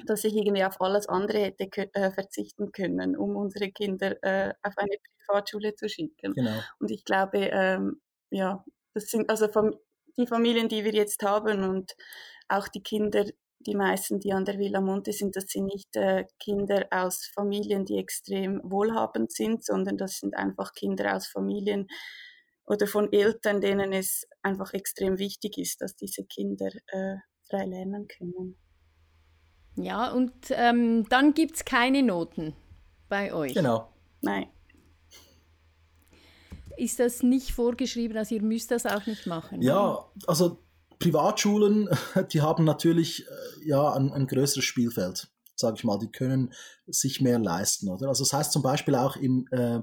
dass 0.05 0.23
ich 0.23 0.35
irgendwie 0.35 0.63
auf 0.63 0.81
alles 0.81 1.07
andere 1.07 1.39
hätte 1.39 1.67
äh, 1.93 2.11
verzichten 2.11 2.71
können, 2.71 3.15
um 3.15 3.35
unsere 3.35 3.71
Kinder 3.71 4.21
äh, 4.23 4.53
auf 4.63 4.77
eine 4.77 4.97
Privatschule 5.19 5.75
zu 5.75 5.89
schicken. 5.89 6.33
Genau. 6.33 6.59
Und 6.79 6.91
ich 6.91 7.05
glaube, 7.05 7.49
ähm, 7.51 8.01
ja, 8.29 8.63
das 8.93 9.05
sind 9.05 9.29
also 9.29 9.47
Fam 9.47 9.75
die 10.17 10.27
Familien, 10.27 10.69
die 10.69 10.85
wir 10.85 10.93
jetzt 10.93 11.21
haben 11.23 11.63
und 11.63 11.93
auch 12.47 12.69
die 12.69 12.81
Kinder, 12.81 13.25
die 13.59 13.75
meisten, 13.75 14.19
die 14.21 14.31
an 14.31 14.45
der 14.45 14.57
Villa 14.57 14.79
Monte 14.79 15.11
sind, 15.11 15.35
das 15.35 15.45
sind 15.47 15.65
nicht 15.65 15.93
äh, 15.97 16.25
Kinder 16.39 16.87
aus 16.91 17.25
Familien, 17.33 17.83
die 17.83 17.97
extrem 17.97 18.61
wohlhabend 18.63 19.33
sind, 19.33 19.65
sondern 19.65 19.97
das 19.97 20.19
sind 20.19 20.35
einfach 20.37 20.73
Kinder 20.73 21.15
aus 21.15 21.27
Familien 21.27 21.87
oder 22.65 22.87
von 22.87 23.11
Eltern, 23.11 23.61
denen 23.61 23.91
es 23.93 24.25
einfach 24.41 24.73
extrem 24.73 25.17
wichtig 25.17 25.57
ist, 25.57 25.81
dass 25.81 25.95
diese 25.95 26.23
Kinder 26.23 26.69
äh, 26.87 27.17
frei 27.49 27.65
lernen 27.65 28.07
können. 28.07 28.57
Ja, 29.75 30.11
und 30.11 30.33
ähm, 30.51 31.07
dann 31.09 31.33
gibt 31.33 31.57
es 31.57 31.65
keine 31.65 32.01
Noten 32.01 32.53
bei 33.09 33.33
euch. 33.33 33.53
Genau. 33.53 33.89
Nein. 34.21 34.47
Ist 36.77 36.99
das 36.99 37.23
nicht 37.23 37.51
vorgeschrieben, 37.51 38.17
also 38.17 38.35
ihr 38.35 38.41
müsst 38.41 38.71
das 38.71 38.85
auch 38.85 39.05
nicht 39.05 39.27
machen? 39.27 39.61
Ja, 39.61 40.05
also 40.27 40.59
Privatschulen, 40.99 41.89
die 42.31 42.41
haben 42.41 42.63
natürlich 42.63 43.25
äh, 43.25 43.67
ja 43.67 43.93
ein, 43.93 44.11
ein 44.11 44.27
größeres 44.27 44.65
Spielfeld 44.65 45.29
sage 45.55 45.77
ich 45.77 45.83
mal, 45.83 45.97
die 45.97 46.11
können 46.11 46.53
sich 46.85 47.21
mehr 47.21 47.39
leisten, 47.39 47.89
oder? 47.89 48.09
Also 48.09 48.23
das 48.23 48.33
heißt 48.33 48.51
zum 48.51 48.61
Beispiel 48.61 48.95
auch 48.95 49.15
im, 49.15 49.47
äh, 49.51 49.79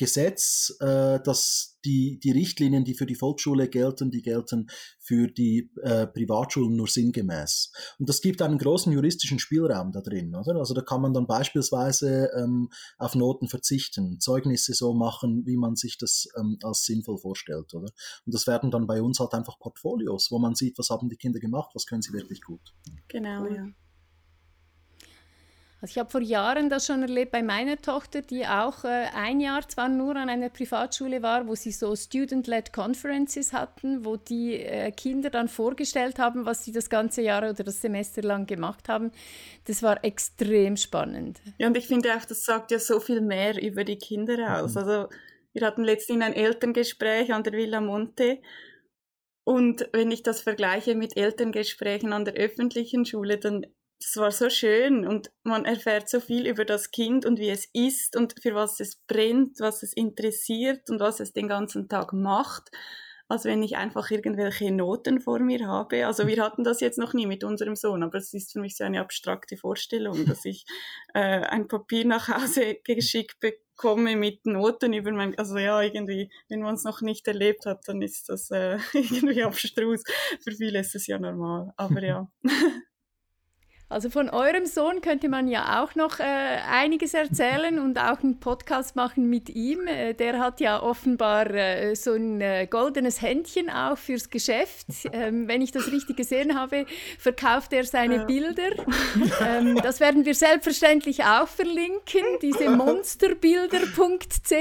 Gesetz, 0.00 0.74
äh, 0.80 1.20
dass 1.20 1.78
die, 1.84 2.18
die 2.20 2.30
Richtlinien, 2.30 2.84
die 2.84 2.94
für 2.94 3.04
die 3.04 3.14
Volksschule 3.14 3.68
gelten, 3.68 4.10
die 4.10 4.22
gelten 4.22 4.70
für 4.98 5.28
die 5.28 5.70
äh, 5.82 6.06
Privatschulen 6.06 6.74
nur 6.74 6.88
sinngemäß. 6.88 7.70
Und 7.98 8.08
das 8.08 8.22
gibt 8.22 8.40
einen 8.40 8.56
großen 8.56 8.90
juristischen 8.94 9.38
Spielraum 9.38 9.92
da 9.92 10.00
drin, 10.00 10.34
oder? 10.34 10.56
Also 10.56 10.72
da 10.72 10.80
kann 10.80 11.02
man 11.02 11.12
dann 11.12 11.26
beispielsweise 11.26 12.30
ähm, 12.34 12.70
auf 12.96 13.14
Noten 13.14 13.48
verzichten, 13.48 14.20
Zeugnisse 14.20 14.72
so 14.72 14.94
machen, 14.94 15.44
wie 15.44 15.58
man 15.58 15.76
sich 15.76 15.98
das 15.98 16.28
ähm, 16.38 16.58
als 16.62 16.86
sinnvoll 16.86 17.18
vorstellt, 17.18 17.74
oder? 17.74 17.90
Und 18.24 18.34
das 18.34 18.46
werden 18.46 18.70
dann 18.70 18.86
bei 18.86 19.02
uns 19.02 19.20
halt 19.20 19.34
einfach 19.34 19.58
Portfolios, 19.58 20.30
wo 20.30 20.38
man 20.38 20.54
sieht, 20.54 20.78
was 20.78 20.88
haben 20.88 21.10
die 21.10 21.16
Kinder 21.16 21.40
gemacht, 21.40 21.72
was 21.74 21.84
können 21.84 22.00
sie 22.00 22.14
wirklich 22.14 22.40
gut. 22.40 22.74
Genau, 23.08 23.44
ja. 23.46 23.66
Also 25.82 25.92
ich 25.92 25.98
habe 25.98 26.10
vor 26.10 26.20
Jahren 26.20 26.68
das 26.68 26.86
schon 26.86 27.00
erlebt 27.02 27.32
bei 27.32 27.42
meiner 27.42 27.78
Tochter, 27.78 28.20
die 28.20 28.46
auch 28.46 28.84
äh, 28.84 29.06
ein 29.14 29.40
Jahr 29.40 29.66
zwar 29.66 29.88
nur 29.88 30.14
an 30.16 30.28
einer 30.28 30.50
Privatschule 30.50 31.22
war, 31.22 31.46
wo 31.48 31.54
sie 31.54 31.72
so 31.72 31.96
Student-led 31.96 32.72
Conferences 32.72 33.52
hatten, 33.52 34.04
wo 34.04 34.16
die 34.16 34.56
äh, 34.56 34.90
Kinder 34.92 35.30
dann 35.30 35.48
vorgestellt 35.48 36.18
haben, 36.18 36.44
was 36.44 36.64
sie 36.64 36.72
das 36.72 36.90
ganze 36.90 37.22
Jahr 37.22 37.42
oder 37.48 37.64
das 37.64 37.80
Semester 37.80 38.22
lang 38.22 38.46
gemacht 38.46 38.88
haben. 38.88 39.10
Das 39.64 39.82
war 39.82 40.04
extrem 40.04 40.76
spannend. 40.76 41.40
Ja, 41.58 41.68
und 41.68 41.76
ich 41.76 41.86
finde 41.86 42.14
auch, 42.14 42.24
das 42.26 42.44
sagt 42.44 42.70
ja 42.70 42.78
so 42.78 43.00
viel 43.00 43.22
mehr 43.22 43.62
über 43.62 43.84
die 43.84 43.96
Kinder 43.96 44.60
aus. 44.60 44.74
Mhm. 44.74 44.78
Also 44.78 45.08
wir 45.52 45.66
hatten 45.66 45.82
letztens 45.82 46.22
ein 46.22 46.34
Elterngespräch 46.34 47.32
an 47.32 47.42
der 47.42 47.54
Villa 47.54 47.80
Monte 47.80 48.38
und 49.44 49.88
wenn 49.92 50.10
ich 50.10 50.22
das 50.22 50.42
vergleiche 50.42 50.94
mit 50.94 51.16
Elterngesprächen 51.16 52.12
an 52.12 52.24
der 52.24 52.34
öffentlichen 52.34 53.04
Schule, 53.04 53.38
dann 53.38 53.66
das 54.00 54.16
war 54.16 54.30
so 54.30 54.48
schön 54.48 55.06
und 55.06 55.30
man 55.42 55.66
erfährt 55.66 56.08
so 56.08 56.20
viel 56.20 56.46
über 56.46 56.64
das 56.64 56.90
Kind 56.90 57.26
und 57.26 57.38
wie 57.38 57.50
es 57.50 57.68
ist 57.74 58.16
und 58.16 58.34
für 58.40 58.54
was 58.54 58.80
es 58.80 58.96
brennt, 58.96 59.60
was 59.60 59.82
es 59.82 59.92
interessiert 59.92 60.88
und 60.88 61.00
was 61.00 61.20
es 61.20 61.32
den 61.32 61.48
ganzen 61.48 61.88
Tag 61.88 62.14
macht, 62.14 62.70
als 63.28 63.44
wenn 63.44 63.62
ich 63.62 63.76
einfach 63.76 64.10
irgendwelche 64.10 64.72
Noten 64.72 65.20
vor 65.20 65.38
mir 65.38 65.66
habe. 65.66 66.06
Also 66.06 66.26
wir 66.26 66.42
hatten 66.42 66.64
das 66.64 66.80
jetzt 66.80 66.98
noch 66.98 67.12
nie 67.12 67.26
mit 67.26 67.44
unserem 67.44 67.76
Sohn, 67.76 68.02
aber 68.02 68.16
es 68.16 68.32
ist 68.32 68.52
für 68.52 68.60
mich 68.60 68.76
so 68.76 68.84
eine 68.84 69.00
abstrakte 69.00 69.58
Vorstellung, 69.58 70.24
dass 70.24 70.46
ich 70.46 70.64
äh, 71.14 71.20
ein 71.20 71.68
Papier 71.68 72.06
nach 72.06 72.28
Hause 72.28 72.78
geschickt 72.82 73.38
bekomme 73.38 74.16
mit 74.16 74.46
Noten 74.46 74.94
über 74.94 75.12
mein, 75.12 75.38
also 75.38 75.58
ja, 75.58 75.82
irgendwie, 75.82 76.30
wenn 76.48 76.62
man 76.62 76.74
es 76.74 76.84
noch 76.84 77.02
nicht 77.02 77.28
erlebt 77.28 77.66
hat, 77.66 77.86
dann 77.86 78.00
ist 78.00 78.30
das 78.30 78.50
äh, 78.50 78.78
irgendwie 78.94 79.42
abstrus. 79.42 80.02
Für 80.42 80.52
viele 80.52 80.80
ist 80.80 80.94
es 80.94 81.06
ja 81.06 81.18
normal, 81.18 81.74
aber 81.76 82.02
ja. 82.02 82.30
Also 83.90 84.08
von 84.08 84.30
eurem 84.30 84.66
Sohn 84.66 85.00
könnte 85.00 85.28
man 85.28 85.48
ja 85.48 85.82
auch 85.82 85.96
noch 85.96 86.20
äh, 86.20 86.22
einiges 86.22 87.12
erzählen 87.12 87.80
und 87.80 87.98
auch 87.98 88.22
einen 88.22 88.38
Podcast 88.38 88.94
machen 88.94 89.28
mit 89.28 89.50
ihm. 89.50 89.88
Äh, 89.88 90.14
der 90.14 90.38
hat 90.38 90.60
ja 90.60 90.80
offenbar 90.80 91.50
äh, 91.50 91.96
so 91.96 92.12
ein 92.12 92.40
äh, 92.40 92.68
goldenes 92.70 93.20
Händchen 93.20 93.68
auch 93.68 93.98
fürs 93.98 94.30
Geschäft. 94.30 94.86
Ähm, 95.12 95.48
wenn 95.48 95.60
ich 95.60 95.72
das 95.72 95.90
richtig 95.90 96.16
gesehen 96.16 96.56
habe, 96.56 96.86
verkauft 97.18 97.72
er 97.72 97.84
seine. 97.84 98.26
Bilder. 98.26 98.60
Ähm, 99.40 99.76
das 99.82 100.00
werden 100.00 100.24
wir 100.24 100.34
selbstverständlich 100.34 101.24
auch 101.24 101.48
verlinken, 101.48 102.22
diese 102.42 102.70
monsterbilder.ch. 102.70 104.52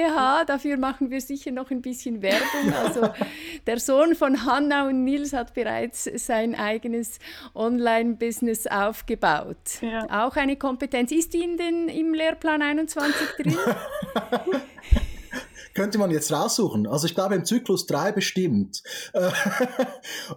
Dafür 0.48 0.78
machen 0.78 1.12
wir 1.12 1.22
sicher 1.22 1.52
noch 1.52 1.70
ein 1.70 1.82
bisschen 1.82 2.22
Werbung. 2.22 2.74
Also 2.74 3.10
der 3.68 3.80
Sohn 3.80 4.16
von 4.16 4.46
Hanna 4.46 4.88
und 4.88 5.04
Nils 5.04 5.34
hat 5.34 5.54
bereits 5.54 6.10
sein 6.16 6.56
eigenes 6.56 7.20
Online-Business 7.54 8.68
aufgebaut 8.68 9.19
gebaut. 9.20 9.82
Ja. 9.82 10.26
Auch 10.26 10.36
eine 10.36 10.56
Kompetenz. 10.56 11.12
Ist 11.12 11.34
die 11.34 11.44
in 11.44 11.58
den, 11.58 11.90
im 11.90 12.14
Lehrplan 12.14 12.62
21 12.62 13.28
drin? 13.38 13.58
könnte 15.80 15.98
man 15.98 16.12
jetzt 16.12 16.34
raussuchen. 16.34 16.88
Also 16.88 17.08
ich 17.08 17.16
glaube 17.16 17.36
im 17.36 17.46
Zyklus 17.46 17.86
3 17.86 18.12
bestimmt. 18.12 18.84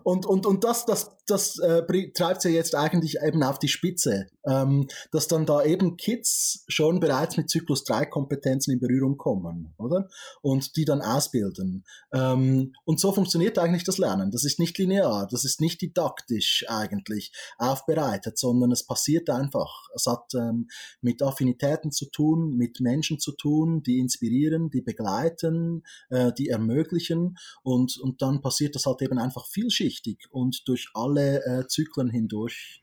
und, 0.05 0.25
und, 0.25 0.47
und 0.47 0.63
das, 0.63 0.87
das, 0.87 1.17
das 1.27 1.59
äh, 1.59 1.83
treibt 2.13 2.43
sie 2.43 2.51
jetzt 2.51 2.77
eigentlich 2.77 3.17
eben 3.27 3.43
auf 3.43 3.59
die 3.59 3.67
Spitze, 3.67 4.29
ähm, 4.47 4.87
dass 5.11 5.27
dann 5.27 5.45
da 5.45 5.65
eben 5.65 5.97
Kids 5.97 6.65
schon 6.69 7.01
bereits 7.01 7.37
mit 7.37 7.51
Zyklus 7.51 7.83
3 7.83 8.07
Kompetenzen 8.07 8.71
in 8.71 8.79
Berührung 8.79 9.17
kommen, 9.17 9.75
oder? 9.79 10.09
Und 10.43 10.77
die 10.77 10.85
dann 10.85 11.03
ausbilden. 11.03 11.83
Ähm, 12.15 12.73
und 12.85 13.01
so 13.01 13.11
funktioniert 13.11 13.59
eigentlich 13.59 13.83
das 13.83 13.99
Lernen. 13.99 14.31
Das 14.31 14.45
ist 14.45 14.61
nicht 14.61 14.79
linear, 14.79 15.27
das 15.29 15.45
ist 15.45 15.61
nicht 15.61 15.83
didaktisch 15.83 16.67
eigentlich 16.69 17.33
aufbereitet, 17.59 18.39
sondern 18.39 18.71
es 18.71 18.87
passiert 18.87 19.29
einfach. 19.29 19.89
Es 19.93 20.07
hat 20.07 20.35
ähm, 20.37 20.69
mit 21.01 21.21
Affinitäten 21.21 21.91
zu 21.91 22.07
tun, 22.07 22.57
mit 22.57 22.79
Menschen 22.79 23.19
zu 23.19 23.33
tun, 23.33 23.83
die 23.83 23.99
inspirieren, 23.99 24.71
die 24.71 24.83
begleiten 24.83 25.32
begleiten, 25.33 25.83
äh, 26.11 26.33
die 26.33 26.49
ermöglichen 26.49 27.39
und, 27.63 27.99
und 27.99 28.23
dann 28.23 28.41
passiert 28.41 28.75
das 28.75 28.87
halt 28.87 29.03
eben 29.03 29.19
einfach 29.19 29.47
vielschichtig 29.47 30.29
und 30.31 30.67
durch 30.69 30.89
alle 30.95 31.45
äh, 31.45 31.67
Zyklen 31.67 32.11
hindurch. 32.11 32.83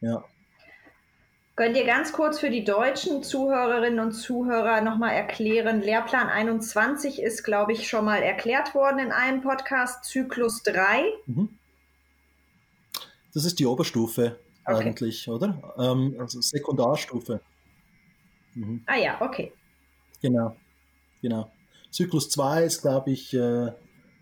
Ja. 0.00 0.24
Könnt 1.54 1.76
ihr 1.76 1.86
ganz 1.86 2.12
kurz 2.12 2.38
für 2.38 2.50
die 2.50 2.64
deutschen 2.64 3.22
Zuhörerinnen 3.22 3.98
und 3.98 4.12
Zuhörer 4.12 4.82
nochmal 4.82 5.14
erklären? 5.14 5.80
Lehrplan 5.80 6.28
21 6.28 7.22
ist, 7.22 7.44
glaube 7.44 7.72
ich, 7.72 7.88
schon 7.88 8.04
mal 8.04 8.22
erklärt 8.22 8.74
worden 8.74 8.98
in 8.98 9.10
einem 9.10 9.40
Podcast, 9.40 10.04
Zyklus 10.04 10.62
3. 10.64 11.04
Mhm. 11.24 11.48
Das 13.32 13.46
ist 13.46 13.58
die 13.58 13.64
Oberstufe 13.64 14.38
okay. 14.66 14.84
eigentlich, 14.84 15.28
oder? 15.28 15.74
Ähm, 15.78 16.16
also 16.18 16.42
Sekundarstufe. 16.42 17.40
Mhm. 18.54 18.82
Ah 18.84 18.96
ja, 18.96 19.18
okay. 19.22 19.52
Genau. 20.20 20.56
Genau. 21.22 21.50
Zyklus 21.90 22.28
2 22.30 22.64
ist, 22.64 22.82
glaube 22.82 23.10
ich, 23.10 23.32
äh, 23.34 23.72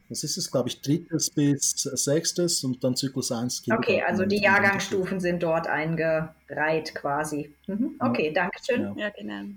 was 0.08 0.22
ist 0.22 0.36
es, 0.36 0.50
glaube 0.50 0.68
ich, 0.68 0.80
drittes 0.80 1.30
bis 1.30 1.72
sechstes 1.72 2.62
und 2.62 2.84
dann 2.84 2.94
Zyklus 2.94 3.32
1. 3.32 3.64
Okay, 3.72 4.02
also 4.02 4.24
die 4.24 4.42
Jahrgangsstufen 4.42 5.18
sind 5.18 5.42
dort 5.42 5.66
eingereiht 5.66 6.94
quasi. 6.94 7.54
Mhm. 7.66 7.96
Okay, 7.98 8.26
ja. 8.26 8.32
danke 8.32 8.58
schön. 8.64 8.82
Ja, 8.82 8.94
ja 8.96 9.10
genau. 9.10 9.54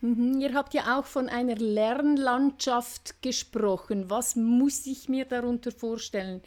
Mhm, 0.00 0.40
ihr 0.40 0.54
habt 0.54 0.74
ja 0.74 0.96
auch 0.98 1.04
von 1.04 1.28
einer 1.28 1.56
Lernlandschaft 1.56 3.20
gesprochen. 3.20 4.08
Was 4.08 4.36
muss 4.36 4.86
ich 4.86 5.08
mir 5.08 5.24
darunter 5.24 5.72
vorstellen? 5.72 6.40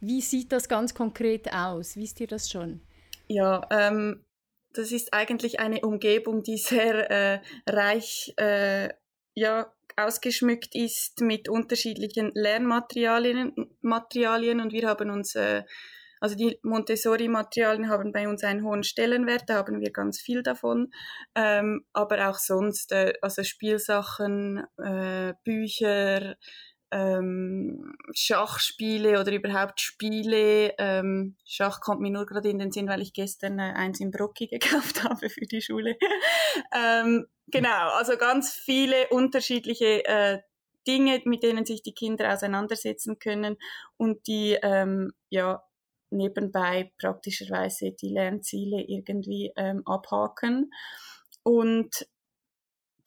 Wie 0.00 0.20
sieht 0.20 0.52
das 0.52 0.68
ganz 0.68 0.94
konkret 0.94 1.52
aus? 1.52 1.96
Wisst 1.96 2.20
ihr 2.20 2.26
das 2.26 2.50
schon? 2.50 2.82
Ja, 3.28 3.66
ähm, 3.70 4.20
das 4.78 4.92
ist 4.92 5.12
eigentlich 5.12 5.58
eine 5.58 5.80
Umgebung, 5.80 6.44
die 6.44 6.56
sehr 6.56 7.10
äh, 7.10 7.40
reich 7.68 8.32
äh, 8.36 8.90
ja, 9.34 9.72
ausgeschmückt 9.96 10.74
ist 10.76 11.20
mit 11.20 11.48
unterschiedlichen 11.48 12.30
Lernmaterialien 12.34 13.54
Materialien. 13.80 14.60
Und 14.60 14.72
wir 14.72 14.88
haben 14.88 15.10
uns, 15.10 15.34
äh, 15.34 15.64
also 16.20 16.36
die 16.36 16.60
Montessori-Materialien 16.62 17.88
haben 17.88 18.12
bei 18.12 18.28
uns 18.28 18.44
einen 18.44 18.62
hohen 18.62 18.84
Stellenwert, 18.84 19.44
da 19.48 19.56
haben 19.56 19.80
wir 19.80 19.90
ganz 19.90 20.20
viel 20.20 20.44
davon, 20.44 20.92
ähm, 21.34 21.84
aber 21.92 22.28
auch 22.28 22.38
sonst, 22.38 22.92
äh, 22.92 23.14
also 23.20 23.42
Spielsachen, 23.42 24.64
äh, 24.78 25.34
Bücher, 25.44 26.36
ähm, 26.90 27.96
Schachspiele 28.14 29.20
oder 29.20 29.32
überhaupt 29.32 29.80
Spiele. 29.80 30.74
Ähm, 30.78 31.36
Schach 31.44 31.80
kommt 31.80 32.00
mir 32.00 32.10
nur 32.10 32.26
gerade 32.26 32.48
in 32.48 32.58
den 32.58 32.72
Sinn, 32.72 32.88
weil 32.88 33.02
ich 33.02 33.12
gestern 33.12 33.58
äh, 33.58 33.72
eins 33.74 34.00
im 34.00 34.10
Brocki 34.10 34.46
gekauft 34.48 35.04
habe 35.04 35.28
für 35.28 35.46
die 35.46 35.60
Schule. 35.60 35.96
ähm, 36.74 37.26
genau, 37.48 37.90
also 37.90 38.16
ganz 38.16 38.52
viele 38.52 39.08
unterschiedliche 39.08 40.04
äh, 40.06 40.38
Dinge, 40.86 41.20
mit 41.24 41.42
denen 41.42 41.66
sich 41.66 41.82
die 41.82 41.94
Kinder 41.94 42.32
auseinandersetzen 42.32 43.18
können 43.18 43.56
und 43.96 44.26
die 44.26 44.58
ähm, 44.62 45.12
ja 45.28 45.62
nebenbei 46.10 46.92
praktischerweise 46.98 47.92
die 47.92 48.08
Lernziele 48.08 48.82
irgendwie 48.82 49.52
ähm, 49.56 49.82
abhaken. 49.86 50.72
Und 51.42 52.06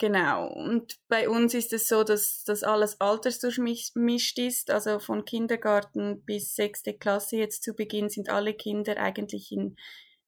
Genau. 0.02 0.48
Und 0.48 0.98
bei 1.10 1.30
uns 1.30 1.54
ist 1.54 1.74
es 1.74 1.88
so, 1.88 2.04
dass 2.04 2.44
das 2.44 2.64
alles 2.64 3.00
altersdurchmischt 3.00 4.40
ist. 4.40 4.72
Also 4.72 4.98
von 4.98 5.26
Kindergarten 5.26 6.24
bis 6.26 6.56
sechste 6.56 6.96
Klasse 6.96 7.38
jetzt 7.38 7.62
zu 7.62 7.76
Beginn 7.76 8.10
sind 8.10 8.28
alle 8.28 8.56
Kinder 8.56 8.98
eigentlich 8.98 9.52
in, 9.52 9.76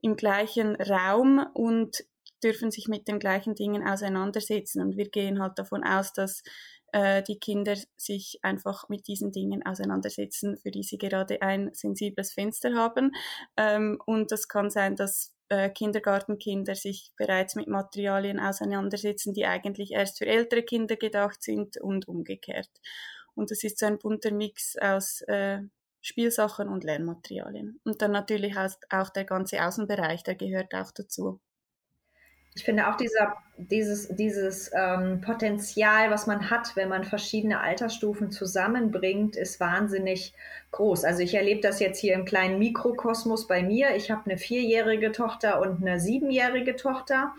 im 0.02 0.16
gleichen 0.16 0.76
Raum 0.76 1.44
und 1.56 2.06
dürfen 2.44 2.70
sich 2.70 2.88
mit 2.88 3.08
den 3.08 3.18
gleichen 3.18 3.56
Dingen 3.56 3.82
auseinandersetzen. 3.82 4.80
Und 4.80 4.96
wir 4.96 5.10
gehen 5.10 5.42
halt 5.42 5.58
davon 5.58 5.84
aus, 5.84 6.14
dass 6.14 6.44
äh, 6.92 7.24
die 7.24 7.40
Kinder 7.40 7.76
sich 7.98 8.38
einfach 8.44 8.90
mit 8.90 9.08
diesen 9.08 9.32
Dingen 9.32 9.66
auseinandersetzen, 9.66 10.56
für 10.56 10.70
die 10.70 10.84
sie 10.84 11.00
gerade 11.00 11.42
ein 11.42 11.72
sensibles 11.74 12.32
Fenster 12.32 12.76
haben. 12.76 13.12
Ähm, 13.58 14.00
und 14.06 14.32
das 14.32 14.48
kann 14.48 14.70
sein, 14.70 14.96
dass 14.96 15.33
äh, 15.50 15.70
Kindergartenkinder 15.70 16.76
sich 16.76 17.12
bereits 17.18 17.56
mit 17.56 17.68
Materialien 17.68 18.40
auseinandersetzen, 18.40 19.34
die 19.34 19.46
eigentlich 19.46 19.92
erst 19.92 20.18
für 20.18 20.26
ältere 20.26 20.64
Kinder 20.64 20.96
gedacht 20.96 21.44
sind 21.44 21.78
und 21.78 22.08
umgekehrt. 22.08 22.70
Und 23.36 23.52
das 23.52 23.64
ist 23.64 23.80
so 23.80 23.86
ein 23.86 24.00
bunter 24.00 24.32
Mix 24.32 24.76
aus 24.78 25.22
äh, 25.28 25.60
Spielsachen 26.02 26.68
und 26.68 26.84
Lernmaterialien. 26.84 27.80
Und 27.84 28.02
dann 28.02 28.12
natürlich 28.12 28.56
auch 28.58 29.10
der 29.10 29.26
ganze 29.26 29.66
Außenbereich, 29.66 30.24
der 30.24 30.36
gehört 30.36 30.74
auch 30.74 30.92
dazu 30.92 31.40
ich 32.56 32.64
finde 32.64 32.88
auch 32.88 32.98
dieser, 32.98 33.36
dieses, 33.58 34.08
dieses 34.10 34.72
ähm, 34.76 35.22
Potenzial, 35.22 36.12
was 36.12 36.28
man 36.28 36.50
hat, 36.50 36.76
wenn 36.76 36.90
man 36.90 37.04
verschiedene 37.04 37.60
Altersstufen 37.60 38.32
zusammenbringt, 38.32 39.36
ist 39.36 39.60
wahnsinnig 39.60 40.34
groß. 40.72 41.04
Also 41.04 41.22
ich 41.22 41.34
erlebe 41.34 41.62
das 41.62 41.80
jetzt 41.80 42.00
hier 42.00 42.14
im 42.14 42.26
kleinen 42.26 42.60
Mikrokosmos 42.60 43.48
bei 43.48 43.64
mir. 43.64 43.96
Ich 43.96 44.12
habe 44.12 44.26
eine 44.26 44.38
vierjährige 44.38 45.12
Tochter 45.12 45.62
und 45.62 45.82
eine 45.82 46.00
siebenjährige 46.00 46.76
Tochter. 46.76 47.34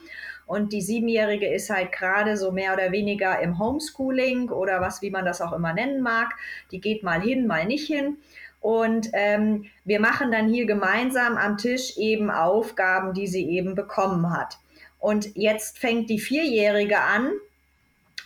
Und 0.47 0.73
die 0.73 0.83
Siebenjährige 0.83 1.49
ist 1.49 1.71
halt 1.71 1.93
gerade 1.93 2.37
so 2.37 2.53
mehr 2.53 2.75
oder 2.75 2.93
weniger 2.93 3.41
im 3.41 3.59
Homeschooling 3.59 4.51
oder 4.51 4.81
was, 4.81 5.01
wie 5.01 5.11
man 5.11 5.25
das 5.25 5.41
auch 5.41 5.53
immer 5.53 5.73
nennen 5.73 6.03
mag. 6.03 6.35
Die 6.71 6.81
geht 6.81 7.03
mal 7.03 7.23
hin, 7.23 7.47
mal 7.47 7.65
nicht 7.65 7.87
hin. 7.87 8.19
Und 8.61 9.11
ähm, 9.13 9.67
wir 9.85 10.01
machen 10.01 10.33
dann 10.33 10.49
hier 10.49 10.67
gemeinsam 10.67 11.37
am 11.37 11.57
Tisch 11.57 11.97
eben 11.97 12.31
Aufgaben, 12.31 13.15
die 13.15 13.27
sie 13.27 13.49
eben 13.49 13.75
bekommen 13.75 14.37
hat. 14.37 14.59
Und 15.05 15.37
jetzt 15.37 15.79
fängt 15.79 16.09
die 16.09 16.19
Vierjährige 16.19 16.99
an 16.99 17.31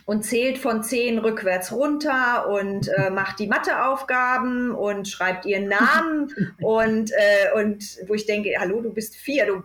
und 0.07 0.23
zählt 0.23 0.59
von 0.59 0.85
zehn 0.85 1.19
rückwärts 1.19 1.73
runter 1.73 2.49
und 2.49 2.87
äh, 2.87 3.11
macht 3.11 3.41
die 3.41 3.49
Matheaufgaben 3.49 4.71
und 4.71 5.09
schreibt 5.09 5.45
ihren 5.45 5.69
Namen 5.69 6.33
und, 6.63 7.11
äh, 7.11 7.61
und 7.61 7.99
wo 8.07 8.15
ich 8.15 8.27
denke, 8.27 8.51
hallo, 8.61 8.81
du 8.81 8.93
bist 8.93 9.17
vier, 9.17 9.47
du 9.47 9.65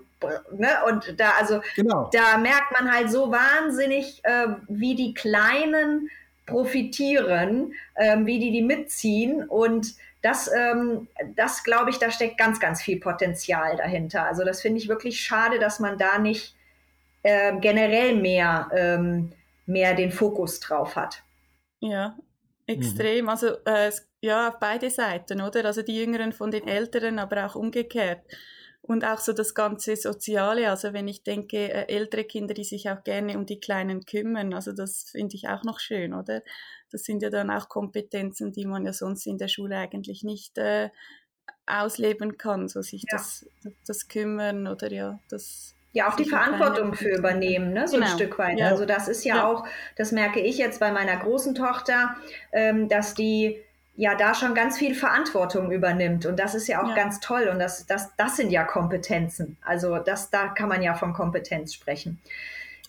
Ne? 0.57 0.69
Und 0.87 1.19
da, 1.19 1.31
also, 1.37 1.59
genau. 1.75 2.09
da 2.13 2.37
merkt 2.37 2.71
man 2.71 2.89
halt 2.89 3.11
so 3.11 3.29
wahnsinnig, 3.29 4.21
äh, 4.23 4.47
wie 4.69 4.95
die 4.95 5.13
Kleinen 5.13 6.09
profitieren, 6.45 7.73
äh, 7.95 8.17
wie 8.19 8.39
die 8.39 8.51
die 8.51 8.61
mitziehen. 8.61 9.43
Und 9.43 9.95
das, 10.21 10.49
ähm, 10.55 11.09
das 11.35 11.65
glaube 11.65 11.89
ich, 11.89 11.99
da 11.99 12.09
steckt 12.09 12.37
ganz, 12.37 12.61
ganz 12.61 12.81
viel 12.81 13.01
Potenzial 13.01 13.75
dahinter. 13.75 14.25
Also, 14.25 14.45
das 14.45 14.61
finde 14.61 14.79
ich 14.79 14.87
wirklich 14.87 15.19
schade, 15.19 15.59
dass 15.59 15.81
man 15.81 15.97
da 15.97 16.19
nicht 16.19 16.55
äh, 17.23 17.57
generell 17.59 18.15
mehr, 18.15 18.69
ähm, 18.73 19.31
mehr 19.65 19.95
den 19.95 20.11
Fokus 20.11 20.59
drauf 20.59 20.95
hat. 20.95 21.23
Ja, 21.79 22.17
extrem. 22.67 23.25
Mhm. 23.25 23.29
Also 23.29 23.47
äh, 23.65 23.91
ja, 24.21 24.49
auf 24.49 24.59
beide 24.59 24.89
Seiten, 24.89 25.41
oder? 25.41 25.65
Also 25.65 25.81
die 25.81 25.97
Jüngeren 25.97 26.31
von 26.31 26.51
den 26.51 26.67
Älteren, 26.67 27.19
aber 27.19 27.45
auch 27.45 27.55
umgekehrt. 27.55 28.21
Und 28.81 29.05
auch 29.05 29.19
so 29.19 29.31
das 29.31 29.55
ganze 29.55 29.95
Soziale, 29.95 30.69
also 30.69 30.91
wenn 30.91 31.07
ich 31.07 31.23
denke, 31.23 31.57
äh, 31.71 31.87
ältere 31.87 32.25
Kinder, 32.25 32.53
die 32.53 32.65
sich 32.65 32.89
auch 32.89 33.03
gerne 33.03 33.37
um 33.37 33.45
die 33.45 33.61
Kleinen 33.61 34.05
kümmern, 34.05 34.53
also 34.53 34.73
das 34.73 35.09
finde 35.09 35.37
ich 35.37 35.47
auch 35.47 35.63
noch 35.63 35.79
schön, 35.79 36.13
oder? 36.13 36.41
Das 36.91 37.03
sind 37.03 37.23
ja 37.23 37.29
dann 37.29 37.49
auch 37.49 37.69
Kompetenzen, 37.69 38.51
die 38.51 38.65
man 38.65 38.85
ja 38.85 38.91
sonst 38.91 39.25
in 39.25 39.37
der 39.37 39.47
Schule 39.47 39.77
eigentlich 39.77 40.23
nicht 40.23 40.57
äh, 40.57 40.89
ausleben 41.65 42.37
kann, 42.37 42.67
so 42.67 42.81
sich 42.81 43.03
ja. 43.03 43.17
das, 43.17 43.45
das 43.87 44.09
Kümmern 44.09 44.67
oder 44.67 44.91
ja, 44.91 45.19
das 45.29 45.75
ja 45.93 46.09
auch 46.09 46.15
die 46.15 46.25
Verantwortung 46.25 46.95
für 46.95 47.15
übernehmen, 47.15 47.71
ne? 47.71 47.87
so 47.87 47.97
genau. 47.97 48.09
ein 48.09 48.13
Stück 48.13 48.37
weit. 48.39 48.59
Ja. 48.59 48.67
Also 48.67 48.85
das 48.85 49.07
ist 49.07 49.23
ja, 49.23 49.37
ja, 49.37 49.47
auch, 49.47 49.65
das 49.95 50.11
merke 50.11 50.39
ich 50.41 50.57
jetzt 50.57 50.79
bei 50.79 50.91
meiner 50.91 51.15
großen 51.15 51.55
Tochter, 51.55 52.15
ähm, 52.51 52.89
dass 52.89 53.13
die 53.13 53.61
ja 53.95 54.15
da 54.15 54.33
schon 54.33 54.55
ganz 54.55 54.77
viel 54.77 54.95
Verantwortung 54.95 55.71
übernimmt 55.71 56.25
und 56.25 56.39
das 56.39 56.55
ist 56.55 56.67
ja 56.67 56.81
auch 56.81 56.89
ja. 56.89 56.95
ganz 56.95 57.19
toll 57.19 57.47
und 57.47 57.59
das, 57.59 57.85
das, 57.85 58.09
das 58.17 58.35
sind 58.35 58.49
ja 58.49 58.63
Kompetenzen. 58.63 59.57
Also 59.63 59.99
das, 59.99 60.31
da 60.31 60.47
kann 60.47 60.67
man 60.67 60.81
ja 60.81 60.95
von 60.95 61.13
Kompetenz 61.13 61.75
sprechen. 61.75 62.19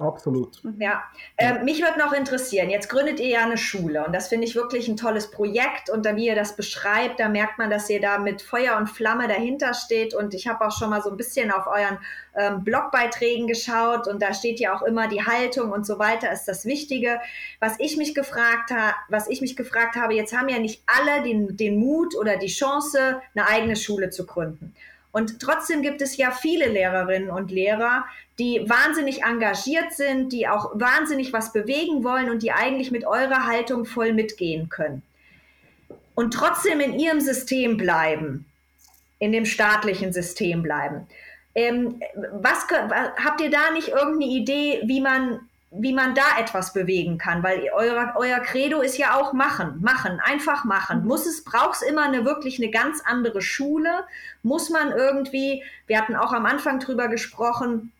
Absolut. 0.01 0.61
Ja, 0.80 1.05
äh, 1.36 1.62
mich 1.62 1.80
würde 1.80 2.01
noch 2.01 2.12
interessieren, 2.12 2.68
jetzt 2.68 2.88
gründet 2.88 3.20
ihr 3.20 3.28
ja 3.28 3.45
eine 3.45 3.57
Schule 3.57 4.05
und 4.05 4.12
das 4.12 4.26
finde 4.26 4.45
ich 4.45 4.57
wirklich 4.57 4.88
ein 4.88 4.97
tolles 4.97 5.30
Projekt 5.30 5.88
und 5.88 6.05
da, 6.05 6.16
wie 6.16 6.26
ihr 6.26 6.34
das 6.34 6.57
beschreibt, 6.57 7.20
da 7.20 7.28
merkt 7.28 7.59
man, 7.59 7.70
dass 7.70 7.88
ihr 7.88 8.01
da 8.01 8.18
mit 8.18 8.42
Feuer 8.42 8.76
und 8.76 8.88
Flamme 8.88 9.28
dahinter 9.28 9.72
steht 9.72 10.12
und 10.12 10.34
ich 10.34 10.49
habe 10.49 10.66
auch 10.66 10.76
schon 10.76 10.90
mal 10.90 11.01
so 11.01 11.11
ein 11.11 11.16
bisschen 11.16 11.53
auf 11.53 11.68
euren 11.68 11.99
ähm, 12.34 12.64
Blogbeiträgen 12.64 13.47
geschaut 13.47 14.09
und 14.09 14.20
da 14.20 14.34
steht 14.34 14.59
ja 14.59 14.76
auch 14.76 14.82
immer 14.82 15.07
die 15.07 15.24
Haltung 15.24 15.70
und 15.70 15.86
so 15.86 16.01
weiter 16.01 16.32
ist 16.32 16.47
das 16.47 16.64
Wichtige. 16.64 17.20
Was 17.61 17.78
ich 17.78 17.97
mich 17.97 18.16
gefragt 18.16 18.72
habe, 18.72 18.97
was 19.09 19.28
ich 19.28 19.40
mich 19.40 19.55
gefragt 19.55 19.95
habe, 19.95 20.14
jetzt 20.14 20.36
haben 20.36 20.49
ja 20.49 20.59
nicht 20.59 20.82
alle 20.86 21.22
den, 21.22 21.57
den 21.57 21.78
Mut 21.78 22.16
oder 22.16 22.36
die 22.36 22.49
Chance, 22.49 23.20
eine 23.36 23.47
eigene 23.47 23.76
Schule 23.76 24.11
zu 24.11 24.26
gründen. 24.26 24.74
Und 25.14 25.38
trotzdem 25.38 25.82
gibt 25.82 26.02
es 26.02 26.16
ja 26.16 26.32
viele 26.32 26.66
Lehrerinnen 26.66 27.30
und 27.30 27.52
Lehrer, 27.52 28.04
die 28.40 28.68
wahnsinnig 28.68 29.22
engagiert 29.22 29.92
sind, 29.92 30.32
die 30.32 30.48
auch 30.48 30.72
wahnsinnig 30.74 31.32
was 31.32 31.52
bewegen 31.52 32.02
wollen 32.02 32.30
und 32.30 32.42
die 32.42 32.50
eigentlich 32.50 32.90
mit 32.90 33.06
eurer 33.06 33.46
Haltung 33.46 33.86
voll 33.86 34.12
mitgehen 34.12 34.70
können. 34.70 35.02
Und 36.16 36.34
trotzdem 36.34 36.80
in 36.80 36.98
ihrem 36.98 37.20
System 37.20 37.76
bleiben, 37.76 38.46
in 39.20 39.30
dem 39.30 39.46
staatlichen 39.46 40.12
System 40.12 40.64
bleiben. 40.64 41.06
Ähm, 41.54 42.02
was 42.32 42.66
habt 42.72 43.40
ihr 43.40 43.50
da 43.50 43.70
nicht 43.70 43.90
irgendeine 43.90 44.32
Idee, 44.32 44.82
wie 44.84 45.00
man 45.00 45.48
wie 45.77 45.93
man 45.93 46.14
da 46.14 46.39
etwas 46.39 46.72
bewegen 46.72 47.18
kann, 47.18 47.43
weil 47.43 47.68
euer, 47.75 48.14
euer 48.16 48.39
Credo 48.41 48.81
ist 48.81 48.97
ja 48.97 49.18
auch 49.18 49.33
machen, 49.33 49.81
machen, 49.81 50.20
einfach 50.22 50.64
machen. 50.64 51.01
Mhm. 51.01 51.09
Muss 51.09 51.27
es, 51.27 51.43
braucht 51.43 51.77
es 51.77 51.83
immer 51.83 52.05
eine 52.05 52.25
wirklich 52.25 52.59
eine 52.59 52.70
ganz 52.70 53.01
andere 53.05 53.43
Schule? 53.43 54.05
Muss 54.43 54.70
man 54.70 54.93
irgendwie, 54.93 55.62
wir 55.87 55.99
hatten 55.99 56.14
auch 56.14 56.33
am 56.33 56.47
Anfang 56.47 56.79
drüber 56.79 57.09
gesprochen, 57.09 57.93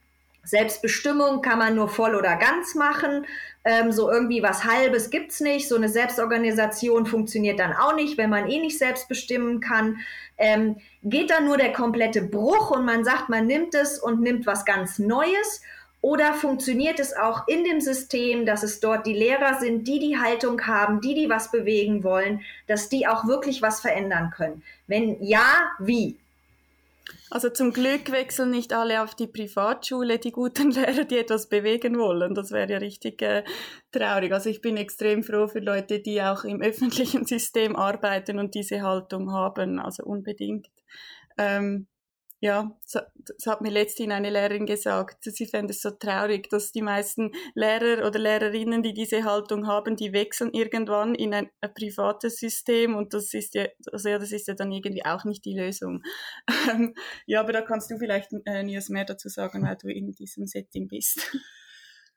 Selbstbestimmung 0.45 1.41
kann 1.41 1.59
man 1.59 1.75
nur 1.75 1.89
voll 1.89 2.15
oder 2.15 2.37
ganz 2.37 2.75
machen. 2.75 3.27
Ähm, 3.65 3.93
so 3.93 4.11
irgendwie 4.11 4.43
was 4.43 4.65
Halbes 4.65 5.11
gibt's 5.11 5.41
nicht. 5.41 5.69
So 5.69 5.77
eine 5.77 5.89
Selbstorganisation 5.89 7.07
funktioniert 7.07 7.59
dann 7.59 7.73
auch 7.73 7.95
nicht, 7.95 8.19
wenn 8.19 8.31
man 8.31 8.49
eh 8.49 8.61
nicht 8.61 8.79
selbst 8.79 9.09
bestimmen 9.09 9.61
kann. 9.61 9.97
Ähm, 10.37 10.77
geht 11.03 11.31
dann 11.31 11.47
nur 11.47 11.57
der 11.57 11.73
komplette 11.73 12.23
Bruch 12.23 12.71
und 12.71 12.85
man 12.85 13.05
sagt, 13.05 13.31
man 13.31 13.47
nimmt 13.47 13.75
es 13.75 13.99
und 13.99 14.21
nimmt 14.21 14.47
was 14.47 14.65
ganz 14.67 14.99
Neues? 14.99 15.63
Oder 16.05 16.35
funktioniert 16.35 17.01
es 17.01 17.17
auch 17.17 17.49
in 17.49 17.65
dem 17.65 17.81
System, 17.81 18.45
dass 18.45 18.63
es 18.63 18.79
dort 18.79 19.07
die 19.07 19.15
Lehrer 19.15 19.59
sind, 19.59 19.89
die 19.89 19.99
die 19.99 20.19
Haltung 20.19 20.61
haben, 20.67 21.01
die 21.01 21.15
die 21.15 21.31
was 21.31 21.51
bewegen 21.51 22.05
wollen, 22.05 22.43
dass 22.67 22.91
die 22.91 23.07
auch 23.07 23.27
wirklich 23.27 23.63
was 23.63 23.81
verändern 23.81 24.31
können? 24.31 24.63
Wenn 24.87 25.17
ja, 25.23 25.47
wie? 25.79 26.19
Also 27.31 27.49
zum 27.49 27.73
Glück 27.73 28.13
wechseln 28.13 28.51
nicht 28.51 28.75
alle 28.75 29.03
auf 29.03 29.15
die 29.15 29.27
Privatschule, 29.27 30.19
die 30.19 30.31
guten 30.31 30.71
Lehrer, 30.73 31.05
die 31.05 31.17
etwas 31.17 31.49
bewegen 31.49 31.99
wollen. 31.99 32.35
Das 32.35 32.51
wäre 32.51 32.71
ja 32.71 32.77
richtig 32.77 33.23
äh, 33.23 33.43
traurig. 33.91 34.31
Also 34.31 34.51
ich 34.51 34.61
bin 34.61 34.77
extrem 34.77 35.23
froh 35.23 35.49
für 35.49 35.61
Leute, 35.61 36.01
die 36.01 36.21
auch 36.21 36.45
im 36.45 36.61
öffentlichen 36.71 37.25
System 37.25 37.77
arbeiten 37.77 38.39
und 38.39 38.55
diese 38.55 38.83
Haltung 38.83 39.33
haben. 39.33 39.79
Also 39.79 40.05
unbedingt. 40.05 40.69
Ähm, 41.39 41.87
ja, 42.45 42.77
das 42.83 43.47
hat 43.47 43.63
mir 43.63 43.71
letztens 43.71 44.13
eine 44.13 44.29
Lehrerin 44.29 44.67
gesagt, 44.67 45.25
sie 45.25 45.47
fände 45.47 45.73
es 45.73 45.81
so 45.81 45.93
traurig, 45.93 46.51
dass 46.51 46.73
die 46.73 46.83
meisten 46.83 47.33
Lehrer 47.55 48.07
oder 48.07 48.19
Lehrerinnen, 48.19 48.83
die 48.83 48.93
diese 48.93 49.25
Haltung 49.25 49.67
haben, 49.67 49.97
die 49.97 50.13
wechseln 50.13 50.53
irgendwann 50.53 51.15
in 51.15 51.33
ein, 51.33 51.49
ein 51.63 51.73
privates 51.73 52.37
System 52.37 52.97
und 52.97 53.15
das 53.15 53.33
ist 53.33 53.55
ja, 53.55 53.65
also 53.91 54.11
ja, 54.11 54.19
das 54.19 54.31
ist 54.31 54.47
ja 54.47 54.53
dann 54.53 54.73
irgendwie 54.73 55.07
auch 55.07 55.25
nicht 55.25 55.47
die 55.47 55.59
Lösung. 55.59 56.03
ja, 57.27 57.41
aber 57.41 57.55
da 57.55 57.63
kannst 57.63 57.91
du 57.91 57.97
vielleicht 57.97 58.31
äh, 58.45 58.63
Nias 58.63 58.91
mehr 58.91 59.07
dazu 59.07 59.31
sagen, 59.31 59.63
weil 59.63 59.77
du 59.77 59.89
in 59.89 60.13
diesem 60.13 60.47
Setting 60.47 60.87
bist. 60.87 61.35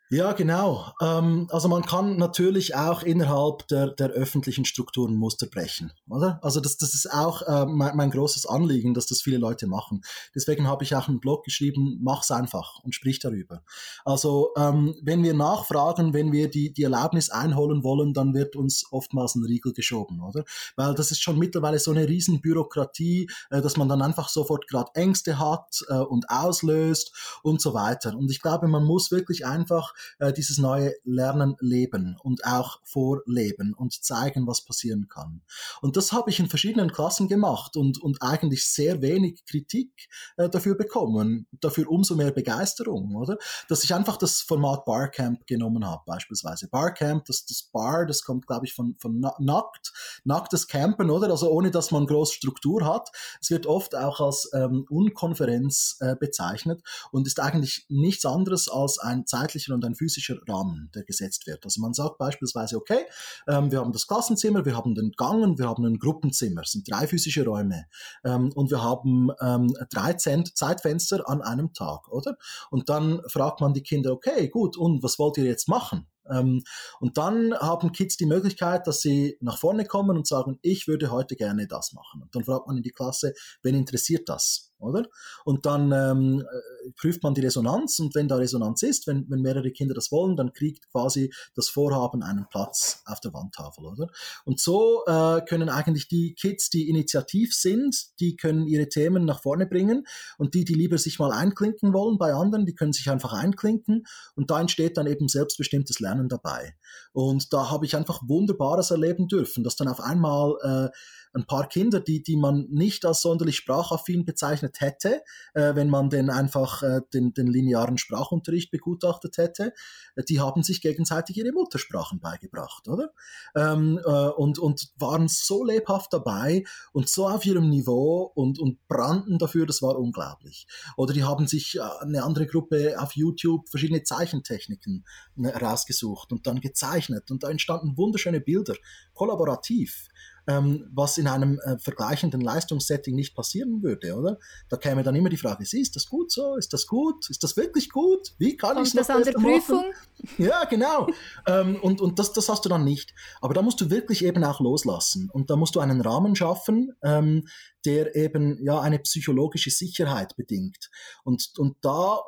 Ja, 0.10 0.32
genau. 0.32 0.94
Ähm, 1.02 1.50
also 1.52 1.68
man 1.68 1.82
kann 1.84 2.16
natürlich 2.16 2.76
auch 2.76 3.04
innerhalb 3.04 3.68
der, 3.68 3.88
der 3.88 4.12
öffentlichen 4.12 4.64
Strukturen 4.64 5.18
Muster 5.18 5.48
brechen, 5.48 5.92
oder? 6.10 6.40
Also 6.42 6.62
das, 6.62 6.78
das 6.78 6.94
ist 6.94 7.12
auch 7.12 7.42
äh, 7.42 7.66
mein, 7.66 7.98
mein 7.98 8.12
großes 8.12 8.46
Anliegen, 8.46 8.94
dass 8.94 9.08
das 9.08 9.22
viele 9.22 9.38
Leute 9.38 9.68
machen. 9.68 10.02
Deswegen 10.34 10.66
habe 10.66 10.86
ich 10.86 10.96
auch 10.96 11.10
einen 11.10 11.20
Blog 11.20 11.44
geschrieben, 11.44 12.00
mach's 12.02 12.32
einfach 12.32 12.80
und 12.86 12.96
sprich 12.96 13.20
darüber. 13.20 13.64
Also 14.06 14.52
ähm, 14.56 14.96
wenn 15.02 15.24
wir 15.24 15.34
nachfragen, 15.34 16.14
wenn 16.14 16.32
wir 16.32 16.50
die, 16.50 16.72
die 16.72 16.84
Erlaubnis 16.84 17.30
einholen 17.30 17.84
wollen, 17.84 18.14
dann 18.14 18.34
wird 18.34 18.56
uns 18.56 18.86
oftmals 18.92 19.36
ein 19.36 19.44
Riegel 19.44 19.74
geschoben, 19.74 20.22
oder? 20.22 20.46
Weil 20.78 20.96
das 20.96 21.12
ist 21.12 21.22
schon 21.22 21.38
mittlerweile 21.38 21.80
so 21.80 21.92
eine 21.92 22.08
riesen 22.08 22.40
Bürokratie, 22.40 23.30
äh, 23.50 23.62
dass 23.62 23.76
man 23.76 23.90
dann 23.90 24.02
einfach 24.02 24.30
sofort 24.30 24.70
gerade 24.70 24.90
Ängste 24.94 25.38
hat 25.38 25.84
äh, 25.90 25.96
und 25.96 26.30
auslöst 26.30 27.12
und 27.44 27.60
so 27.60 27.74
weiter. 27.74 28.16
Und 28.16 28.32
ich 28.32 28.42
glaube, 28.42 28.70
man 28.70 28.86
muss 28.86 29.12
wirklich 29.12 29.46
einfach 29.46 29.97
äh, 30.20 30.34
dieses 30.34 30.58
neue 30.58 30.94
Lernen 31.04 31.56
leben 31.60 32.18
und 32.22 32.46
auch 32.46 32.80
vorleben 32.84 33.74
und 33.74 33.94
zeigen, 34.04 34.48
was 34.48 34.64
passieren 34.64 35.08
kann. 35.08 35.42
Und 35.82 35.98
das 35.98 36.12
habe 36.12 36.30
ich 36.30 36.40
in 36.40 36.50
verschiedenen 36.50 36.92
Klassen 36.92 37.28
gemacht 37.28 37.76
und, 37.78 38.02
und 38.02 38.22
eigentlich 38.22 38.66
sehr 38.66 39.02
wenig 39.02 39.46
Kritik 39.46 40.10
äh, 40.38 40.50
dafür 40.50 40.76
bekommen. 40.76 41.48
Dafür 41.60 41.90
umso 41.90 42.16
mehr 42.16 42.32
Begeisterung, 42.32 43.16
oder? 43.16 43.38
Dass 43.68 43.84
ich 43.84 43.94
einfach 43.94 44.18
das 44.18 44.42
Format 44.42 44.86
Barcamp 44.86 45.46
genommen 45.48 45.86
habe, 45.86 46.04
beispielsweise. 46.06 46.68
Barcamp, 46.68 47.26
das, 47.26 47.46
das 47.46 47.64
Bar, 47.64 48.06
das 48.06 48.24
kommt, 48.24 48.48
glaube 48.48 48.66
ich, 48.66 48.74
von, 48.74 48.96
von 49.00 49.20
nackt, 49.20 49.94
nacktes 50.24 50.68
Campen, 50.68 51.10
oder? 51.10 51.30
Also 51.30 51.50
ohne, 51.50 51.72
dass 51.72 51.92
man 51.92 52.06
groß 52.06 52.34
Struktur 52.34 52.86
hat. 52.86 53.10
Es 53.42 53.50
wird 53.50 53.66
oft 53.66 53.96
auch 53.96 54.20
als 54.20 54.50
ähm, 54.54 54.86
Unkonferenz 54.90 55.98
äh, 56.00 56.16
bezeichnet 56.16 56.82
und 57.12 57.28
ist 57.28 57.40
eigentlich 57.40 57.86
nichts 57.90 58.26
anderes 58.26 58.70
als 58.70 59.00
ein 59.00 59.26
zeitlicher 59.26 59.74
und 59.74 59.86
ein 59.88 59.96
physischer 59.96 60.38
Rahmen, 60.48 60.92
der 60.94 61.04
gesetzt 61.04 61.48
wird. 61.48 61.66
Also 61.66 61.82
man 61.82 61.94
sagt 61.94 62.18
beispielsweise, 62.18 62.78
okay, 62.78 63.06
ähm, 63.48 63.72
wir 63.72 63.80
haben 63.80 63.92
das 63.92 64.08
Klassenzimmer, 64.08 64.66
wir 64.66 64.76
haben 64.76 64.94
den 64.94 65.12
Gang 65.12 65.44
und 65.44 65.60
wir 65.60 65.68
haben 65.68 65.86
ein 65.86 65.98
Gruppenzimmer, 65.98 66.62
das 66.62 66.72
sind 66.72 66.90
drei 66.90 67.08
physische 67.08 67.46
Räume 67.46 67.86
ähm, 68.24 68.52
und 68.54 68.70
wir 68.70 68.84
haben 68.84 69.30
ähm, 69.42 69.74
drei 69.90 70.14
Zeitfenster 70.14 71.28
an 71.30 71.42
einem 71.42 71.74
Tag, 71.74 72.08
oder? 72.10 72.38
Und 72.70 72.90
dann 72.90 73.22
fragt 73.28 73.62
man 73.62 73.74
die 73.74 73.84
Kinder, 73.84 74.12
okay, 74.12 74.50
gut, 74.50 74.78
und 74.78 75.02
was 75.04 75.18
wollt 75.18 75.38
ihr 75.38 75.46
jetzt 75.46 75.68
machen? 75.68 76.08
Ähm, 76.30 76.64
und 77.00 77.18
dann 77.18 77.54
haben 77.54 77.92
Kids 77.92 78.18
die 78.18 78.26
Möglichkeit, 78.26 78.88
dass 78.88 79.02
sie 79.02 79.38
nach 79.42 79.58
vorne 79.58 79.86
kommen 79.86 80.18
und 80.18 80.28
sagen, 80.28 80.60
ich 80.62 80.88
würde 80.88 81.12
heute 81.12 81.36
gerne 81.36 81.68
das 81.68 81.94
machen. 81.94 82.22
Und 82.22 82.36
dann 82.36 82.44
fragt 82.44 82.68
man 82.68 82.78
in 82.78 82.84
die 82.84 82.92
Klasse, 82.92 83.34
wen 83.64 83.76
interessiert 83.76 84.30
das? 84.30 84.67
Oder? 84.80 85.06
Und 85.46 85.66
dann 85.66 85.92
ähm, 85.92 86.42
äh, 86.42 86.92
prüft 86.96 87.24
man 87.24 87.34
die 87.34 87.42
Resonanz 87.42 88.00
und 88.00 88.16
wenn 88.16 88.28
da 88.28 88.36
Resonanz 88.36 88.84
ist, 88.84 89.08
wenn, 89.08 89.30
wenn 89.30 89.42
mehrere 89.42 89.72
Kinder 89.72 89.94
das 89.94 90.12
wollen, 90.12 90.36
dann 90.36 90.54
kriegt 90.54 90.90
quasi 90.92 91.34
das 91.56 91.70
Vorhaben 91.70 92.24
einen 92.24 92.48
Platz 92.50 93.02
auf 93.06 93.20
der 93.20 93.34
Wandtafel, 93.34 93.86
oder? 93.86 94.08
Und 94.46 94.60
so 94.60 95.04
äh, 95.06 95.42
können 95.42 95.70
eigentlich 95.70 96.08
die 96.08 96.34
Kids, 96.34 96.70
die 96.70 96.90
initiativ 96.90 97.54
sind, 97.56 98.20
die 98.20 98.36
können 98.36 98.68
ihre 98.68 98.90
Themen 98.90 99.26
nach 99.26 99.42
vorne 99.42 99.66
bringen 99.66 100.06
und 100.38 100.54
die, 100.54 100.66
die 100.66 100.76
lieber 100.76 100.98
sich 100.98 101.20
mal 101.20 101.32
einklinken 101.32 101.94
wollen 101.94 102.18
bei 102.18 102.34
anderen, 102.34 102.66
die 102.66 102.76
können 102.76 102.94
sich 102.94 103.10
einfach 103.10 103.34
einklinken 103.34 104.06
und 104.36 104.52
da 104.52 104.60
entsteht 104.60 104.98
dann 104.98 105.08
eben 105.08 105.28
selbstbestimmtes 105.28 106.00
Lernen 106.00 106.30
dabei. 106.30 106.76
Und 107.14 107.54
da 107.54 107.70
habe 107.70 107.86
ich 107.86 107.96
einfach 107.96 108.22
Wunderbares 108.28 108.92
erleben 108.92 109.28
dürfen, 109.28 109.64
dass 109.64 109.76
dann 109.76 109.88
auf 109.88 110.00
einmal 110.00 110.56
äh, 110.62 110.98
ein 111.34 111.46
paar 111.46 111.68
Kinder, 111.68 112.00
die, 112.00 112.24
die 112.24 112.38
man 112.38 112.68
nicht 112.70 113.06
als 113.06 113.22
sonderlich 113.22 113.58
sprachaffin 113.58 114.26
bezeichnet 114.26 114.82
hätte, 114.82 115.22
äh, 115.54 115.76
wenn 115.76 115.90
man 115.90 116.10
den 116.10 116.30
einfach 116.30 116.84
äh, 116.84 117.02
den, 117.14 117.34
den 117.34 117.48
linearen 117.48 117.98
Sprachunterricht 117.98 118.72
begutachtet 118.72 119.38
hätte, 119.38 119.74
äh, 120.16 120.24
die 120.24 120.40
haben 120.40 120.64
sich 120.64 120.82
gegenseitig 120.82 121.38
ihre 121.38 121.52
Muttersprachen 121.52 122.20
beigebracht, 122.20 122.88
oder? 122.88 123.12
Ähm, 123.56 124.00
äh, 124.04 124.10
und, 124.10 124.60
und 124.60 124.90
waren 124.98 125.28
so 125.28 125.64
lebhaft 125.64 126.14
dabei 126.14 126.64
und 126.94 127.10
so 127.10 127.28
auf 127.28 127.46
ihrem 127.46 127.70
Niveau 127.70 128.32
und, 128.36 128.60
und 128.60 128.88
brannten 128.88 129.38
dafür, 129.38 129.66
das 129.66 129.82
war 129.82 129.98
unglaublich. 129.98 130.68
Oder 130.96 131.14
die 131.14 131.24
haben 131.24 131.48
sich 131.48 131.78
äh, 131.78 131.82
eine 132.02 132.24
andere 132.24 132.48
Gruppe 132.48 132.96
auf 133.00 133.16
YouTube 133.16 133.70
verschiedene 133.70 134.04
Zeichentechniken 134.04 135.06
äh, 135.38 135.48
rausgesucht 135.50 136.32
und 136.32 136.48
dann 136.48 136.62
gezeichnet 136.62 137.32
und 137.32 137.44
da 137.44 137.50
entstanden 137.50 137.98
wunderschöne 137.98 138.42
Bilder, 138.42 138.76
kollaborativ 139.14 140.08
ähm, 140.48 140.90
was 140.94 141.18
in 141.18 141.28
einem 141.28 141.60
äh, 141.60 141.78
vergleichenden 141.78 142.42
Leistungssetting 142.42 143.16
nicht 143.16 143.36
passieren 143.36 143.84
würde, 143.84 144.16
oder? 144.16 144.40
Da 144.70 144.78
käme 144.78 145.04
dann 145.04 145.16
immer 145.16 145.30
die 145.30 145.38
Frage, 145.38 145.64
ist 145.64 145.96
das 145.96 146.08
gut 146.08 146.32
so? 146.32 146.56
Ist 146.56 146.74
das 146.74 146.88
gut? 146.88 147.30
Ist 147.30 147.44
das 147.44 147.58
wirklich 147.58 147.90
gut? 147.90 148.34
Wie 148.38 148.58
kann 148.58 148.82
ich 148.82 148.94
das 148.94 149.10
an 149.10 149.24
der 149.24 149.34
Prüfung? 149.34 149.86
Ja, 150.40 150.66
genau. 150.66 151.08
ähm, 151.46 151.80
und 151.82 152.02
und 152.02 152.18
das, 152.18 152.34
das 152.34 152.50
hast 152.50 152.66
du 152.66 152.70
dann 152.70 152.84
nicht. 152.84 153.14
Aber 153.40 153.54
da 153.54 153.62
musst 153.62 153.80
du 153.82 153.90
wirklich 153.90 154.26
eben 154.26 154.44
auch 154.44 154.60
loslassen. 154.60 155.30
Und 155.32 155.50
da 155.50 155.56
musst 155.56 155.76
du 155.76 155.80
einen 155.80 156.02
Rahmen 156.02 156.36
schaffen, 156.36 156.94
ähm, 157.04 157.48
der 157.86 158.16
eben 158.16 158.58
ja 158.64 158.80
eine 158.80 159.00
psychologische 159.00 159.70
Sicherheit 159.70 160.36
bedingt. 160.36 160.90
Und, 161.24 161.52
und 161.58 161.78
da 161.82 162.20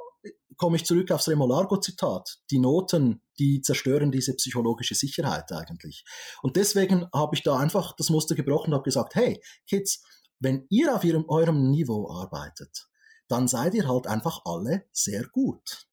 komme 0.57 0.75
ich 0.75 0.85
zurück 0.85 1.11
aufs 1.11 1.29
Remolargo-Zitat. 1.29 2.39
Die 2.51 2.59
Noten, 2.59 3.21
die 3.39 3.61
zerstören 3.61 4.11
diese 4.11 4.35
psychologische 4.35 4.95
Sicherheit 4.95 5.51
eigentlich. 5.51 6.03
Und 6.41 6.57
deswegen 6.57 7.07
habe 7.13 7.35
ich 7.35 7.43
da 7.43 7.57
einfach 7.57 7.95
das 7.95 8.09
Muster 8.09 8.35
gebrochen 8.35 8.71
und 8.71 8.75
habe 8.75 8.83
gesagt, 8.83 9.15
hey, 9.15 9.41
Kids, 9.67 10.03
wenn 10.39 10.65
ihr 10.69 10.95
auf 10.95 11.03
ihrem, 11.03 11.25
eurem 11.27 11.69
Niveau 11.69 12.11
arbeitet, 12.11 12.87
dann 13.27 13.47
seid 13.47 13.73
ihr 13.73 13.87
halt 13.87 14.07
einfach 14.07 14.41
alle 14.45 14.85
sehr 14.91 15.23
gut. 15.27 15.87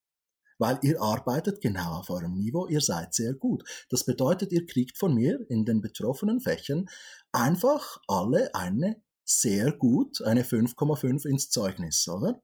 Weil 0.59 0.79
ihr 0.83 1.01
arbeitet 1.03 1.61
genau 1.61 1.99
auf 1.99 2.11
eurem 2.11 2.35
Niveau, 2.35 2.67
ihr 2.67 2.81
seid 2.81 3.13
sehr 3.15 3.35
gut. 3.35 3.63
Das 3.91 4.05
bedeutet, 4.05 4.53
ihr 4.53 4.65
kriegt 4.65 4.97
von 4.97 5.15
mir 5.15 5.39
in 5.51 5.65
den 5.65 5.83
betroffenen 5.83 6.41
Fächern 6.41 6.87
einfach 7.31 7.99
alle 8.09 8.55
eine 8.55 9.03
sehr 9.25 9.73
gut, 9.73 10.23
eine 10.23 10.45
5,5 10.45 11.27
ins 11.27 11.51
Zeugnis, 11.51 12.09
oder? 12.09 12.41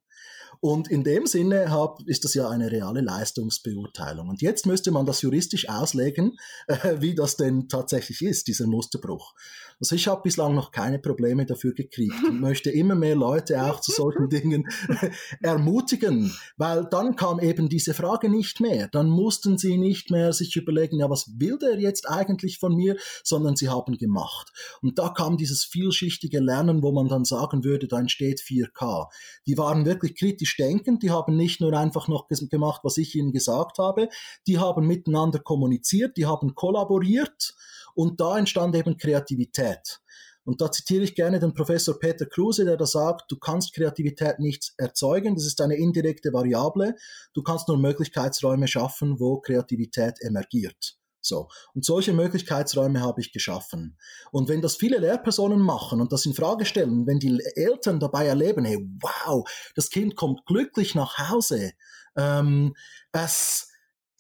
Und 0.65 0.89
in 0.89 1.03
dem 1.03 1.27
Sinne 1.27 1.73
hab, 1.73 2.07
ist 2.07 2.23
das 2.23 2.35
ja 2.35 2.49
eine 2.49 2.71
reale 2.71 3.01
Leistungsbeurteilung. 3.01 4.29
Und 4.29 4.43
jetzt 4.43 4.65
müsste 4.65 4.93
man 4.93 5.07
das 5.07 5.21
juristisch 5.21 5.69
auslegen, 5.69 6.39
äh, 6.69 6.77
wie 7.01 7.17
das 7.17 7.37
denn 7.37 7.69
tatsächlich 7.69 8.23
ist, 8.23 8.47
dieser 8.47 8.69
Musterbruch. 8.69 9.35
Also 9.83 9.97
ich 9.97 10.07
habe 10.07 10.23
bislang 10.23 10.55
noch 10.55 10.71
keine 10.71 11.01
Probleme 11.01 11.45
dafür 11.45 11.75
gekriegt 11.75 12.15
und 12.23 12.41
möchte 12.41 12.71
immer 12.71 12.95
mehr 12.95 13.17
Leute 13.17 13.65
auch 13.65 13.81
zu 13.81 13.91
solchen 13.91 14.29
Dingen 14.31 14.69
ermutigen, 15.43 16.33
weil 16.57 16.87
dann 16.89 17.17
kam 17.17 17.41
eben 17.41 17.69
diese 17.69 17.93
Frage 17.93 18.29
nicht 18.29 18.61
mehr. 18.61 18.87
Dann 18.87 19.11
mussten 19.11 19.59
sie 19.59 19.77
nicht 19.79 20.13
mehr 20.13 20.33
sich 20.33 20.55
überlegen, 20.55 21.01
ja, 21.01 21.11
was 21.11 21.33
will 21.37 21.59
der 21.59 21.81
jetzt 21.81 22.09
eigentlich 22.09 22.61
von 22.61 22.77
mir, 22.77 22.97
sondern 23.25 23.57
sie 23.57 23.71
haben 23.71 23.99
gemacht. 23.99 24.53
Und 24.83 25.01
da 25.01 25.09
kam 25.09 25.37
dieses 25.37 25.65
vielschichtige 25.65 26.39
Lernen, 26.39 26.85
wo 26.85 26.93
man 26.93 27.09
dann 27.09 27.25
sagen 27.25 27.65
würde, 27.65 27.89
da 27.89 27.99
entsteht 27.99 28.39
4K. 28.41 29.09
Die 29.49 29.59
waren 29.59 29.85
wirklich 29.85 30.15
kritisch 30.15 30.57
denkend, 30.57 31.03
die 31.03 31.11
haben 31.11 31.37
nicht 31.37 31.61
nur 31.61 31.73
einfach 31.73 32.07
noch 32.07 32.29
gemacht, 32.29 32.83
was 32.85 32.99
ich 32.99 33.17
ihnen 33.17 33.33
gesagt 33.33 33.79
habe, 33.79 34.09
die 34.47 34.61
haben 34.61 34.87
miteinander 34.87 35.41
kommuniziert, 35.41 36.17
die 36.17 36.27
haben 36.27 36.55
kollaboriert 36.55 37.55
und 37.95 38.21
da 38.21 38.39
entstand 38.39 38.75
eben 38.75 38.97
Kreativität. 38.97 40.01
Und 40.45 40.61
da 40.61 40.71
zitiere 40.73 41.05
ich 41.05 41.15
gerne 41.15 41.39
den 41.39 41.55
Professor 41.55 41.99
Peter 41.99 42.27
Kruse, 42.27 42.65
der 42.65 42.77
da 42.77 42.87
sagt, 42.87 43.31
du 43.31 43.39
kannst 43.39 43.75
Kreativität 43.75 44.41
nicht 44.41 44.73
erzeugen, 44.77 45.37
das 45.37 45.47
ist 45.47 45.61
eine 45.61 45.77
indirekte 45.77 46.33
Variable, 46.33 46.97
du 47.33 47.43
kannst 47.43 47.69
nur 47.69 47.79
Möglichkeitsräume 47.79 48.67
schaffen, 48.67 49.21
wo 49.21 49.41
Kreativität 49.41 50.21
emergiert. 50.21 50.97
So. 51.25 51.49
Und 51.73 51.85
solche 51.85 52.13
Möglichkeitsräume 52.13 53.01
habe 53.01 53.21
ich 53.21 53.33
geschaffen. 53.33 53.97
Und 54.33 54.49
wenn 54.49 54.61
das 54.61 54.77
viele 54.77 54.99
Lehrpersonen 54.99 55.61
machen 55.61 56.01
und 56.01 56.13
das 56.13 56.27
in 56.27 56.35
Frage 56.35 56.65
stellen, 56.65 57.07
wenn 57.07 57.21
die 57.21 57.41
Eltern 57.55 58.01
dabei 58.01 58.27
erleben, 58.27 58.65
hey, 58.65 58.85
wow, 59.01 59.49
das 59.77 59.89
Kind 59.89 60.17
kommt 60.17 60.45
glücklich 60.47 60.97
nach 60.97 61.19
Hause, 61.31 61.73
ähm, 62.17 62.75
es, 63.13 63.69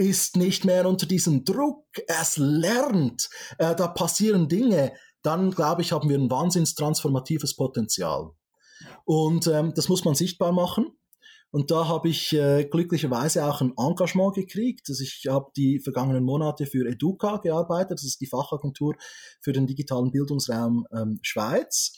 ist 0.03 0.36
nicht 0.36 0.64
mehr 0.64 0.86
unter 0.86 1.07
diesem 1.07 1.44
Druck, 1.44 1.86
es 2.07 2.36
lernt, 2.36 3.30
äh, 3.59 3.74
da 3.74 3.88
passieren 3.88 4.48
Dinge, 4.48 4.92
dann 5.22 5.50
glaube 5.50 5.82
ich, 5.82 5.92
haben 5.92 6.09
wir 6.09 6.18
ein 6.18 6.30
wahnsinns 6.30 6.74
transformatives 6.74 7.57
Potenzial. 7.57 8.30
Und 9.05 9.46
ähm, 9.46 9.72
das 9.74 9.88
muss 9.88 10.05
man 10.05 10.14
sichtbar 10.14 10.53
machen. 10.53 10.86
Und 11.50 11.70
da 11.70 11.86
habe 11.86 12.09
ich 12.09 12.32
äh, 12.32 12.64
glücklicherweise 12.64 13.44
auch 13.44 13.61
ein 13.61 13.74
Engagement 13.76 14.34
gekriegt. 14.34 14.86
Also 14.88 15.03
ich 15.03 15.26
habe 15.28 15.50
die 15.55 15.80
vergangenen 15.80 16.24
Monate 16.24 16.64
für 16.64 16.88
Educa 16.88 17.36
gearbeitet, 17.36 17.98
das 17.98 18.05
ist 18.05 18.22
die 18.22 18.26
Fachagentur 18.26 18.96
für 19.42 19.53
den 19.53 19.66
digitalen 19.66 20.11
Bildungsraum 20.11 20.86
ähm, 20.92 21.18
Schweiz. 21.20 21.92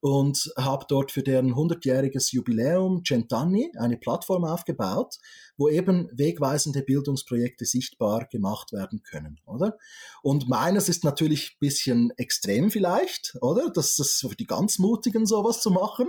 Und 0.00 0.50
habe 0.56 0.86
dort 0.88 1.12
für 1.12 1.22
deren 1.22 1.54
100-jähriges 1.54 2.32
Jubiläum 2.32 3.04
Centanni 3.04 3.70
eine 3.78 3.98
Plattform 3.98 4.44
aufgebaut, 4.44 5.16
wo 5.56 5.68
eben 5.68 6.08
wegweisende 6.12 6.82
Bildungsprojekte 6.82 7.66
sichtbar 7.66 8.26
gemacht 8.30 8.72
werden 8.72 9.02
können, 9.02 9.40
oder? 9.44 9.76
Und 10.22 10.48
meines 10.48 10.88
ist 10.88 11.04
natürlich 11.04 11.58
bisschen 11.58 12.12
extrem 12.16 12.70
vielleicht, 12.70 13.36
oder? 13.42 13.70
Das 13.70 13.98
ist 13.98 14.20
für 14.20 14.34
die 14.34 14.46
ganz 14.46 14.78
Mutigen 14.78 15.26
sowas 15.26 15.60
zu 15.60 15.70
machen, 15.70 16.08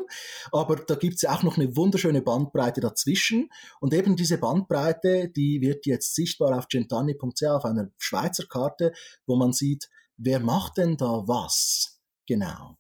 aber 0.52 0.78
da 0.78 0.96
gibt 0.96 1.16
es 1.16 1.24
ja 1.24 1.36
auch 1.36 1.44
noch 1.44 1.58
eine 1.58 1.76
wunderschöne 1.76 2.22
Bandbreite 2.22 2.80
dazwischen 2.80 3.50
und 3.82 3.94
eben 3.94 4.16
diese 4.16 4.38
Bandbreite, 4.38 5.30
die 5.30 5.60
wird 5.62 5.86
jetzt 5.86 6.16
sichtbar 6.16 6.58
auf 6.58 6.68
centanni.ch 6.70 7.44
auf 7.44 7.66
einer 7.66 7.90
Schweizer 7.98 8.46
Karte, 8.46 8.94
wo 9.26 9.36
man 9.36 9.52
sieht, 9.52 9.90
wer 10.18 10.40
macht 10.40 10.78
denn 10.78 10.96
da 10.96 11.24
was? 11.28 12.00
Genau. 12.26 12.78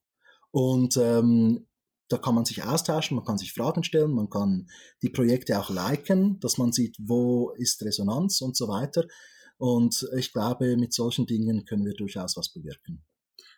Und 0.51 0.97
ähm, 0.97 1.67
da 2.09 2.17
kann 2.17 2.35
man 2.35 2.45
sich 2.45 2.63
austauschen, 2.63 3.15
man 3.15 3.25
kann 3.25 3.37
sich 3.37 3.53
Fragen 3.53 3.83
stellen, 3.83 4.11
man 4.11 4.29
kann 4.29 4.67
die 5.01 5.09
Projekte 5.09 5.57
auch 5.59 5.69
liken, 5.69 6.39
dass 6.41 6.57
man 6.57 6.73
sieht, 6.73 6.97
wo 6.99 7.51
ist 7.51 7.81
Resonanz 7.83 8.41
und 8.41 8.57
so 8.57 8.67
weiter. 8.67 9.05
Und 9.57 10.05
ich 10.17 10.33
glaube, 10.33 10.75
mit 10.75 10.93
solchen 10.93 11.25
Dingen 11.25 11.65
können 11.65 11.85
wir 11.85 11.93
durchaus 11.93 12.35
was 12.35 12.51
bewirken. 12.51 13.05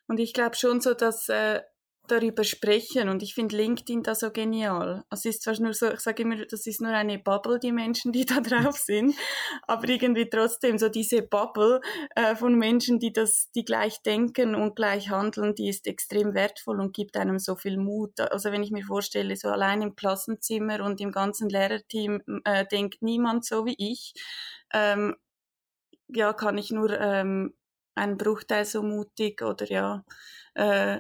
Und 0.08 0.20
ich 0.20 0.34
glaube 0.34 0.56
schon 0.56 0.82
so, 0.82 0.94
dass 0.94 1.30
äh, 1.30 1.62
darüber 2.08 2.44
sprechen 2.44 3.08
und 3.08 3.24
ich 3.24 3.34
finde 3.34 3.56
LinkedIn 3.56 4.04
da 4.04 4.14
so 4.14 4.32
genial. 4.32 5.04
Also 5.10 5.30
es 5.30 5.36
ist 5.36 5.44
zwar 5.44 5.60
nur 5.60 5.74
so, 5.74 5.92
ich 5.92 6.02
sage 6.02 6.24
immer, 6.24 6.36
das 6.46 6.68
ist 6.68 6.82
nur 6.82 6.92
eine 6.92 7.18
Bubble, 7.18 7.60
die 7.60 7.72
Menschen, 7.72 8.12
die 8.12 8.26
da 8.26 8.42
drauf 8.42 8.78
sind, 8.78 9.16
aber 9.68 9.88
irgendwie 9.88 10.30
trotzdem 10.30 10.78
so 10.78 10.90
diese 10.90 11.22
Bubble 11.22 11.80
äh, 12.16 12.36
von 12.36 12.56
Menschen, 12.56 13.00
die 13.00 13.14
das, 13.14 13.50
die 13.56 13.64
gleich 13.64 14.02
denken 14.02 14.56
und 14.56 14.76
gleich 14.76 15.10
handeln, 15.10 15.56
die 15.56 15.70
ist 15.70 15.88
extrem 15.88 16.34
wertvoll 16.34 16.80
und 16.82 16.94
gibt 16.94 17.16
einem 17.16 17.40
so 17.40 17.56
viel 17.56 17.78
Mut. 17.78 18.20
Also 18.20 18.52
wenn 18.52 18.64
ich 18.64 18.72
mir 18.72 18.84
vorstelle, 18.86 19.36
so 19.36 19.48
allein 19.50 19.82
im 19.82 19.96
Klassenzimmer 19.96 20.84
und 20.84 21.00
im 21.00 21.12
ganzen 21.12 21.50
Lehrerteam 21.50 22.22
äh, 22.44 22.66
denkt 22.66 23.02
niemand 23.02 23.46
so 23.46 23.66
wie 23.66 23.76
ich, 23.78 24.14
ähm, 24.74 25.16
ja, 26.10 26.34
kann 26.34 26.58
ich 26.58 26.72
nur 26.72 27.00
ähm, 27.00 27.54
einen 27.96 28.18
Bruchteil 28.18 28.66
so 28.66 28.84
mutig 28.84 29.42
oder 29.42 29.66
ja, 29.70 30.04
äh, 30.56 31.00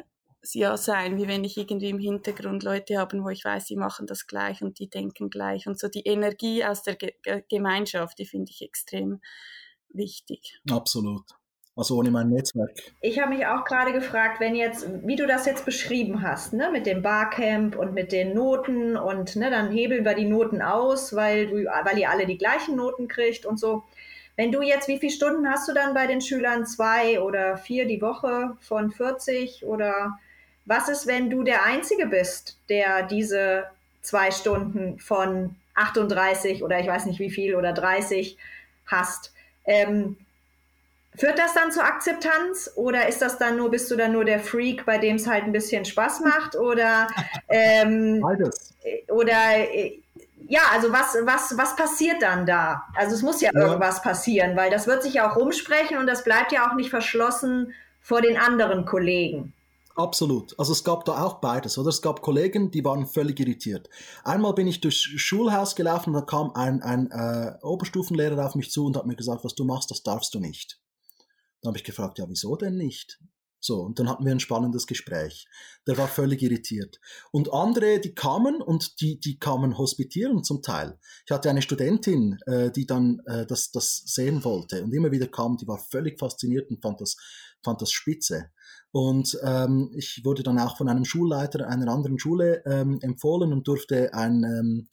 ja 0.51 0.75
sein, 0.77 1.17
wie 1.17 1.27
wenn 1.27 1.43
ich 1.43 1.57
irgendwie 1.57 1.89
im 1.89 1.99
Hintergrund 1.99 2.63
Leute 2.63 2.97
habe, 2.97 3.23
wo 3.23 3.29
ich 3.29 3.45
weiß, 3.45 3.65
sie 3.65 3.75
machen 3.75 4.07
das 4.07 4.27
gleich 4.27 4.61
und 4.61 4.79
die 4.79 4.89
denken 4.89 5.29
gleich. 5.29 5.67
Und 5.67 5.79
so 5.79 5.87
die 5.87 6.05
Energie 6.05 6.65
aus 6.65 6.83
der 6.83 6.95
Ge 6.95 7.13
Gemeinschaft, 7.49 8.19
die 8.19 8.25
finde 8.25 8.51
ich 8.51 8.61
extrem 8.61 9.21
wichtig. 9.89 10.59
Absolut. 10.69 11.23
Also 11.75 11.97
ohne 11.97 12.11
mein 12.11 12.29
Netzwerk. 12.29 12.69
Ich 13.01 13.19
habe 13.19 13.33
mich 13.33 13.47
auch 13.47 13.63
gerade 13.63 13.93
gefragt, 13.93 14.39
wenn 14.39 14.55
jetzt, 14.55 14.87
wie 15.03 15.15
du 15.15 15.25
das 15.25 15.47
jetzt 15.47 15.65
beschrieben 15.65 16.21
hast, 16.21 16.53
ne, 16.53 16.69
mit 16.71 16.85
dem 16.85 17.01
Barcamp 17.01 17.75
und 17.75 17.93
mit 17.93 18.11
den 18.11 18.35
Noten 18.35 18.95
und 18.95 19.35
ne, 19.35 19.49
dann 19.49 19.71
hebeln 19.71 20.05
wir 20.05 20.13
die 20.13 20.25
Noten 20.25 20.61
aus, 20.61 21.15
weil 21.15 21.47
du, 21.47 21.55
weil 21.65 21.97
ihr 21.97 22.11
alle 22.11 22.27
die 22.27 22.37
gleichen 22.37 22.75
Noten 22.75 23.07
kriegt 23.07 23.47
und 23.47 23.59
so. 23.59 23.83
Wenn 24.35 24.51
du 24.51 24.61
jetzt, 24.61 24.87
wie 24.87 24.99
viele 24.99 25.11
Stunden 25.11 25.47
hast 25.49 25.67
du 25.67 25.73
dann 25.73 25.95
bei 25.95 26.05
den 26.05 26.21
Schülern? 26.21 26.65
Zwei 26.65 27.21
oder 27.21 27.57
vier 27.57 27.87
die 27.87 28.01
Woche 28.01 28.55
von 28.59 28.91
40 28.91 29.65
oder 29.65 30.19
was 30.65 30.89
ist, 30.89 31.07
wenn 31.07 31.29
du 31.29 31.43
der 31.43 31.65
Einzige 31.65 32.07
bist, 32.07 32.57
der 32.69 33.03
diese 33.03 33.65
zwei 34.01 34.31
Stunden 34.31 34.99
von 34.99 35.55
38 35.75 36.63
oder 36.63 36.79
ich 36.79 36.87
weiß 36.87 37.05
nicht 37.05 37.19
wie 37.19 37.31
viel 37.31 37.55
oder 37.55 37.73
30 37.73 38.37
hast? 38.85 39.33
Ähm, 39.65 40.17
führt 41.15 41.37
das 41.37 41.53
dann 41.53 41.71
zur 41.71 41.83
Akzeptanz 41.83 42.71
oder 42.75 43.07
ist 43.07 43.21
das 43.21 43.37
dann 43.37 43.57
nur, 43.57 43.71
bist 43.71 43.89
du 43.91 43.95
dann 43.95 44.13
nur 44.13 44.25
der 44.25 44.39
Freak, 44.39 44.85
bei 44.85 44.97
dem 44.97 45.17
es 45.17 45.27
halt 45.27 45.43
ein 45.43 45.51
bisschen 45.51 45.85
Spaß 45.85 46.21
macht 46.21 46.55
oder 46.55 47.07
ähm, 47.49 48.23
oder 49.09 49.33
ja, 50.47 50.61
also 50.73 50.91
was, 50.91 51.17
was, 51.21 51.57
was 51.57 51.75
passiert 51.75 52.21
dann 52.21 52.45
da? 52.45 52.83
Also 52.95 53.15
es 53.15 53.21
muss 53.21 53.41
ja, 53.41 53.51
ja, 53.53 53.61
irgendwas 53.61 54.01
passieren, 54.01 54.55
weil 54.55 54.69
das 54.69 54.87
wird 54.87 55.03
sich 55.03 55.15
ja 55.15 55.29
auch 55.29 55.37
rumsprechen 55.37 55.97
und 55.97 56.07
das 56.07 56.23
bleibt 56.23 56.51
ja 56.51 56.69
auch 56.69 56.75
nicht 56.75 56.89
verschlossen 56.89 57.73
vor 58.01 58.21
den 58.21 58.37
anderen 58.37 58.85
Kollegen. 58.85 59.53
Absolut. 59.95 60.57
Also 60.57 60.71
es 60.71 60.83
gab 60.83 61.05
da 61.05 61.23
auch 61.23 61.35
beides, 61.35 61.77
oder? 61.77 61.89
Es 61.89 62.01
gab 62.01 62.21
Kollegen, 62.21 62.71
die 62.71 62.83
waren 62.83 63.05
völlig 63.05 63.39
irritiert. 63.39 63.89
Einmal 64.23 64.53
bin 64.53 64.65
ich 64.65 64.81
durchs 64.81 64.97
Schulhaus 65.01 65.75
gelaufen 65.75 66.09
und 66.09 66.21
da 66.21 66.21
kam 66.21 66.51
ein, 66.55 66.81
ein 66.81 67.11
äh, 67.11 67.57
Oberstufenlehrer 67.61 68.43
auf 68.43 68.55
mich 68.55 68.71
zu 68.71 68.85
und 68.85 68.97
hat 68.97 69.05
mir 69.05 69.15
gesagt, 69.15 69.43
was 69.43 69.53
du 69.53 69.65
machst, 69.65 69.91
das 69.91 70.01
darfst 70.01 70.33
du 70.33 70.39
nicht. 70.39 70.79
Dann 71.61 71.69
habe 71.69 71.77
ich 71.77 71.83
gefragt, 71.83 72.17
ja, 72.17 72.25
wieso 72.27 72.55
denn 72.55 72.75
nicht? 72.75 73.19
So, 73.65 73.79
und 73.79 73.97
dann 73.97 74.09
hatten 74.09 74.25
wir 74.25 74.33
ein 74.33 74.41
spannendes 74.41 74.87
Gespräch. 74.87 75.47
Der 75.87 75.97
war 75.97 76.09
völlig 76.09 76.41
irritiert. 76.41 76.99
Und 77.31 77.53
andere, 77.53 78.01
die 78.01 78.13
kamen 78.13 78.61
und 78.61 78.99
die, 78.99 79.21
die 79.21 79.39
kamen 79.39 79.77
hospitieren 79.77 80.43
zum 80.43 80.61
Teil. 80.61 80.99
Ich 81.25 81.31
hatte 81.31 81.49
eine 81.49 81.61
Studentin, 81.61 82.37
äh, 82.45 82.71
die 82.71 82.85
dann 82.85 83.21
äh, 83.25 83.45
das, 83.45 83.71
das 83.71 84.03
sehen 84.05 84.43
wollte 84.43 84.83
und 84.83 84.93
immer 84.93 85.13
wieder 85.13 85.27
kam, 85.27 85.55
die 85.55 85.65
war 85.65 85.77
völlig 85.77 86.19
fasziniert 86.19 86.69
und 86.69 86.81
fand 86.81 86.99
das, 86.99 87.15
fand 87.63 87.81
das 87.81 87.93
spitze. 87.93 88.49
Und 88.91 89.39
ähm, 89.43 89.91
ich 89.95 90.25
wurde 90.25 90.43
dann 90.43 90.59
auch 90.59 90.75
von 90.75 90.89
einem 90.89 91.05
Schulleiter 91.05 91.65
einer 91.65 91.89
anderen 91.89 92.19
Schule 92.19 92.63
ähm, 92.65 92.99
empfohlen 93.01 93.53
und 93.53 93.65
durfte 93.65 94.13
ein 94.13 94.43
ähm, 94.43 94.89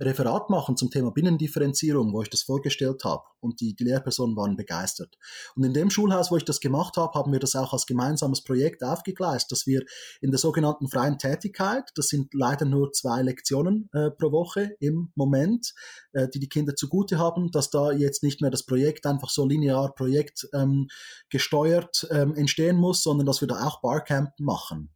Referat 0.00 0.50
machen 0.50 0.76
zum 0.76 0.90
Thema 0.90 1.10
Binnendifferenzierung, 1.10 2.12
wo 2.12 2.22
ich 2.22 2.30
das 2.30 2.42
vorgestellt 2.42 3.04
habe 3.04 3.22
und 3.40 3.60
die, 3.60 3.74
die 3.74 3.84
Lehrpersonen 3.84 4.36
waren 4.36 4.56
begeistert. 4.56 5.16
Und 5.54 5.64
in 5.64 5.72
dem 5.72 5.90
Schulhaus, 5.90 6.30
wo 6.30 6.36
ich 6.36 6.44
das 6.44 6.60
gemacht 6.60 6.96
habe, 6.96 7.18
haben 7.18 7.32
wir 7.32 7.40
das 7.40 7.56
auch 7.56 7.72
als 7.72 7.86
gemeinsames 7.86 8.42
Projekt 8.42 8.82
aufgegleist, 8.82 9.50
dass 9.50 9.66
wir 9.66 9.82
in 10.20 10.30
der 10.30 10.38
sogenannten 10.38 10.88
freien 10.88 11.18
Tätigkeit, 11.18 11.90
das 11.94 12.08
sind 12.08 12.34
leider 12.34 12.66
nur 12.66 12.92
zwei 12.92 13.22
Lektionen 13.22 13.88
äh, 13.92 14.10
pro 14.10 14.32
Woche 14.32 14.76
im 14.80 15.12
Moment, 15.14 15.74
äh, 16.12 16.28
die 16.28 16.40
die 16.40 16.48
Kinder 16.48 16.74
zugute 16.74 17.18
haben, 17.18 17.50
dass 17.50 17.70
da 17.70 17.92
jetzt 17.92 18.22
nicht 18.22 18.40
mehr 18.40 18.50
das 18.50 18.64
Projekt 18.64 19.06
einfach 19.06 19.30
so 19.30 19.46
linear 19.46 19.94
Projekt 19.94 20.48
ähm, 20.52 20.88
gesteuert 21.30 22.06
ähm, 22.10 22.34
entstehen 22.34 22.76
muss, 22.76 23.02
sondern 23.02 23.26
dass 23.26 23.40
wir 23.40 23.48
da 23.48 23.66
auch 23.66 23.80
Barcamp 23.80 24.30
machen 24.38 24.95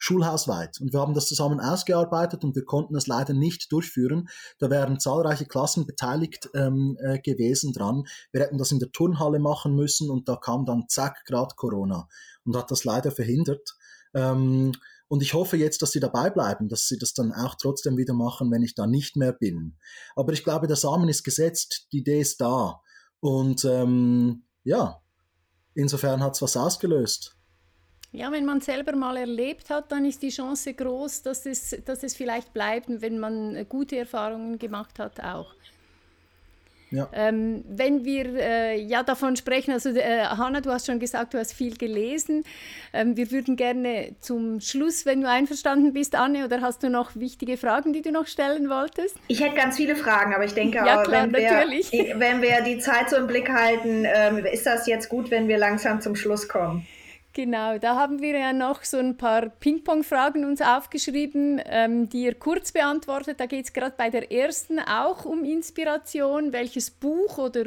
schulhausweit. 0.00 0.80
Und 0.80 0.92
wir 0.92 1.00
haben 1.00 1.14
das 1.14 1.26
zusammen 1.26 1.60
ausgearbeitet 1.60 2.42
und 2.42 2.56
wir 2.56 2.64
konnten 2.64 2.96
es 2.96 3.06
leider 3.06 3.34
nicht 3.34 3.70
durchführen. 3.70 4.28
Da 4.58 4.70
wären 4.70 4.98
zahlreiche 4.98 5.44
Klassen 5.44 5.86
beteiligt 5.86 6.48
ähm, 6.54 6.96
äh, 7.00 7.20
gewesen 7.20 7.72
dran. 7.72 8.04
Wir 8.32 8.40
hätten 8.40 8.58
das 8.58 8.72
in 8.72 8.80
der 8.80 8.90
Turnhalle 8.90 9.38
machen 9.38 9.76
müssen 9.76 10.10
und 10.10 10.28
da 10.28 10.36
kam 10.36 10.64
dann 10.64 10.88
zack, 10.88 11.24
gerade 11.26 11.54
Corona 11.54 12.08
und 12.44 12.56
hat 12.56 12.70
das 12.70 12.84
leider 12.84 13.12
verhindert. 13.12 13.76
Ähm, 14.14 14.72
und 15.08 15.22
ich 15.22 15.34
hoffe 15.34 15.56
jetzt, 15.56 15.82
dass 15.82 15.92
sie 15.92 16.00
dabei 16.00 16.30
bleiben, 16.30 16.68
dass 16.68 16.88
sie 16.88 16.96
das 16.96 17.12
dann 17.12 17.32
auch 17.32 17.56
trotzdem 17.56 17.98
wieder 17.98 18.14
machen, 18.14 18.50
wenn 18.50 18.62
ich 18.62 18.74
da 18.74 18.86
nicht 18.86 19.16
mehr 19.16 19.32
bin. 19.32 19.76
Aber 20.16 20.32
ich 20.32 20.44
glaube, 20.44 20.66
der 20.66 20.76
Samen 20.76 21.08
ist 21.08 21.24
gesetzt, 21.24 21.88
die 21.92 21.98
Idee 21.98 22.20
ist 22.20 22.40
da. 22.40 22.80
Und 23.18 23.64
ähm, 23.66 24.44
ja, 24.64 25.02
insofern 25.74 26.22
hat 26.22 26.36
es 26.36 26.42
was 26.42 26.56
ausgelöst. 26.56 27.36
Ja, 28.12 28.32
wenn 28.32 28.44
man 28.44 28.60
selber 28.60 28.96
mal 28.96 29.16
erlebt 29.16 29.70
hat, 29.70 29.92
dann 29.92 30.04
ist 30.04 30.22
die 30.22 30.30
Chance 30.30 30.74
groß, 30.74 31.22
dass 31.22 31.46
es, 31.46 31.76
dass 31.84 32.02
es 32.02 32.16
vielleicht 32.16 32.52
bleibt, 32.52 32.88
wenn 32.88 33.20
man 33.20 33.66
gute 33.68 33.96
Erfahrungen 33.96 34.58
gemacht 34.58 34.98
hat 34.98 35.20
auch. 35.22 35.54
Ja. 36.90 37.08
Ähm, 37.12 37.64
wenn 37.68 38.04
wir 38.04 38.34
äh, 38.34 38.80
ja 38.80 39.04
davon 39.04 39.36
sprechen, 39.36 39.70
also 39.70 39.90
äh, 39.90 40.24
Hanna, 40.24 40.60
du 40.60 40.70
hast 40.70 40.86
schon 40.86 40.98
gesagt, 40.98 41.34
du 41.34 41.38
hast 41.38 41.52
viel 41.52 41.76
gelesen. 41.76 42.44
Ähm, 42.92 43.16
wir 43.16 43.30
würden 43.30 43.54
gerne 43.54 44.16
zum 44.20 44.60
Schluss, 44.60 45.06
wenn 45.06 45.20
du 45.20 45.28
einverstanden 45.28 45.92
bist, 45.92 46.16
Anne, 46.16 46.44
oder 46.44 46.60
hast 46.60 46.82
du 46.82 46.90
noch 46.90 47.14
wichtige 47.14 47.56
Fragen, 47.56 47.92
die 47.92 48.02
du 48.02 48.10
noch 48.10 48.26
stellen 48.26 48.68
wolltest? 48.68 49.16
Ich 49.28 49.40
hätte 49.40 49.54
ganz 49.54 49.76
viele 49.76 49.94
Fragen, 49.94 50.34
aber 50.34 50.44
ich 50.44 50.54
denke, 50.54 50.78
ja, 50.78 51.04
klar, 51.04 51.30
wenn, 51.30 51.32
wir, 51.32 52.18
wenn 52.18 52.42
wir 52.42 52.60
die 52.62 52.78
Zeit 52.78 53.08
so 53.10 53.16
im 53.16 53.28
Blick 53.28 53.48
halten, 53.48 54.04
ähm, 54.04 54.44
ist 54.44 54.66
das 54.66 54.88
jetzt 54.88 55.08
gut, 55.08 55.30
wenn 55.30 55.46
wir 55.46 55.58
langsam 55.58 56.00
zum 56.00 56.16
Schluss 56.16 56.48
kommen. 56.48 56.88
Genau, 57.32 57.78
da 57.78 57.94
haben 57.94 58.20
wir 58.20 58.36
ja 58.36 58.52
noch 58.52 58.82
so 58.82 58.96
ein 58.96 59.16
paar 59.16 59.50
Ping-Pong-Fragen 59.50 60.44
uns 60.44 60.60
aufgeschrieben, 60.60 61.62
ähm, 61.64 62.08
die 62.08 62.24
ihr 62.24 62.34
kurz 62.34 62.72
beantwortet. 62.72 63.38
Da 63.38 63.46
geht 63.46 63.66
es 63.66 63.72
gerade 63.72 63.94
bei 63.96 64.10
der 64.10 64.32
ersten 64.32 64.80
auch 64.80 65.24
um 65.24 65.44
Inspiration. 65.44 66.52
Welches 66.52 66.90
Buch 66.90 67.38
oder 67.38 67.66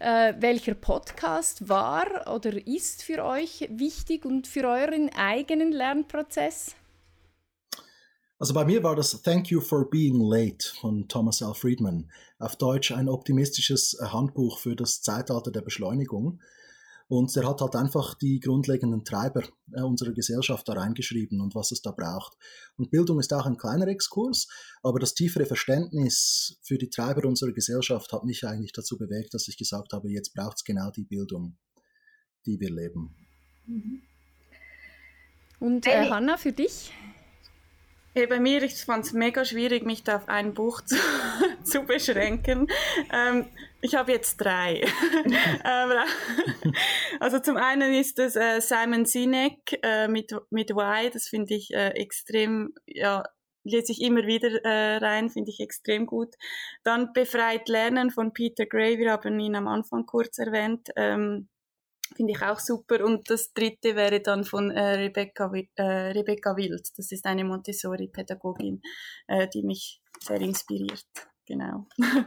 äh, 0.00 0.34
welcher 0.40 0.74
Podcast 0.74 1.68
war 1.68 2.34
oder 2.34 2.66
ist 2.66 3.04
für 3.04 3.24
euch 3.24 3.68
wichtig 3.70 4.24
und 4.24 4.48
für 4.48 4.64
euren 4.64 5.08
eigenen 5.14 5.70
Lernprozess? 5.70 6.74
Also 8.38 8.54
bei 8.54 8.64
mir 8.64 8.82
war 8.82 8.96
das 8.96 9.22
Thank 9.22 9.50
You 9.50 9.60
for 9.60 9.88
Being 9.88 10.20
Late 10.20 10.66
von 10.80 11.06
Thomas 11.06 11.42
L. 11.42 11.54
Friedman. 11.54 12.10
Auf 12.40 12.56
Deutsch 12.56 12.90
ein 12.90 13.08
optimistisches 13.08 13.96
Handbuch 14.00 14.58
für 14.58 14.74
das 14.74 15.00
Zeitalter 15.00 15.52
der 15.52 15.62
Beschleunigung. 15.62 16.40
Und 17.08 17.34
der 17.36 17.48
hat 17.48 17.60
halt 17.60 17.76
einfach 17.76 18.14
die 18.14 18.40
grundlegenden 18.40 19.04
Treiber 19.04 19.44
äh, 19.72 19.82
unserer 19.82 20.12
Gesellschaft 20.12 20.68
da 20.68 20.72
reingeschrieben 20.72 21.40
und 21.40 21.54
was 21.54 21.70
es 21.70 21.80
da 21.80 21.92
braucht. 21.92 22.36
Und 22.76 22.90
Bildung 22.90 23.20
ist 23.20 23.32
auch 23.32 23.46
ein 23.46 23.56
kleiner 23.56 23.86
Exkurs, 23.86 24.48
aber 24.82 24.98
das 24.98 25.14
tiefere 25.14 25.46
Verständnis 25.46 26.58
für 26.62 26.78
die 26.78 26.90
Treiber 26.90 27.28
unserer 27.28 27.52
Gesellschaft 27.52 28.12
hat 28.12 28.24
mich 28.24 28.44
eigentlich 28.44 28.72
dazu 28.72 28.98
bewegt, 28.98 29.34
dass 29.34 29.46
ich 29.46 29.56
gesagt 29.56 29.92
habe, 29.92 30.10
jetzt 30.10 30.34
braucht 30.34 30.56
es 30.56 30.64
genau 30.64 30.90
die 30.90 31.04
Bildung, 31.04 31.56
die 32.44 32.58
wir 32.58 32.70
leben. 32.70 33.14
Und 35.60 35.86
äh, 35.86 36.10
Hanna, 36.10 36.36
für 36.36 36.52
dich? 36.52 36.92
Hey, 38.16 38.26
bei 38.26 38.40
mir, 38.40 38.62
ich 38.62 38.82
fand 38.82 39.04
es 39.04 39.12
mega 39.12 39.44
schwierig, 39.44 39.84
mich 39.84 40.02
da 40.02 40.16
auf 40.16 40.26
ein 40.26 40.54
Buch 40.54 40.80
zu, 40.80 40.96
zu 41.64 41.82
beschränken. 41.82 42.66
Ähm, 43.12 43.44
ich 43.82 43.94
habe 43.94 44.12
jetzt 44.12 44.38
drei. 44.38 44.80
Ähm, 45.68 45.90
also 47.20 47.40
zum 47.40 47.58
einen 47.58 47.92
ist 47.92 48.18
es 48.18 48.36
äh, 48.36 48.60
Simon 48.60 49.04
Sinek 49.04 49.78
äh, 49.82 50.08
mit, 50.08 50.34
mit 50.48 50.70
Why, 50.70 51.10
das 51.10 51.28
finde 51.28 51.54
ich 51.54 51.74
äh, 51.74 51.88
extrem, 51.88 52.72
ja, 52.86 53.24
lese 53.64 53.92
ich 53.92 54.00
immer 54.00 54.26
wieder 54.26 54.64
äh, 54.64 54.96
rein, 54.96 55.28
finde 55.28 55.50
ich 55.50 55.60
extrem 55.60 56.06
gut. 56.06 56.36
Dann 56.84 57.12
Befreit 57.12 57.68
Lernen 57.68 58.10
von 58.10 58.32
Peter 58.32 58.64
Gray, 58.64 58.96
wir 58.98 59.12
haben 59.12 59.38
ihn 59.38 59.56
am 59.56 59.68
Anfang 59.68 60.06
kurz 60.06 60.38
erwähnt. 60.38 60.88
Ähm, 60.96 61.48
Finde 62.14 62.32
ich 62.32 62.42
auch 62.42 62.60
super. 62.60 63.04
Und 63.04 63.30
das 63.30 63.52
dritte 63.52 63.96
wäre 63.96 64.20
dann 64.20 64.44
von 64.44 64.70
äh, 64.70 64.94
Rebecca, 64.94 65.50
äh, 65.76 65.82
Rebecca 65.82 66.56
Wild. 66.56 66.86
Das 66.96 67.10
ist 67.10 67.26
eine 67.26 67.44
Montessori-Pädagogin, 67.44 68.82
äh, 69.26 69.48
die 69.48 69.62
mich 69.62 70.00
sehr 70.20 70.40
inspiriert. 70.40 71.06
Genau. 71.46 71.86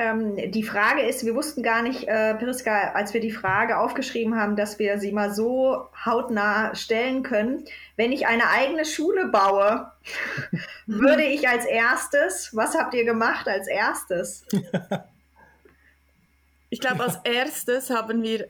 Ähm, 0.00 0.52
die 0.52 0.62
Frage 0.62 1.02
ist, 1.02 1.26
wir 1.26 1.34
wussten 1.34 1.64
gar 1.64 1.82
nicht, 1.82 2.04
äh, 2.04 2.36
Periska, 2.36 2.92
als 2.92 3.14
wir 3.14 3.20
die 3.20 3.32
Frage 3.32 3.78
aufgeschrieben 3.78 4.36
haben, 4.36 4.54
dass 4.54 4.78
wir 4.78 5.00
sie 5.00 5.10
mal 5.10 5.34
so 5.34 5.88
hautnah 6.06 6.72
stellen 6.76 7.24
können. 7.24 7.64
Wenn 7.96 8.12
ich 8.12 8.28
eine 8.28 8.48
eigene 8.48 8.84
Schule 8.84 9.26
baue, 9.26 9.90
würde 10.86 11.24
ich 11.24 11.48
als 11.48 11.64
erstes, 11.64 12.54
was 12.54 12.78
habt 12.78 12.94
ihr 12.94 13.04
gemacht 13.04 13.48
als 13.48 13.66
erstes? 13.66 14.44
Ich 16.70 16.80
glaube, 16.80 17.04
als 17.04 17.18
erstes 17.24 17.90
haben 17.90 18.22
wir 18.22 18.48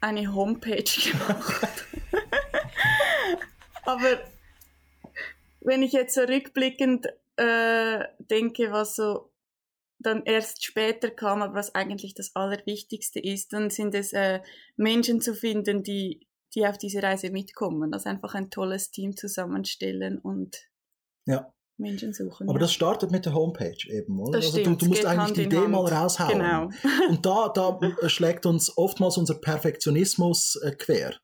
eine 0.00 0.34
Homepage 0.34 0.82
gemacht. 0.82 1.86
Aber 3.84 4.20
wenn 5.60 5.82
ich 5.82 5.92
jetzt 5.92 6.14
so 6.14 6.22
rückblickend 6.22 7.06
äh, 7.36 8.04
denke, 8.18 8.72
was 8.72 8.96
so 8.96 9.30
dann 9.98 10.22
erst 10.24 10.64
später 10.64 11.10
kam, 11.10 11.42
aber 11.42 11.54
was 11.54 11.74
eigentlich 11.74 12.14
das 12.14 12.34
Allerwichtigste 12.34 13.20
ist, 13.20 13.52
dann 13.52 13.68
sind 13.68 13.94
es 13.94 14.14
äh, 14.14 14.40
Menschen 14.76 15.20
zu 15.20 15.34
finden, 15.34 15.82
die, 15.82 16.26
die 16.54 16.66
auf 16.66 16.78
diese 16.78 17.02
Reise 17.02 17.30
mitkommen. 17.30 17.92
Also 17.92 18.08
einfach 18.08 18.34
ein 18.34 18.50
tolles 18.50 18.90
Team 18.90 19.14
zusammenstellen 19.14 20.18
und 20.18 20.56
ja. 21.26 21.52
Menschen 21.80 22.12
suchen. 22.12 22.48
Aber 22.48 22.58
ja. 22.58 22.60
das 22.60 22.72
startet 22.72 23.10
mit 23.10 23.24
der 23.26 23.34
Homepage 23.34 23.76
eben, 23.88 24.20
oder? 24.20 24.38
Das 24.38 24.46
also 24.46 24.58
stimmt, 24.60 24.82
du, 24.82 24.86
du 24.86 24.90
musst 24.90 25.04
eigentlich 25.04 25.32
die 25.32 25.42
Idee 25.42 25.58
Hand. 25.58 25.70
mal 25.70 25.86
raushauen. 25.86 26.38
Genau. 26.38 26.70
Und 27.08 27.26
da, 27.26 27.48
da 27.54 28.08
schlägt 28.08 28.46
uns 28.46 28.76
oftmals 28.76 29.16
unser 29.16 29.34
Perfektionismus 29.34 30.56
äh, 30.56 30.72
quer. 30.72 31.14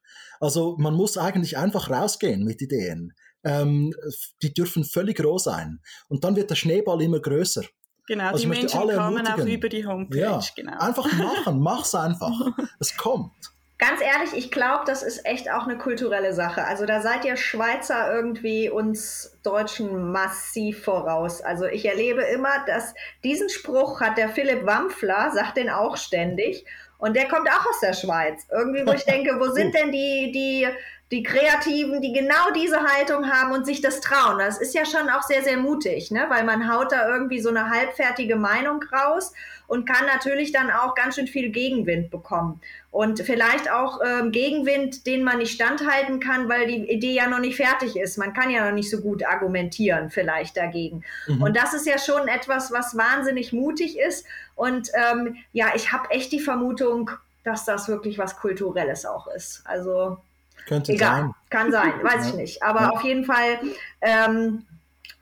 Also 0.41 0.77
man 0.79 0.95
muss 0.95 1.17
eigentlich 1.17 1.57
einfach 1.57 1.91
rausgehen 1.91 2.45
mit 2.45 2.61
Ideen. 2.61 3.13
Ähm, 3.45 3.95
die 4.43 4.53
dürfen 4.53 4.85
völlig 4.85 5.23
roh 5.23 5.39
sein. 5.39 5.81
Und 6.09 6.25
dann 6.25 6.37
wird 6.37 6.51
der 6.51 6.57
Schneeball 6.57 7.01
immer 7.03 7.21
größer. 7.21 7.63
Genau, 8.07 8.25
Also 8.29 8.41
die 8.41 8.47
Menschen 8.47 8.79
alle 8.79 8.95
kamen 8.95 9.27
auch 9.27 9.39
über 9.39 9.69
die 9.69 9.87
Homepage. 9.87 10.19
Ja, 10.19 10.41
Genau. 10.55 10.79
einfach 10.79 11.13
machen, 11.13 11.61
mach's 11.61 11.95
einfach. 11.95 12.33
Es 12.81 12.97
kommt. 12.97 13.33
Ganz 13.79 14.01
ehrlich, 14.01 14.33
ich 14.35 14.51
glaube, 14.51 14.85
das 14.87 15.03
ist 15.03 15.27
echt 15.27 15.51
auch 15.51 15.65
eine 15.65 15.77
kulturelle 15.77 16.33
Sache. 16.33 16.65
Also 16.65 16.87
da 16.87 17.03
seid 17.03 17.27
ihr 17.27 17.37
Schweizer 17.37 18.11
irgendwie 18.11 18.71
uns 18.71 19.39
Deutschen 19.43 20.13
massiv 20.13 20.83
voraus. 20.83 21.43
Also 21.43 21.67
ich 21.67 21.85
erlebe 21.85 22.23
immer, 22.23 22.65
dass 22.67 22.95
diesen 23.23 23.51
Spruch 23.51 24.01
hat 24.01 24.17
der 24.17 24.31
Philipp 24.31 24.65
Wampfler, 24.65 25.31
sagt 25.35 25.59
den 25.59 25.69
auch 25.69 25.99
ständig. 25.99 26.65
Und 26.97 27.17
der 27.17 27.29
kommt 27.29 27.51
auch 27.51 27.67
aus 27.67 27.81
der 27.81 27.93
Schweiz. 27.93 28.47
Irgendwie, 28.51 28.87
wo 28.87 28.93
ich 28.93 29.05
denke, 29.05 29.39
wo 29.39 29.51
sind 29.51 29.75
denn 29.75 29.93
die, 29.93 30.33
die, 30.33 30.67
die 31.13 31.23
Kreativen, 31.23 32.01
die 32.03 32.13
genau 32.13 32.51
diese 32.55 32.83
Haltung 32.83 33.31
haben 33.31 33.53
und 33.53 33.65
sich 33.65 33.81
das 33.81 34.01
trauen? 34.01 34.39
Das 34.39 34.59
ist 34.59 34.75
ja 34.75 34.85
schon 34.85 35.09
auch 35.09 35.23
sehr, 35.23 35.43
sehr 35.43 35.57
mutig, 35.57 36.11
ne? 36.11 36.27
weil 36.29 36.45
man 36.45 36.73
haut 36.73 36.91
da 36.91 37.09
irgendwie 37.09 37.41
so 37.41 37.49
eine 37.49 37.71
halbfertige 37.71 38.35
Meinung 38.35 38.83
raus 38.93 39.33
und 39.69 39.87
kann 39.87 40.07
natürlich 40.07 40.53
dann 40.53 40.71
auch 40.71 40.95
ganz 40.95 41.15
schön 41.15 41.29
viel 41.29 41.51
Gegenwind 41.51 42.11
bekommen. 42.11 42.61
Und 42.91 43.21
vielleicht 43.21 43.71
auch 43.71 44.01
ähm, 44.05 44.33
Gegenwind, 44.33 45.07
den 45.07 45.23
man 45.23 45.39
nicht 45.39 45.53
standhalten 45.53 46.19
kann, 46.19 46.49
weil 46.49 46.67
die 46.67 46.91
Idee 46.91 47.13
ja 47.13 47.29
noch 47.29 47.41
nicht 47.41 47.57
fertig 47.57 47.97
ist. 47.97 48.17
Man 48.17 48.33
kann 48.33 48.51
ja 48.51 48.65
noch 48.65 48.75
nicht 48.75 48.91
so 48.91 49.01
gut 49.01 49.25
argumentieren, 49.25 50.11
vielleicht 50.11 50.57
dagegen. 50.57 51.05
Mhm. 51.27 51.43
Und 51.43 51.57
das 51.57 51.75
ist 51.75 51.87
ja 51.87 51.99
schon 51.99 52.27
etwas, 52.27 52.73
was 52.73 52.97
wahnsinnig 52.97 53.53
mutig 53.53 53.99
ist. 53.99 54.27
Und 54.55 54.91
ähm, 54.95 55.37
ja, 55.53 55.73
ich 55.77 55.93
habe 55.93 56.11
echt 56.11 56.33
die 56.33 56.41
Vermutung, 56.41 57.11
dass 57.45 57.65
das 57.65 57.89
wirklich 57.89 58.19
was 58.19 58.37
Kulturelles 58.37 59.07
auch 59.07 59.29
ist. 59.29 59.63
Also 59.67 60.19
Könnte 60.67 60.93
egal, 60.93 61.23
sein. 61.23 61.31
kann 61.51 61.73
sein, 61.73 61.93
weiß 62.03 62.29
ich 62.29 62.35
nicht. 62.35 62.63
Aber 62.63 62.83
Ja. 62.83 62.91
auf 62.91 63.03
jeden 63.05 63.25
Fall 63.25 63.59
ähm, 64.01 64.65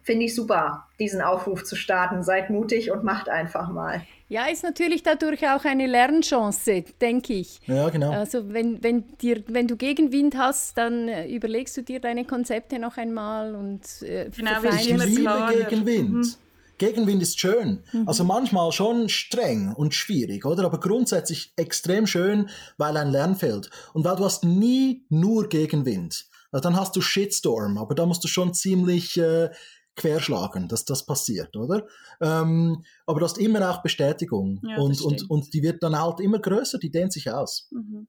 finde 0.03 0.27
ich 0.27 0.35
super, 0.35 0.87
diesen 0.99 1.21
Aufruf 1.21 1.65
zu 1.65 1.77
starten. 1.77 2.23
Seid 2.23 2.51
mutig 2.51 2.91
und 2.91 3.05
macht 3.05 3.29
einfach 3.29 3.69
mal. 3.69 4.03
Ja, 4.29 4.47
ist 4.47 4.63
natürlich 4.65 5.03
dadurch 5.03 5.47
auch 5.49 5.65
eine 5.67 5.87
Lernchance, 5.87 6.83
denke 7.01 7.35
ich. 7.35 7.61
Ja, 7.67 7.91
genau. 7.91 8.11
Also 8.11 8.53
wenn, 8.53 8.83
wenn, 8.83 9.05
dir, 9.19 9.45
wenn 9.49 9.69
du 9.69 9.77
Gegenwind 9.77 10.37
hast, 10.37 10.79
dann 10.79 11.09
äh, 11.09 11.29
überlegst 11.29 11.77
du 11.77 11.83
dir 11.83 12.01
deine 12.01 12.25
Konzepte 12.25 12.79
noch 12.79 12.97
einmal 12.97 13.55
und 13.55 13.83
äh, 14.03 14.31
Genau, 14.35 14.63
wie 14.63 14.69
Ich 14.77 14.89
liebe. 15.17 15.67
Gegenwind. 15.69 16.39
Mhm. 16.75 16.79
Gegenwind 16.79 17.23
ist 17.23 17.39
schön. 17.39 17.85
Also 18.07 18.25
manchmal 18.25 18.73
schon 18.73 19.09
streng 19.09 19.73
und 19.75 19.95
schwierig, 19.95 20.45
oder? 20.45 20.65
Aber 20.65 20.81
grundsätzlich 20.81 21.53
extrem 21.57 22.07
schön, 22.07 22.49
weil 22.77 22.97
ein 22.97 23.11
Lernfeld. 23.11 23.71
Und 23.93 24.05
weil 24.05 24.17
du 24.17 24.25
hast 24.25 24.45
nie 24.45 25.05
nur 25.09 25.49
Gegenwind. 25.49 26.27
Also 26.51 26.63
dann 26.63 26.77
hast 26.77 26.95
du 26.95 27.01
Shitstorm, 27.01 27.79
aber 27.79 27.95
da 27.95 28.07
musst 28.07 28.23
du 28.23 28.29
schon 28.29 28.55
ziemlich 28.55 29.17
äh, 29.17 29.51
querschlagen, 29.97 30.69
dass 30.69 30.85
das 30.85 31.07
passiert, 31.07 31.57
oder? 31.57 31.87
Ähm, 32.21 32.85
aber 33.07 33.21
du 33.21 33.27
hast 33.27 33.39
immer 33.39 33.71
auch 33.71 33.83
Bestätigung. 33.83 34.61
Ja, 34.63 34.79
und, 34.79 35.01
und, 35.01 35.31
und 35.31 35.55
die 35.55 35.63
wird 35.63 35.83
dann 35.83 35.99
halt 35.99 36.21
immer 36.21 36.39
größer, 36.39 36.79
die 36.79 36.91
dehnt 36.91 37.13
sich 37.13 37.31
aus. 37.31 37.69
Mhm. 37.71 38.07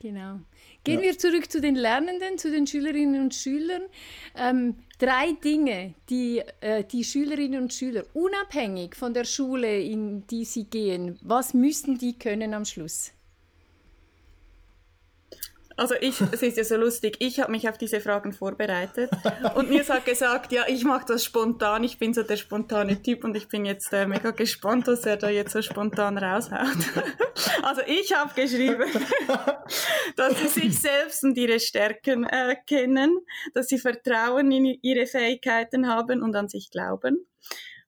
Genau. 0.00 0.40
Gehen 0.84 0.96
Ja. 1.00 1.02
wir 1.02 1.18
zurück 1.18 1.50
zu 1.50 1.60
den 1.60 1.76
Lernenden, 1.76 2.38
zu 2.38 2.50
den 2.50 2.66
Schülerinnen 2.66 3.22
und 3.22 3.34
Schülern. 3.34 3.82
Ähm, 4.36 4.76
drei 4.98 5.32
Dinge, 5.44 5.94
die 6.10 6.42
äh, 6.60 6.84
die 6.84 7.04
Schülerinnen 7.04 7.62
und 7.62 7.72
Schüler 7.72 8.04
unabhängig 8.14 8.96
von 8.96 9.14
der 9.14 9.24
Schule, 9.24 9.80
in 9.80 10.26
die 10.26 10.44
sie 10.44 10.64
gehen, 10.64 11.18
was 11.22 11.54
müssen 11.54 11.98
die 11.98 12.18
können 12.18 12.52
am 12.54 12.64
Schluss? 12.64 13.12
Also 15.76 15.94
ich, 16.00 16.20
es 16.20 16.42
ist 16.42 16.56
ja 16.56 16.64
so 16.64 16.76
lustig, 16.76 17.16
ich 17.20 17.40
habe 17.40 17.50
mich 17.50 17.68
auf 17.68 17.78
diese 17.78 18.00
Fragen 18.00 18.32
vorbereitet 18.32 19.10
und 19.54 19.70
mir 19.70 19.86
hat 19.86 20.04
gesagt, 20.04 20.52
ja, 20.52 20.64
ich 20.68 20.84
mache 20.84 21.06
das 21.06 21.24
spontan, 21.24 21.84
ich 21.84 21.98
bin 21.98 22.14
so 22.14 22.22
der 22.22 22.36
spontane 22.36 23.02
Typ 23.02 23.24
und 23.24 23.36
ich 23.36 23.48
bin 23.48 23.64
jetzt 23.64 23.92
äh, 23.92 24.06
mega 24.06 24.30
gespannt, 24.30 24.86
was 24.86 25.04
er 25.04 25.16
da 25.16 25.28
jetzt 25.28 25.52
so 25.52 25.62
spontan 25.62 26.18
raushaut. 26.18 26.62
Also 27.62 27.82
ich 27.86 28.12
habe 28.12 28.32
geschrieben, 28.34 28.90
dass 30.16 30.38
sie 30.38 30.48
sich 30.48 30.78
selbst 30.78 31.22
und 31.24 31.36
ihre 31.38 31.60
Stärken 31.60 32.24
äh, 32.24 32.56
kennen, 32.66 33.20
dass 33.54 33.68
sie 33.68 33.78
Vertrauen 33.78 34.50
in 34.50 34.78
ihre 34.82 35.06
Fähigkeiten 35.06 35.88
haben 35.88 36.22
und 36.22 36.34
an 36.34 36.48
sich 36.48 36.70
glauben. 36.70 37.26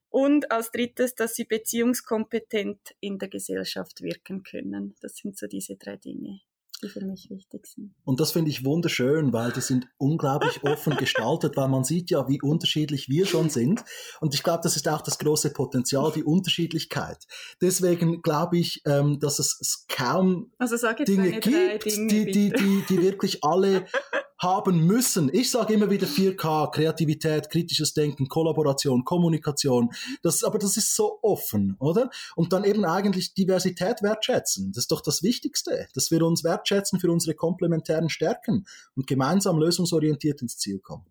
Und 0.08 0.52
als 0.52 0.70
drittes, 0.70 1.16
dass 1.16 1.34
sie 1.34 1.44
beziehungskompetent 1.44 2.94
in 3.00 3.18
der 3.18 3.28
Gesellschaft 3.28 4.00
wirken 4.00 4.44
können. 4.44 4.94
Das 5.00 5.16
sind 5.16 5.36
so 5.36 5.48
diese 5.48 5.76
drei 5.76 5.96
Dinge, 5.96 6.40
die 6.84 6.88
für 6.88 7.04
mich 7.04 7.28
wichtig 7.30 7.66
sind. 7.66 7.94
Und 8.04 8.20
das 8.20 8.32
finde 8.32 8.50
ich 8.50 8.64
wunderschön, 8.64 9.32
weil 9.32 9.52
die 9.52 9.60
sind 9.60 9.86
unglaublich 9.96 10.62
offen 10.62 10.96
gestaltet, 10.96 11.56
weil 11.56 11.68
man 11.68 11.84
sieht 11.84 12.10
ja, 12.10 12.28
wie 12.28 12.40
unterschiedlich 12.40 13.08
wir 13.08 13.26
schon 13.26 13.50
sind. 13.50 13.84
Und 14.20 14.34
ich 14.34 14.42
glaube, 14.42 14.60
das 14.62 14.76
ist 14.76 14.88
auch 14.88 15.02
das 15.02 15.18
große 15.18 15.52
Potenzial, 15.52 16.12
die 16.12 16.24
Unterschiedlichkeit. 16.24 17.24
Deswegen 17.60 18.22
glaube 18.22 18.58
ich, 18.58 18.82
ähm, 18.86 19.18
dass 19.18 19.38
es, 19.38 19.58
es 19.60 19.86
kaum 19.88 20.52
Also 20.58 20.76
Dinge 21.04 21.32
gibt, 21.40 21.46
Dinge, 21.46 22.08
die, 22.08 22.24
die, 22.26 22.52
die, 22.52 22.84
die 22.88 23.02
wirklich 23.02 23.42
alle 23.42 23.86
haben 24.44 24.86
müssen. 24.86 25.28
Ich 25.32 25.50
sage 25.50 25.74
immer 25.74 25.90
wieder 25.90 26.06
4K, 26.06 26.70
Kreativität, 26.70 27.50
kritisches 27.50 27.94
Denken, 27.94 28.28
Kollaboration, 28.28 29.04
Kommunikation. 29.04 29.90
Das, 30.22 30.44
aber 30.44 30.58
das 30.58 30.76
ist 30.76 30.94
so 30.94 31.18
offen, 31.22 31.76
oder? 31.80 32.10
Und 32.36 32.52
dann 32.52 32.62
eben 32.62 32.84
eigentlich 32.84 33.34
Diversität 33.34 34.02
wertschätzen. 34.02 34.70
Das 34.72 34.84
ist 34.84 34.92
doch 34.92 35.00
das 35.00 35.24
Wichtigste, 35.24 35.88
dass 35.94 36.12
wir 36.12 36.22
uns 36.22 36.44
wertschätzen 36.44 37.00
für 37.00 37.10
unsere 37.10 37.34
komplementären 37.34 38.10
Stärken 38.10 38.66
und 38.94 39.08
gemeinsam 39.08 39.58
lösungsorientiert 39.58 40.42
ins 40.42 40.58
Ziel 40.58 40.78
kommen. 40.78 41.06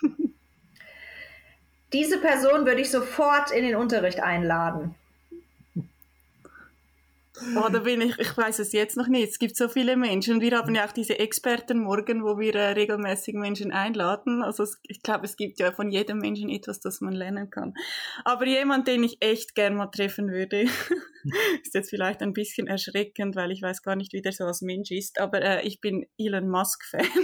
Diese 1.92 2.18
Person 2.18 2.64
würde 2.66 2.80
ich 2.80 2.90
sofort 2.90 3.50
in 3.50 3.64
den 3.64 3.74
Unterricht 3.74 4.20
einladen. 4.20 4.94
Oh, 7.56 7.68
da 7.70 7.80
bin 7.80 8.00
ich, 8.02 8.18
ich 8.18 8.36
weiß 8.36 8.58
es 8.58 8.72
jetzt 8.72 8.96
noch 8.96 9.08
nicht. 9.08 9.30
Es 9.30 9.38
gibt 9.38 9.56
so 9.56 9.68
viele 9.68 9.96
Menschen. 9.96 10.40
Wir 10.40 10.56
haben 10.58 10.74
ja 10.74 10.86
auch 10.86 10.92
diese 10.92 11.18
Expertenmorgen, 11.18 12.22
wo 12.22 12.38
wir 12.38 12.54
äh, 12.54 12.72
regelmäßig 12.72 13.34
Menschen 13.34 13.72
einladen. 13.72 14.42
Also 14.42 14.62
es, 14.62 14.78
ich 14.82 15.02
glaube, 15.02 15.24
es 15.24 15.36
gibt 15.36 15.58
ja 15.58 15.72
von 15.72 15.90
jedem 15.90 16.18
Menschen 16.18 16.50
etwas, 16.50 16.80
das 16.80 17.00
man 17.00 17.12
lernen 17.12 17.50
kann. 17.50 17.74
Aber 18.24 18.46
jemand, 18.46 18.88
den 18.88 19.04
ich 19.04 19.16
echt 19.20 19.54
gern 19.54 19.74
mal 19.74 19.86
treffen 19.86 20.30
würde, 20.30 20.62
ist 21.62 21.74
jetzt 21.74 21.90
vielleicht 21.90 22.22
ein 22.22 22.32
bisschen 22.32 22.66
erschreckend, 22.66 23.36
weil 23.36 23.50
ich 23.52 23.62
weiß 23.62 23.82
gar 23.82 23.96
nicht, 23.96 24.12
wie 24.12 24.22
der 24.22 24.32
so 24.32 24.44
als 24.44 24.60
Mensch 24.60 24.90
ist. 24.90 25.20
Aber 25.20 25.40
äh, 25.42 25.66
ich 25.66 25.80
bin 25.80 26.06
Elon 26.18 26.48
Musk-Fan. 26.48 27.06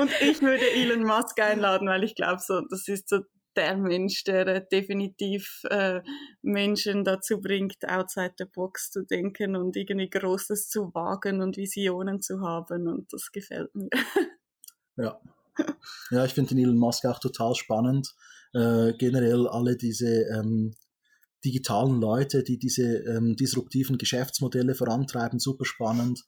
Und 0.00 0.10
ich 0.20 0.42
würde 0.42 0.70
Elon 0.70 1.04
Musk 1.04 1.40
einladen, 1.40 1.88
weil 1.88 2.04
ich 2.04 2.14
glaube, 2.14 2.40
so, 2.40 2.60
das 2.68 2.86
ist 2.88 3.08
so 3.08 3.20
der 3.56 3.76
Mensch, 3.76 4.24
der 4.24 4.46
äh, 4.46 4.66
definitiv 4.70 5.62
äh, 5.70 6.00
Menschen 6.42 7.04
dazu 7.04 7.40
bringt, 7.40 7.76
outside 7.88 8.34
the 8.38 8.44
box 8.44 8.90
zu 8.90 9.04
denken 9.04 9.56
und 9.56 9.76
irgendwie 9.76 10.10
Großes 10.10 10.68
zu 10.68 10.94
wagen 10.94 11.40
und 11.40 11.56
Visionen 11.56 12.20
zu 12.20 12.40
haben. 12.40 12.88
Und 12.88 13.12
das 13.12 13.30
gefällt 13.32 13.74
mir. 13.74 13.90
Ja. 14.98 15.20
Ja, 16.10 16.24
ich 16.24 16.32
finde 16.32 16.54
den 16.54 16.64
Elon 16.64 16.78
Musk 16.78 17.04
auch 17.04 17.18
total 17.18 17.54
spannend. 17.54 18.14
Äh, 18.54 18.94
generell 18.96 19.46
alle 19.46 19.76
diese 19.76 20.22
ähm, 20.30 20.74
digitalen 21.44 22.00
Leute, 22.00 22.42
die 22.42 22.58
diese 22.58 22.98
ähm, 23.04 23.36
disruptiven 23.36 23.98
Geschäftsmodelle 23.98 24.74
vorantreiben, 24.74 25.38
super 25.38 25.64
spannend. 25.64 26.24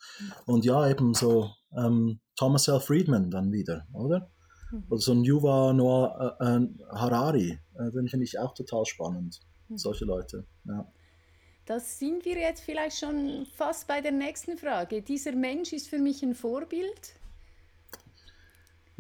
Und 0.47 0.67
ja, 0.67 0.89
eben 0.89 1.15
so 1.15 1.51
ähm, 1.77 2.21
Thomas 2.37 2.69
L. 2.69 2.81
Friedman 2.81 3.31
dann 3.31 3.53
wieder, 3.53 3.87
oder? 3.93 4.31
Mhm. 4.71 4.85
Oder 4.89 5.01
so 5.01 5.13
ein 5.13 5.25
Yuval 5.25 5.75
Noah 5.75 6.37
äh, 6.41 6.45
äh, 6.45 6.69
Harari, 6.91 7.59
äh, 7.75 7.91
den 7.91 8.09
finde 8.09 8.25
ich 8.25 8.39
auch 8.39 8.55
total 8.55 8.85
spannend. 8.87 9.41
Mhm. 9.69 9.79
Solche 9.79 10.05
Leute, 10.05 10.47
ja. 10.65 10.87
Das 11.67 11.99
sind 11.99 12.25
wir 12.25 12.39
jetzt 12.39 12.63
vielleicht 12.63 12.99
schon 12.99 13.47
fast 13.55 13.87
bei 13.87 14.01
der 14.01 14.13
nächsten 14.13 14.57
Frage. 14.57 15.03
Dieser 15.03 15.33
Mensch 15.33 15.75
ist 15.75 15.89
für 15.89 15.99
mich 15.99 16.23
ein 16.23 16.35
Vorbild. 16.35 17.18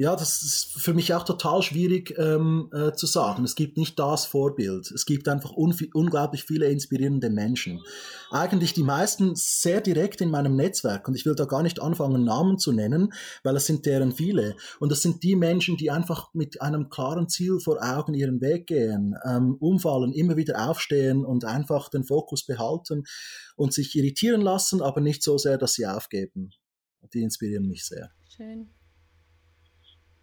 Ja, 0.01 0.15
das 0.15 0.43
ist 0.45 0.81
für 0.81 0.95
mich 0.95 1.13
auch 1.13 1.25
total 1.25 1.61
schwierig 1.61 2.17
ähm, 2.19 2.71
äh, 2.73 2.93
zu 2.93 3.07
sagen. 3.07 3.43
Es 3.43 3.57
gibt 3.57 3.77
nicht 3.77 3.99
das 3.99 4.27
Vorbild. 4.27 4.93
Es 4.93 5.05
gibt 5.07 5.27
einfach 5.27 5.51
unglaublich 5.51 6.45
viele 6.45 6.71
inspirierende 6.71 7.31
Menschen. 7.31 7.83
Eigentlich 8.31 8.73
die 8.73 8.85
meisten 8.85 9.33
sehr 9.35 9.81
direkt 9.81 10.21
in 10.21 10.31
meinem 10.31 10.55
Netzwerk. 10.55 11.09
Und 11.09 11.17
ich 11.17 11.27
will 11.27 11.35
da 11.35 11.47
gar 11.47 11.65
nicht 11.65 11.83
anfangen, 11.83 12.23
Namen 12.23 12.59
zu 12.59 12.71
nennen, 12.71 13.13
weil 13.43 13.57
es 13.57 13.67
sind 13.67 13.87
deren 13.87 14.13
viele. 14.13 14.55
Und 14.79 14.93
das 14.93 15.03
sind 15.03 15.25
die 15.25 15.35
Menschen, 15.35 15.77
die 15.77 15.91
einfach 15.91 16.33
mit 16.33 16.63
einem 16.63 16.91
klaren 16.91 17.29
Ziel 17.29 17.59
vor 17.59 17.83
Augen 17.83 18.15
ihren 18.15 18.41
Weg 18.41 18.69
gehen, 18.69 19.17
ähm, 19.25 19.57
umfallen, 19.59 20.13
immer 20.13 20.37
wieder 20.37 20.71
aufstehen 20.71 21.25
und 21.25 21.45
einfach 21.45 21.89
den 21.89 22.05
Fokus 22.05 22.47
behalten 22.47 23.03
und 23.57 23.75
sich 23.75 23.97
irritieren 23.97 24.43
lassen, 24.43 24.81
aber 24.81 25.01
nicht 25.01 25.25
so 25.25 25.39
sehr, 25.39 25.59
dass 25.59 25.75
sie 25.75 25.89
aufgeben. 25.89 26.51
Die 27.13 27.23
inspirieren 27.23 27.67
mich 27.67 27.85
sehr. 27.85 28.13
Schön. 28.29 28.78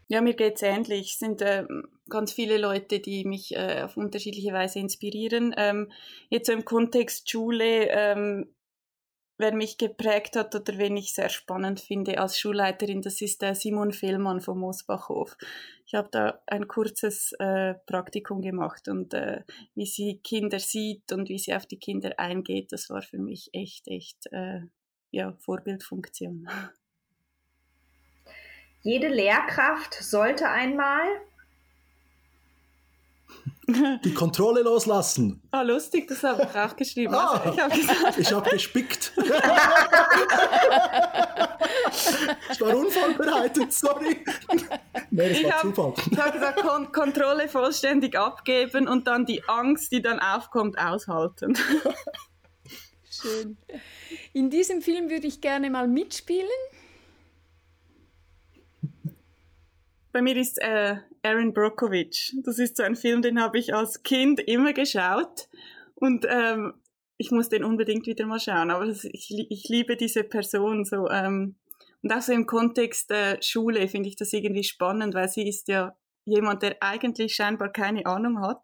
Ja, 0.07 0.21
mir 0.21 0.35
geht 0.35 0.55
es 0.55 0.61
ähnlich. 0.61 1.13
Es 1.13 1.19
sind 1.19 1.41
äh, 1.41 1.65
ganz 2.09 2.31
viele 2.31 2.57
Leute, 2.57 2.99
die 2.99 3.25
mich 3.25 3.55
äh, 3.55 3.81
auf 3.83 3.97
unterschiedliche 3.97 4.53
Weise 4.53 4.79
inspirieren. 4.79 5.53
Ähm, 5.57 5.91
jetzt 6.29 6.47
so 6.47 6.53
im 6.53 6.63
Kontext 6.63 7.29
Schule, 7.29 7.87
ähm, 7.89 8.55
wer 9.37 9.53
mich 9.53 9.77
geprägt 9.77 10.35
hat 10.35 10.55
oder 10.55 10.77
wen 10.77 10.95
ich 10.95 11.13
sehr 11.13 11.29
spannend 11.29 11.79
finde 11.79 12.19
als 12.19 12.39
Schulleiterin, 12.39 13.01
das 13.01 13.21
ist 13.21 13.41
der 13.41 13.55
Simon 13.55 13.91
Fehlmann 13.91 14.41
vom 14.41 14.59
Moosbachhof. 14.59 15.37
Ich 15.85 15.95
habe 15.95 16.09
da 16.11 16.41
ein 16.47 16.67
kurzes 16.67 17.33
äh, 17.39 17.73
Praktikum 17.85 18.41
gemacht 18.41 18.87
und 18.87 19.13
äh, 19.13 19.43
wie 19.73 19.85
sie 19.85 20.19
Kinder 20.23 20.59
sieht 20.59 21.11
und 21.11 21.29
wie 21.29 21.39
sie 21.39 21.55
auf 21.55 21.65
die 21.65 21.79
Kinder 21.79 22.17
eingeht, 22.19 22.71
das 22.71 22.89
war 22.89 23.01
für 23.01 23.17
mich 23.17 23.49
echt, 23.53 23.87
echt 23.87 24.27
äh, 24.31 24.61
ja, 25.11 25.33
Vorbildfunktion. 25.39 26.47
Jede 28.85 29.07
Lehrkraft 29.07 29.95
sollte 29.95 30.47
einmal 30.47 31.07
die 33.67 34.13
Kontrolle 34.13 34.61
loslassen. 34.61 35.41
Ah, 35.49 35.61
oh, 35.61 35.65
lustig, 35.65 36.07
das 36.07 36.21
habe 36.21 36.43
ich 36.43 36.55
auch 36.55 36.75
geschrieben. 36.75 37.15
Ah, 37.15 37.31
also, 37.31 37.51
ich 37.51 37.59
habe 37.63 37.75
gesagt. 37.75 38.31
hab 38.31 38.47
gespickt. 38.51 39.11
ich 42.51 42.61
war 42.61 42.77
unvorbereitet, 42.77 43.73
sorry. 43.73 44.23
Nee, 45.09 45.29
das 45.29 45.39
ich 45.39 45.45
war 45.45 45.61
Zufall. 45.61 45.93
Ich 46.11 46.19
habe 46.19 46.33
gesagt, 46.33 46.61
Kon 46.61 46.91
Kontrolle 46.91 47.49
vollständig 47.49 48.15
abgeben 48.15 48.87
und 48.87 49.07
dann 49.07 49.25
die 49.25 49.43
Angst, 49.49 49.91
die 49.93 50.03
dann 50.03 50.19
aufkommt, 50.19 50.77
aushalten. 50.77 51.57
Schön. 53.09 53.57
In 54.33 54.51
diesem 54.51 54.83
Film 54.83 55.09
würde 55.09 55.25
ich 55.25 55.41
gerne 55.41 55.71
mal 55.71 55.87
mitspielen. 55.87 56.45
Bei 60.15 60.21
mir 60.21 60.37
ist 60.37 60.61
äh, 60.61 60.95
Aaron 61.23 61.53
Brockovich. 61.53 62.33
Das 62.45 62.57
ist 62.57 62.77
so 62.77 62.83
ein 62.83 62.95
Film, 62.95 63.21
den 63.21 63.41
habe 63.41 63.59
ich 63.59 63.75
als 63.75 64.01
Kind 64.01 64.39
immer 64.39 64.71
geschaut 64.71 65.49
und 65.93 66.25
ähm, 66.29 66.75
ich 67.17 67.31
muss 67.31 67.49
den 67.49 67.65
unbedingt 67.65 68.07
wieder 68.07 68.25
mal 68.25 68.39
schauen. 68.39 68.71
Aber 68.71 68.85
das, 68.85 69.03
ich, 69.03 69.29
ich 69.49 69.67
liebe 69.67 69.97
diese 69.97 70.23
Person 70.23 70.85
so. 70.85 71.09
Ähm, 71.09 71.57
und 72.01 72.13
auch 72.13 72.21
so 72.21 72.31
im 72.31 72.45
Kontext 72.45 73.11
äh, 73.11 73.41
Schule 73.41 73.89
finde 73.89 74.07
ich 74.07 74.15
das 74.15 74.31
irgendwie 74.31 74.63
spannend, 74.63 75.15
weil 75.15 75.27
sie 75.27 75.49
ist 75.49 75.67
ja 75.67 75.97
jemand, 76.23 76.63
der 76.63 76.77
eigentlich 76.79 77.35
scheinbar 77.35 77.73
keine 77.73 78.05
Ahnung 78.05 78.39
hat 78.39 78.61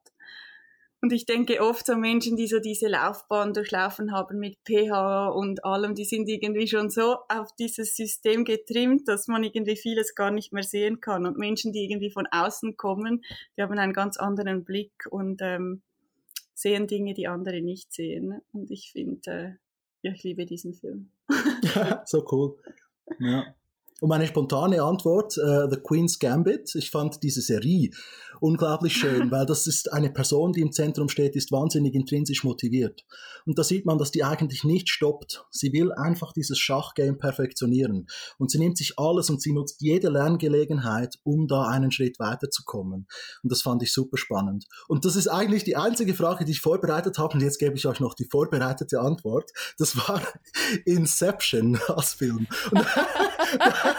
und 1.02 1.12
ich 1.12 1.26
denke 1.26 1.62
oft 1.62 1.86
so 1.86 1.96
Menschen, 1.96 2.38
die 2.38 2.46
so 2.46 2.60
diese 2.60 2.88
Laufbahn 2.88 3.54
durchlaufen 3.54 4.12
haben 4.12 4.38
mit 4.38 4.60
pH 4.66 5.30
und 5.30 5.66
allem, 5.66 5.96
die 5.96 6.06
sind 6.06 6.30
irgendwie 6.30 6.68
schon 6.68 6.92
so 6.92 7.18
auf 7.28 7.56
dieses 7.58 7.96
System 7.96 8.46
getrimmt, 8.46 9.08
dass 9.08 9.28
man 9.28 9.44
irgendwie 9.44 9.76
vieles 9.76 10.14
gar 10.14 10.30
nicht 10.30 10.54
mehr 10.54 10.64
sehen 10.64 11.02
kann. 11.02 11.26
Und 11.26 11.40
Menschen, 11.40 11.74
die 11.74 11.86
irgendwie 11.86 12.12
von 12.12 12.28
außen 12.30 12.78
kommen, 12.78 13.24
die 13.58 13.64
haben 13.64 13.78
einen 13.78 13.94
ganz 13.94 14.18
anderen 14.18 14.64
Blick 14.64 15.08
und 15.10 15.42
ähm, 15.42 15.82
sehen 16.54 16.86
Dinge, 16.86 17.16
die 17.16 17.28
andere 17.28 17.62
nicht 17.62 17.92
sehen. 17.92 18.40
Und 18.54 18.70
ich 18.70 18.92
finde, 18.92 19.32
äh, 19.32 19.50
ja, 20.04 20.14
ich 20.14 20.24
liebe 20.24 20.46
diesen 20.46 20.76
Film. 20.76 21.12
so 22.06 22.24
cool. 22.32 22.58
Ja. 23.20 23.56
Und 24.02 24.10
meine 24.10 24.26
spontane 24.26 24.82
Antwort, 24.82 25.38
uh, 25.38 25.70
The 25.70 25.78
Queen's 25.78 26.18
Gambit. 26.18 26.74
Ich 26.74 26.90
fand 26.90 27.22
diese 27.22 27.42
Serie 27.42 27.92
unglaublich 28.40 28.94
schön, 28.96 29.30
weil 29.32 29.46
das 29.46 29.68
ist 29.68 29.94
eine 29.94 30.10
Person, 30.10 30.52
die 30.52 30.62
im 30.62 30.72
Zentrum 30.72 31.08
steht, 31.08 31.36
ist 31.36 31.52
wahnsinnig 31.52 31.94
intrinsisch 31.94 32.44
motiviert. 32.44 33.06
Und 33.46 33.60
da 33.60 33.64
sieht 33.64 33.86
man, 33.86 34.00
dass 34.00 34.10
die 34.10 34.24
eigentlich 34.24 34.64
nicht 34.64 34.90
stoppt. 34.90 35.46
Sie 35.52 35.72
will 35.72 35.92
einfach 35.94 36.34
dieses 36.34 36.58
Schachgame 36.58 37.14
perfektionieren. 37.14 38.08
Und 38.40 38.50
sie 38.50 38.58
nimmt 38.58 38.78
sich 38.78 38.98
alles 38.98 39.30
und 39.30 39.42
sie 39.42 39.54
nutzt 39.54 39.82
jede 39.82 40.10
Lerngelegenheit, 40.10 41.20
um 41.24 41.48
da 41.48 41.68
einen 41.68 41.92
Schritt 41.92 42.20
weiterzukommen. 42.20 43.08
Und 43.44 43.52
das 43.52 43.62
fand 43.62 43.84
ich 43.84 43.94
super 43.94 44.18
spannend. 44.18 44.66
Und 44.88 45.06
das 45.06 45.16
ist 45.16 45.28
eigentlich 45.28 45.64
die 45.64 45.76
einzige 45.76 46.16
Frage, 46.16 46.44
die 46.44 46.54
ich 46.54 46.62
vorbereitet 46.62 47.20
habe. 47.20 47.36
Und 47.36 47.42
jetzt 47.42 47.60
gebe 47.60 47.76
ich 47.76 47.86
euch 47.86 48.00
noch 48.00 48.16
die 48.16 48.26
vorbereitete 48.26 49.00
Antwort. 49.00 49.52
Das 49.78 49.96
war 49.96 50.22
Inception 50.86 51.80
als 51.88 52.14
Film. 52.14 52.48
Und 52.72 52.86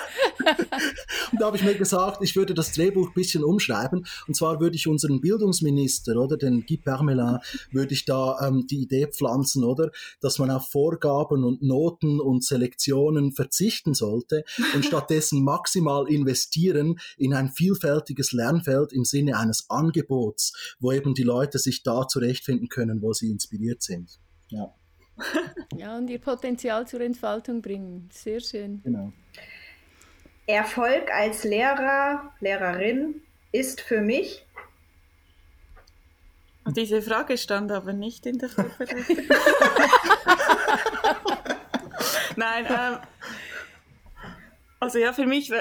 und 1.33 1.41
da 1.41 1.47
habe 1.47 1.57
ich 1.57 1.63
mir 1.63 1.75
gesagt, 1.75 2.23
ich 2.23 2.37
würde 2.37 2.55
das 2.55 2.73
Drehbuch 2.73 3.09
ein 3.09 3.15
bisschen 3.15 3.45
umschreiben. 3.45 4.07
Und 4.27 4.35
zwar 4.35 4.61
würde 4.61 4.77
ich 4.77 4.87
unseren 4.87 5.21
Bildungsminister, 5.21 6.17
oder 6.17 6.37
den 6.37 6.65
Guy 6.67 6.77
Permelin, 6.77 7.39
würde 7.71 7.95
ich 7.95 8.05
da 8.05 8.39
ähm, 8.47 8.67
die 8.67 8.83
Idee 8.83 9.07
pflanzen, 9.07 9.65
oder, 9.65 9.91
dass 10.21 10.39
man 10.39 10.51
auf 10.51 10.69
Vorgaben 10.69 11.45
und 11.45 11.63
Noten 11.63 12.21
und 12.21 12.45
Selektionen 12.45 13.33
verzichten 13.33 13.95
sollte 13.95 14.45
und 14.75 14.85
stattdessen 14.85 15.43
maximal 15.45 16.09
investieren 16.09 16.99
in 17.17 17.35
ein 17.35 17.51
vielfältiges 17.51 18.33
Lernfeld 18.33 18.93
im 18.93 19.05
Sinne 19.05 19.39
eines 19.39 19.69
Angebots, 19.71 20.75
wo 20.81 20.93
eben 20.93 21.15
die 21.15 21.23
Leute 21.23 21.59
sich 21.59 21.83
da 21.83 22.07
zurechtfinden 22.07 22.69
können, 22.69 23.03
wo 23.03 23.13
sie 23.13 23.31
inspiriert 23.31 23.83
sind. 23.83 24.19
Ja. 24.49 24.75
Ja, 25.77 25.97
und 25.97 26.09
ihr 26.09 26.19
Potenzial 26.19 26.87
zur 26.87 27.01
Entfaltung 27.01 27.63
bringen. 27.63 28.09
Sehr 28.13 28.41
schön. 28.41 28.83
Genau. 28.83 29.13
Erfolg 30.47 31.11
als 31.13 31.45
Lehrer, 31.45 32.33
Lehrerin 32.41 33.23
ist 33.53 33.81
für 33.81 34.01
mich. 34.01 34.45
Diese 36.77 37.03
Frage 37.03 37.37
stand 37.39 37.73
aber 37.73 37.93
nicht 37.93 38.25
in 38.27 38.39
der 38.39 38.49
Vorbereitung. 38.49 38.99
Nein, 42.37 42.67
ähm, 42.69 42.99
also 44.81 44.99
ja, 44.99 45.13
für 45.13 45.27
mich, 45.27 45.53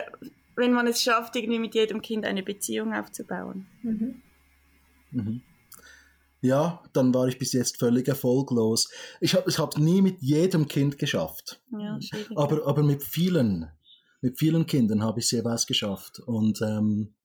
wenn 0.55 0.73
man 0.73 0.87
es 0.87 1.01
schafft, 1.01 1.35
irgendwie 1.35 1.59
mit 1.59 1.75
jedem 1.75 2.01
Kind 2.01 2.25
eine 2.25 2.43
Beziehung 2.43 2.93
aufzubauen. 2.93 3.67
Mhm. 3.81 4.21
Mhm. 5.11 5.41
Ja, 6.41 6.81
dann 6.93 7.13
war 7.13 7.27
ich 7.27 7.37
bis 7.37 7.53
jetzt 7.53 7.77
völlig 7.77 8.07
erfolglos. 8.07 8.89
Ich 9.19 9.35
habe 9.35 9.47
es 9.47 9.59
hab 9.59 9.77
nie 9.77 10.01
mit 10.01 10.21
jedem 10.21 10.67
Kind 10.67 10.97
geschafft. 10.97 11.61
Ja, 11.71 11.99
aber, 12.35 12.65
aber 12.65 12.81
mit 12.81 13.03
vielen 13.03 13.69
mit 14.21 14.37
vielen 14.37 14.65
Kindern 14.65 15.03
habe 15.03 15.19
ich 15.19 15.25
es 15.25 15.31
jeweils 15.31 15.65
geschafft. 15.65 16.19
Und 16.19 16.61
ähm, 16.61 17.15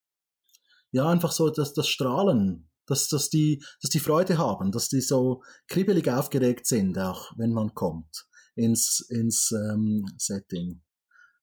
ja, 0.90 1.08
einfach 1.08 1.32
so 1.32 1.50
dass 1.50 1.74
das 1.74 1.88
Strahlen, 1.88 2.68
dass, 2.86 3.08
dass, 3.08 3.30
die, 3.30 3.62
dass 3.82 3.90
die 3.90 4.00
Freude 4.00 4.38
haben, 4.38 4.72
dass 4.72 4.88
die 4.88 5.00
so 5.00 5.42
kribbelig 5.68 6.08
aufgeregt 6.10 6.66
sind, 6.66 6.98
auch 6.98 7.32
wenn 7.36 7.52
man 7.52 7.74
kommt 7.74 8.26
ins, 8.54 9.00
ins 9.10 9.52
ähm, 9.52 10.06
Setting. 10.16 10.82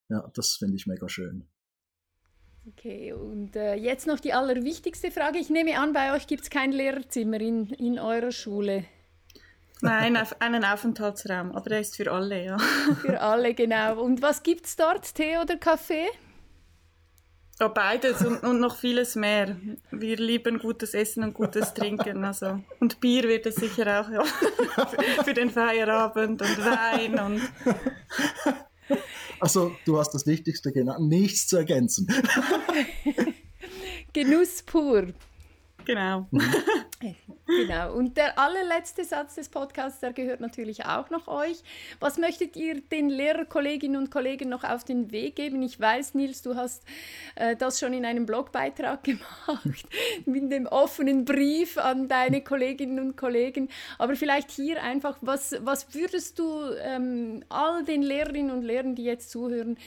Ja, 0.09 0.29
das 0.33 0.55
finde 0.55 0.75
ich 0.77 0.87
mega 0.87 1.07
schön. 1.07 1.47
Okay, 2.65 3.11
und 3.11 3.55
äh, 3.57 3.75
jetzt 3.75 4.07
noch 4.07 4.21
die 4.21 4.31
allerwichtigste 4.33 5.11
Frage. 5.11 5.37
Ich 5.37 5.49
nehme 5.49 5.77
an, 5.77 5.91
bei 5.91 6.15
euch 6.15 6.27
gibt 6.27 6.43
es 6.43 6.49
kein 6.49 6.71
Lehrerzimmer 6.71 7.39
in, 7.41 7.69
in 7.71 7.99
eurer 7.99 8.31
Schule. 8.31 8.85
Nein, 9.81 10.17
einen 10.39 10.63
Aufenthaltsraum, 10.63 11.51
aber 11.51 11.69
der 11.69 11.81
ist 11.81 11.97
für 11.97 12.11
alle, 12.11 12.43
ja. 12.43 12.57
Für 13.01 13.19
alle, 13.19 13.53
genau. 13.53 14.01
Und 14.01 14.21
was 14.21 14.43
gibt 14.43 14.65
es 14.65 14.75
dort? 14.75 15.13
Tee 15.13 15.37
oder 15.37 15.57
Kaffee? 15.57 16.07
Ja, 17.59 17.67
beides 17.67 18.25
und, 18.25 18.43
und, 18.43 18.59
noch 18.59 18.77
vieles 18.77 19.15
mehr. 19.15 19.55
Wir 19.91 20.17
lieben 20.17 20.57
gutes 20.57 20.93
Essen 20.93 21.23
und 21.23 21.33
gutes 21.33 21.73
Trinken. 21.73 22.25
Also. 22.25 22.59
Und 22.79 22.99
Bier 22.99 23.23
wird 23.23 23.45
es 23.45 23.55
sicher 23.55 24.01
auch 24.01 24.09
ja, 24.09 24.23
für 25.23 25.33
den 25.33 25.51
Feierabend 25.51 26.41
und 26.41 26.65
Wein 26.65 27.19
und. 27.19 27.41
Also, 29.39 29.75
du 29.85 29.99
hast 29.99 30.13
das 30.13 30.25
Wichtigste 30.25 30.71
genannt, 30.71 31.07
nichts 31.07 31.47
zu 31.47 31.57
ergänzen. 31.57 32.07
Genuss 34.13 34.63
pur. 34.63 35.07
Genau. 35.85 36.27
Genau. 37.45 37.93
Und 37.93 38.17
der 38.17 38.37
allerletzte 38.39 39.03
Satz 39.03 39.35
des 39.35 39.49
Podcasts, 39.49 39.99
der 39.99 40.13
gehört 40.13 40.39
natürlich 40.39 40.85
auch 40.85 41.09
noch 41.09 41.27
euch. 41.27 41.63
Was 41.99 42.17
möchtet 42.17 42.55
ihr 42.55 42.81
den 42.81 43.09
Lehrerkolleginnen 43.09 44.01
und 44.01 44.11
Kollegen 44.11 44.49
noch 44.49 44.63
auf 44.63 44.83
den 44.83 45.11
Weg 45.11 45.35
geben? 45.35 45.61
Ich 45.61 45.79
weiß, 45.79 46.13
Nils, 46.15 46.41
du 46.41 46.55
hast 46.55 46.83
äh, 47.35 47.55
das 47.55 47.79
schon 47.79 47.93
in 47.93 48.05
einem 48.05 48.25
Blogbeitrag 48.25 49.03
gemacht, 49.03 49.87
mit 50.25 50.51
dem 50.51 50.65
offenen 50.65 51.25
Brief 51.25 51.77
an 51.77 52.07
deine 52.07 52.41
Kolleginnen 52.41 52.99
und 52.99 53.17
Kollegen. 53.17 53.69
Aber 53.97 54.15
vielleicht 54.15 54.51
hier 54.51 54.81
einfach, 54.81 55.17
was, 55.21 55.55
was 55.61 55.93
würdest 55.93 56.39
du 56.39 56.61
ähm, 56.81 57.43
all 57.49 57.83
den 57.83 58.01
Lehrerinnen 58.01 58.51
und 58.51 58.63
Lehrern, 58.63 58.95
die 58.95 59.03
jetzt 59.03 59.31
zuhören, 59.31 59.77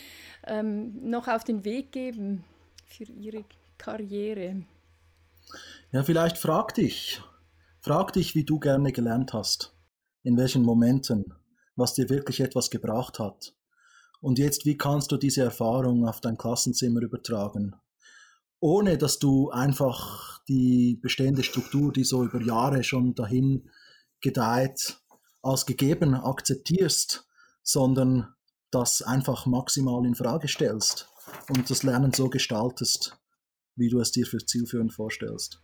ähm, 0.47 1.09
noch 1.09 1.29
auf 1.29 1.45
den 1.45 1.65
Weg 1.65 1.93
geben 1.93 2.45
für 2.87 3.05
ihre 3.05 3.45
Karriere? 3.79 4.63
Ja, 5.93 6.03
vielleicht 6.03 6.37
frag 6.37 6.75
dich, 6.75 7.23
frag 7.81 8.13
dich, 8.13 8.35
wie 8.35 8.45
du 8.45 8.59
gerne 8.59 8.91
gelernt 8.91 9.33
hast, 9.33 9.73
in 10.25 10.37
welchen 10.37 10.65
Momenten, 10.65 11.25
was 11.77 11.95
dir 11.95 12.11
wirklich 12.11 12.41
etwas 12.41 12.71
gebracht 12.71 13.21
hat. 13.21 13.55
Und 14.21 14.41
jetzt, 14.41 14.67
wie 14.67 14.77
kannst 14.77 15.13
du 15.13 15.17
diese 15.17 15.43
Erfahrung 15.43 16.07
auf 16.09 16.21
dein 16.21 16.37
Klassenzimmer 16.37 17.03
übertragen? 17.03 17.77
Ohne 18.59 18.99
dass 18.99 19.21
du 19.21 19.51
einfach 19.51 20.41
die 20.49 20.99
bestehende 21.01 21.45
Struktur, 21.45 21.93
die 21.93 22.03
so 22.03 22.25
über 22.25 22.43
Jahre 22.43 22.83
schon 22.83 23.15
dahin 23.15 23.71
gedeiht, 24.21 24.99
als 25.41 25.67
gegeben 25.67 26.15
akzeptierst, 26.15 27.29
sondern 27.63 28.35
das 28.73 29.03
einfach 29.03 29.47
maximal 29.47 30.05
in 30.05 30.17
Frage 30.17 30.49
stellst 30.49 31.09
und 31.49 31.71
das 31.71 31.85
Lernen 31.85 32.13
so 32.13 32.29
gestaltest, 32.29 33.17
wie 33.77 33.89
du 33.89 34.01
es 34.01 34.11
dir 34.11 34.27
für 34.27 34.39
zielführend 34.39 34.93
vorstellst. 34.93 35.63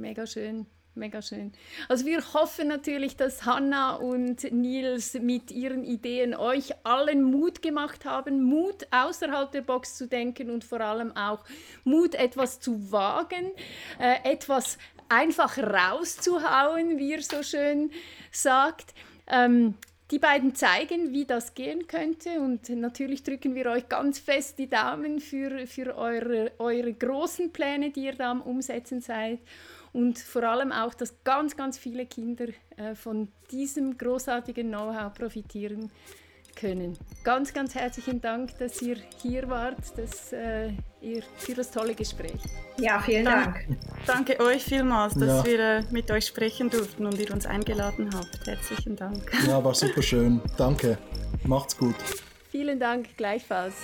Mega 0.00 0.26
schön. 0.26 0.66
Mega 0.96 1.22
schön. 1.22 1.52
Also 1.88 2.06
wir 2.06 2.22
hoffen 2.34 2.68
natürlich, 2.68 3.16
dass 3.16 3.44
Hanna 3.44 3.96
und 3.96 4.44
Nils 4.52 5.14
mit 5.14 5.50
ihren 5.50 5.82
Ideen 5.82 6.36
euch 6.36 6.72
allen 6.84 7.24
Mut 7.24 7.62
gemacht 7.62 8.04
haben, 8.04 8.44
Mut 8.44 8.86
außerhalb 8.92 9.50
der 9.50 9.62
Box 9.62 9.96
zu 9.96 10.06
denken 10.06 10.50
und 10.50 10.62
vor 10.62 10.80
allem 10.80 11.16
auch 11.16 11.44
Mut, 11.82 12.14
etwas 12.14 12.60
zu 12.60 12.92
wagen, 12.92 13.50
äh, 13.98 14.18
etwas 14.22 14.78
einfach 15.08 15.58
rauszuhauen, 15.58 16.96
wie 16.96 17.10
ihr 17.10 17.22
so 17.22 17.42
schön 17.42 17.90
sagt. 18.30 18.94
Ähm, 19.26 19.74
die 20.12 20.18
beiden 20.20 20.54
zeigen, 20.54 21.12
wie 21.12 21.24
das 21.24 21.54
gehen 21.54 21.88
könnte 21.88 22.38
und 22.38 22.68
natürlich 22.68 23.24
drücken 23.24 23.56
wir 23.56 23.66
euch 23.66 23.88
ganz 23.88 24.20
fest 24.20 24.58
die 24.58 24.68
Daumen 24.68 25.18
für, 25.18 25.66
für 25.66 25.96
eure, 25.96 26.52
eure 26.58 26.92
großen 26.92 27.52
Pläne, 27.52 27.90
die 27.90 28.04
ihr 28.04 28.14
da 28.14 28.30
am 28.30 28.42
Umsetzen 28.42 29.00
seid 29.00 29.40
und 29.94 30.18
vor 30.18 30.42
allem 30.42 30.72
auch, 30.72 30.92
dass 30.92 31.14
ganz, 31.22 31.56
ganz 31.56 31.78
viele 31.78 32.04
Kinder 32.04 32.46
äh, 32.76 32.94
von 32.94 33.28
diesem 33.50 33.96
großartigen 33.96 34.68
Know-how 34.68 35.14
profitieren 35.14 35.90
können. 36.56 36.98
Ganz, 37.22 37.52
ganz 37.52 37.74
herzlichen 37.74 38.20
Dank, 38.20 38.58
dass 38.58 38.82
ihr 38.82 38.96
hier 39.22 39.48
wart, 39.48 39.78
dass, 39.96 40.32
äh, 40.32 40.70
ihr, 41.00 41.22
für 41.36 41.54
das 41.54 41.70
tolle 41.70 41.94
Gespräch. 41.94 42.40
Ja, 42.78 43.00
vielen 43.00 43.24
Dank. 43.24 43.66
Danke 44.06 44.38
euch 44.40 44.64
vielmals, 44.64 45.14
dass 45.14 45.28
ja. 45.28 45.44
wir 45.44 45.60
äh, 45.60 45.82
mit 45.90 46.10
euch 46.10 46.26
sprechen 46.26 46.70
durften 46.70 47.06
und 47.06 47.18
ihr 47.18 47.32
uns 47.32 47.46
eingeladen 47.46 48.10
habt. 48.14 48.46
Herzlichen 48.46 48.96
Dank. 48.96 49.32
Ja, 49.46 49.62
war 49.62 49.74
super 49.74 50.02
schön. 50.02 50.40
Danke. 50.56 50.98
Macht's 51.44 51.76
gut. 51.76 51.96
Vielen 52.50 52.80
Dank, 52.80 53.16
gleichfalls. 53.16 53.74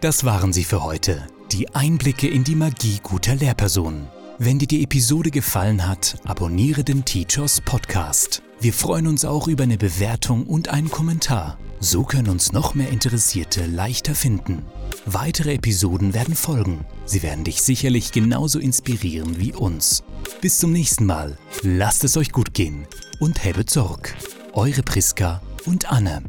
Das 0.00 0.24
waren 0.24 0.52
sie 0.52 0.64
für 0.64 0.82
heute 0.84 1.26
die 1.54 1.72
Einblicke 1.72 2.26
in 2.26 2.42
die 2.42 2.56
Magie 2.56 2.98
guter 3.00 3.36
Lehrpersonen. 3.36 4.08
Wenn 4.38 4.58
dir 4.58 4.66
die 4.66 4.82
Episode 4.82 5.30
gefallen 5.30 5.86
hat, 5.86 6.16
abonniere 6.24 6.82
den 6.82 7.04
Teachers 7.04 7.60
Podcast. 7.60 8.42
Wir 8.60 8.72
freuen 8.72 9.06
uns 9.06 9.24
auch 9.24 9.46
über 9.46 9.62
eine 9.62 9.78
Bewertung 9.78 10.48
und 10.48 10.66
einen 10.66 10.90
Kommentar. 10.90 11.56
So 11.78 12.02
können 12.02 12.28
uns 12.28 12.50
noch 12.50 12.74
mehr 12.74 12.88
Interessierte 12.88 13.66
leichter 13.66 14.16
finden. 14.16 14.64
Weitere 15.06 15.54
Episoden 15.54 16.12
werden 16.12 16.34
folgen. 16.34 16.84
Sie 17.04 17.22
werden 17.22 17.44
dich 17.44 17.62
sicherlich 17.62 18.10
genauso 18.10 18.58
inspirieren 18.58 19.38
wie 19.38 19.52
uns. 19.52 20.02
Bis 20.40 20.58
zum 20.58 20.72
nächsten 20.72 21.06
Mal. 21.06 21.38
Lasst 21.62 22.02
es 22.02 22.16
euch 22.16 22.32
gut 22.32 22.52
gehen 22.52 22.88
und 23.20 23.44
habe 23.44 23.64
Sorg. 23.68 24.12
Eure 24.54 24.82
Priska 24.82 25.40
und 25.66 25.92
Anne. 25.92 26.24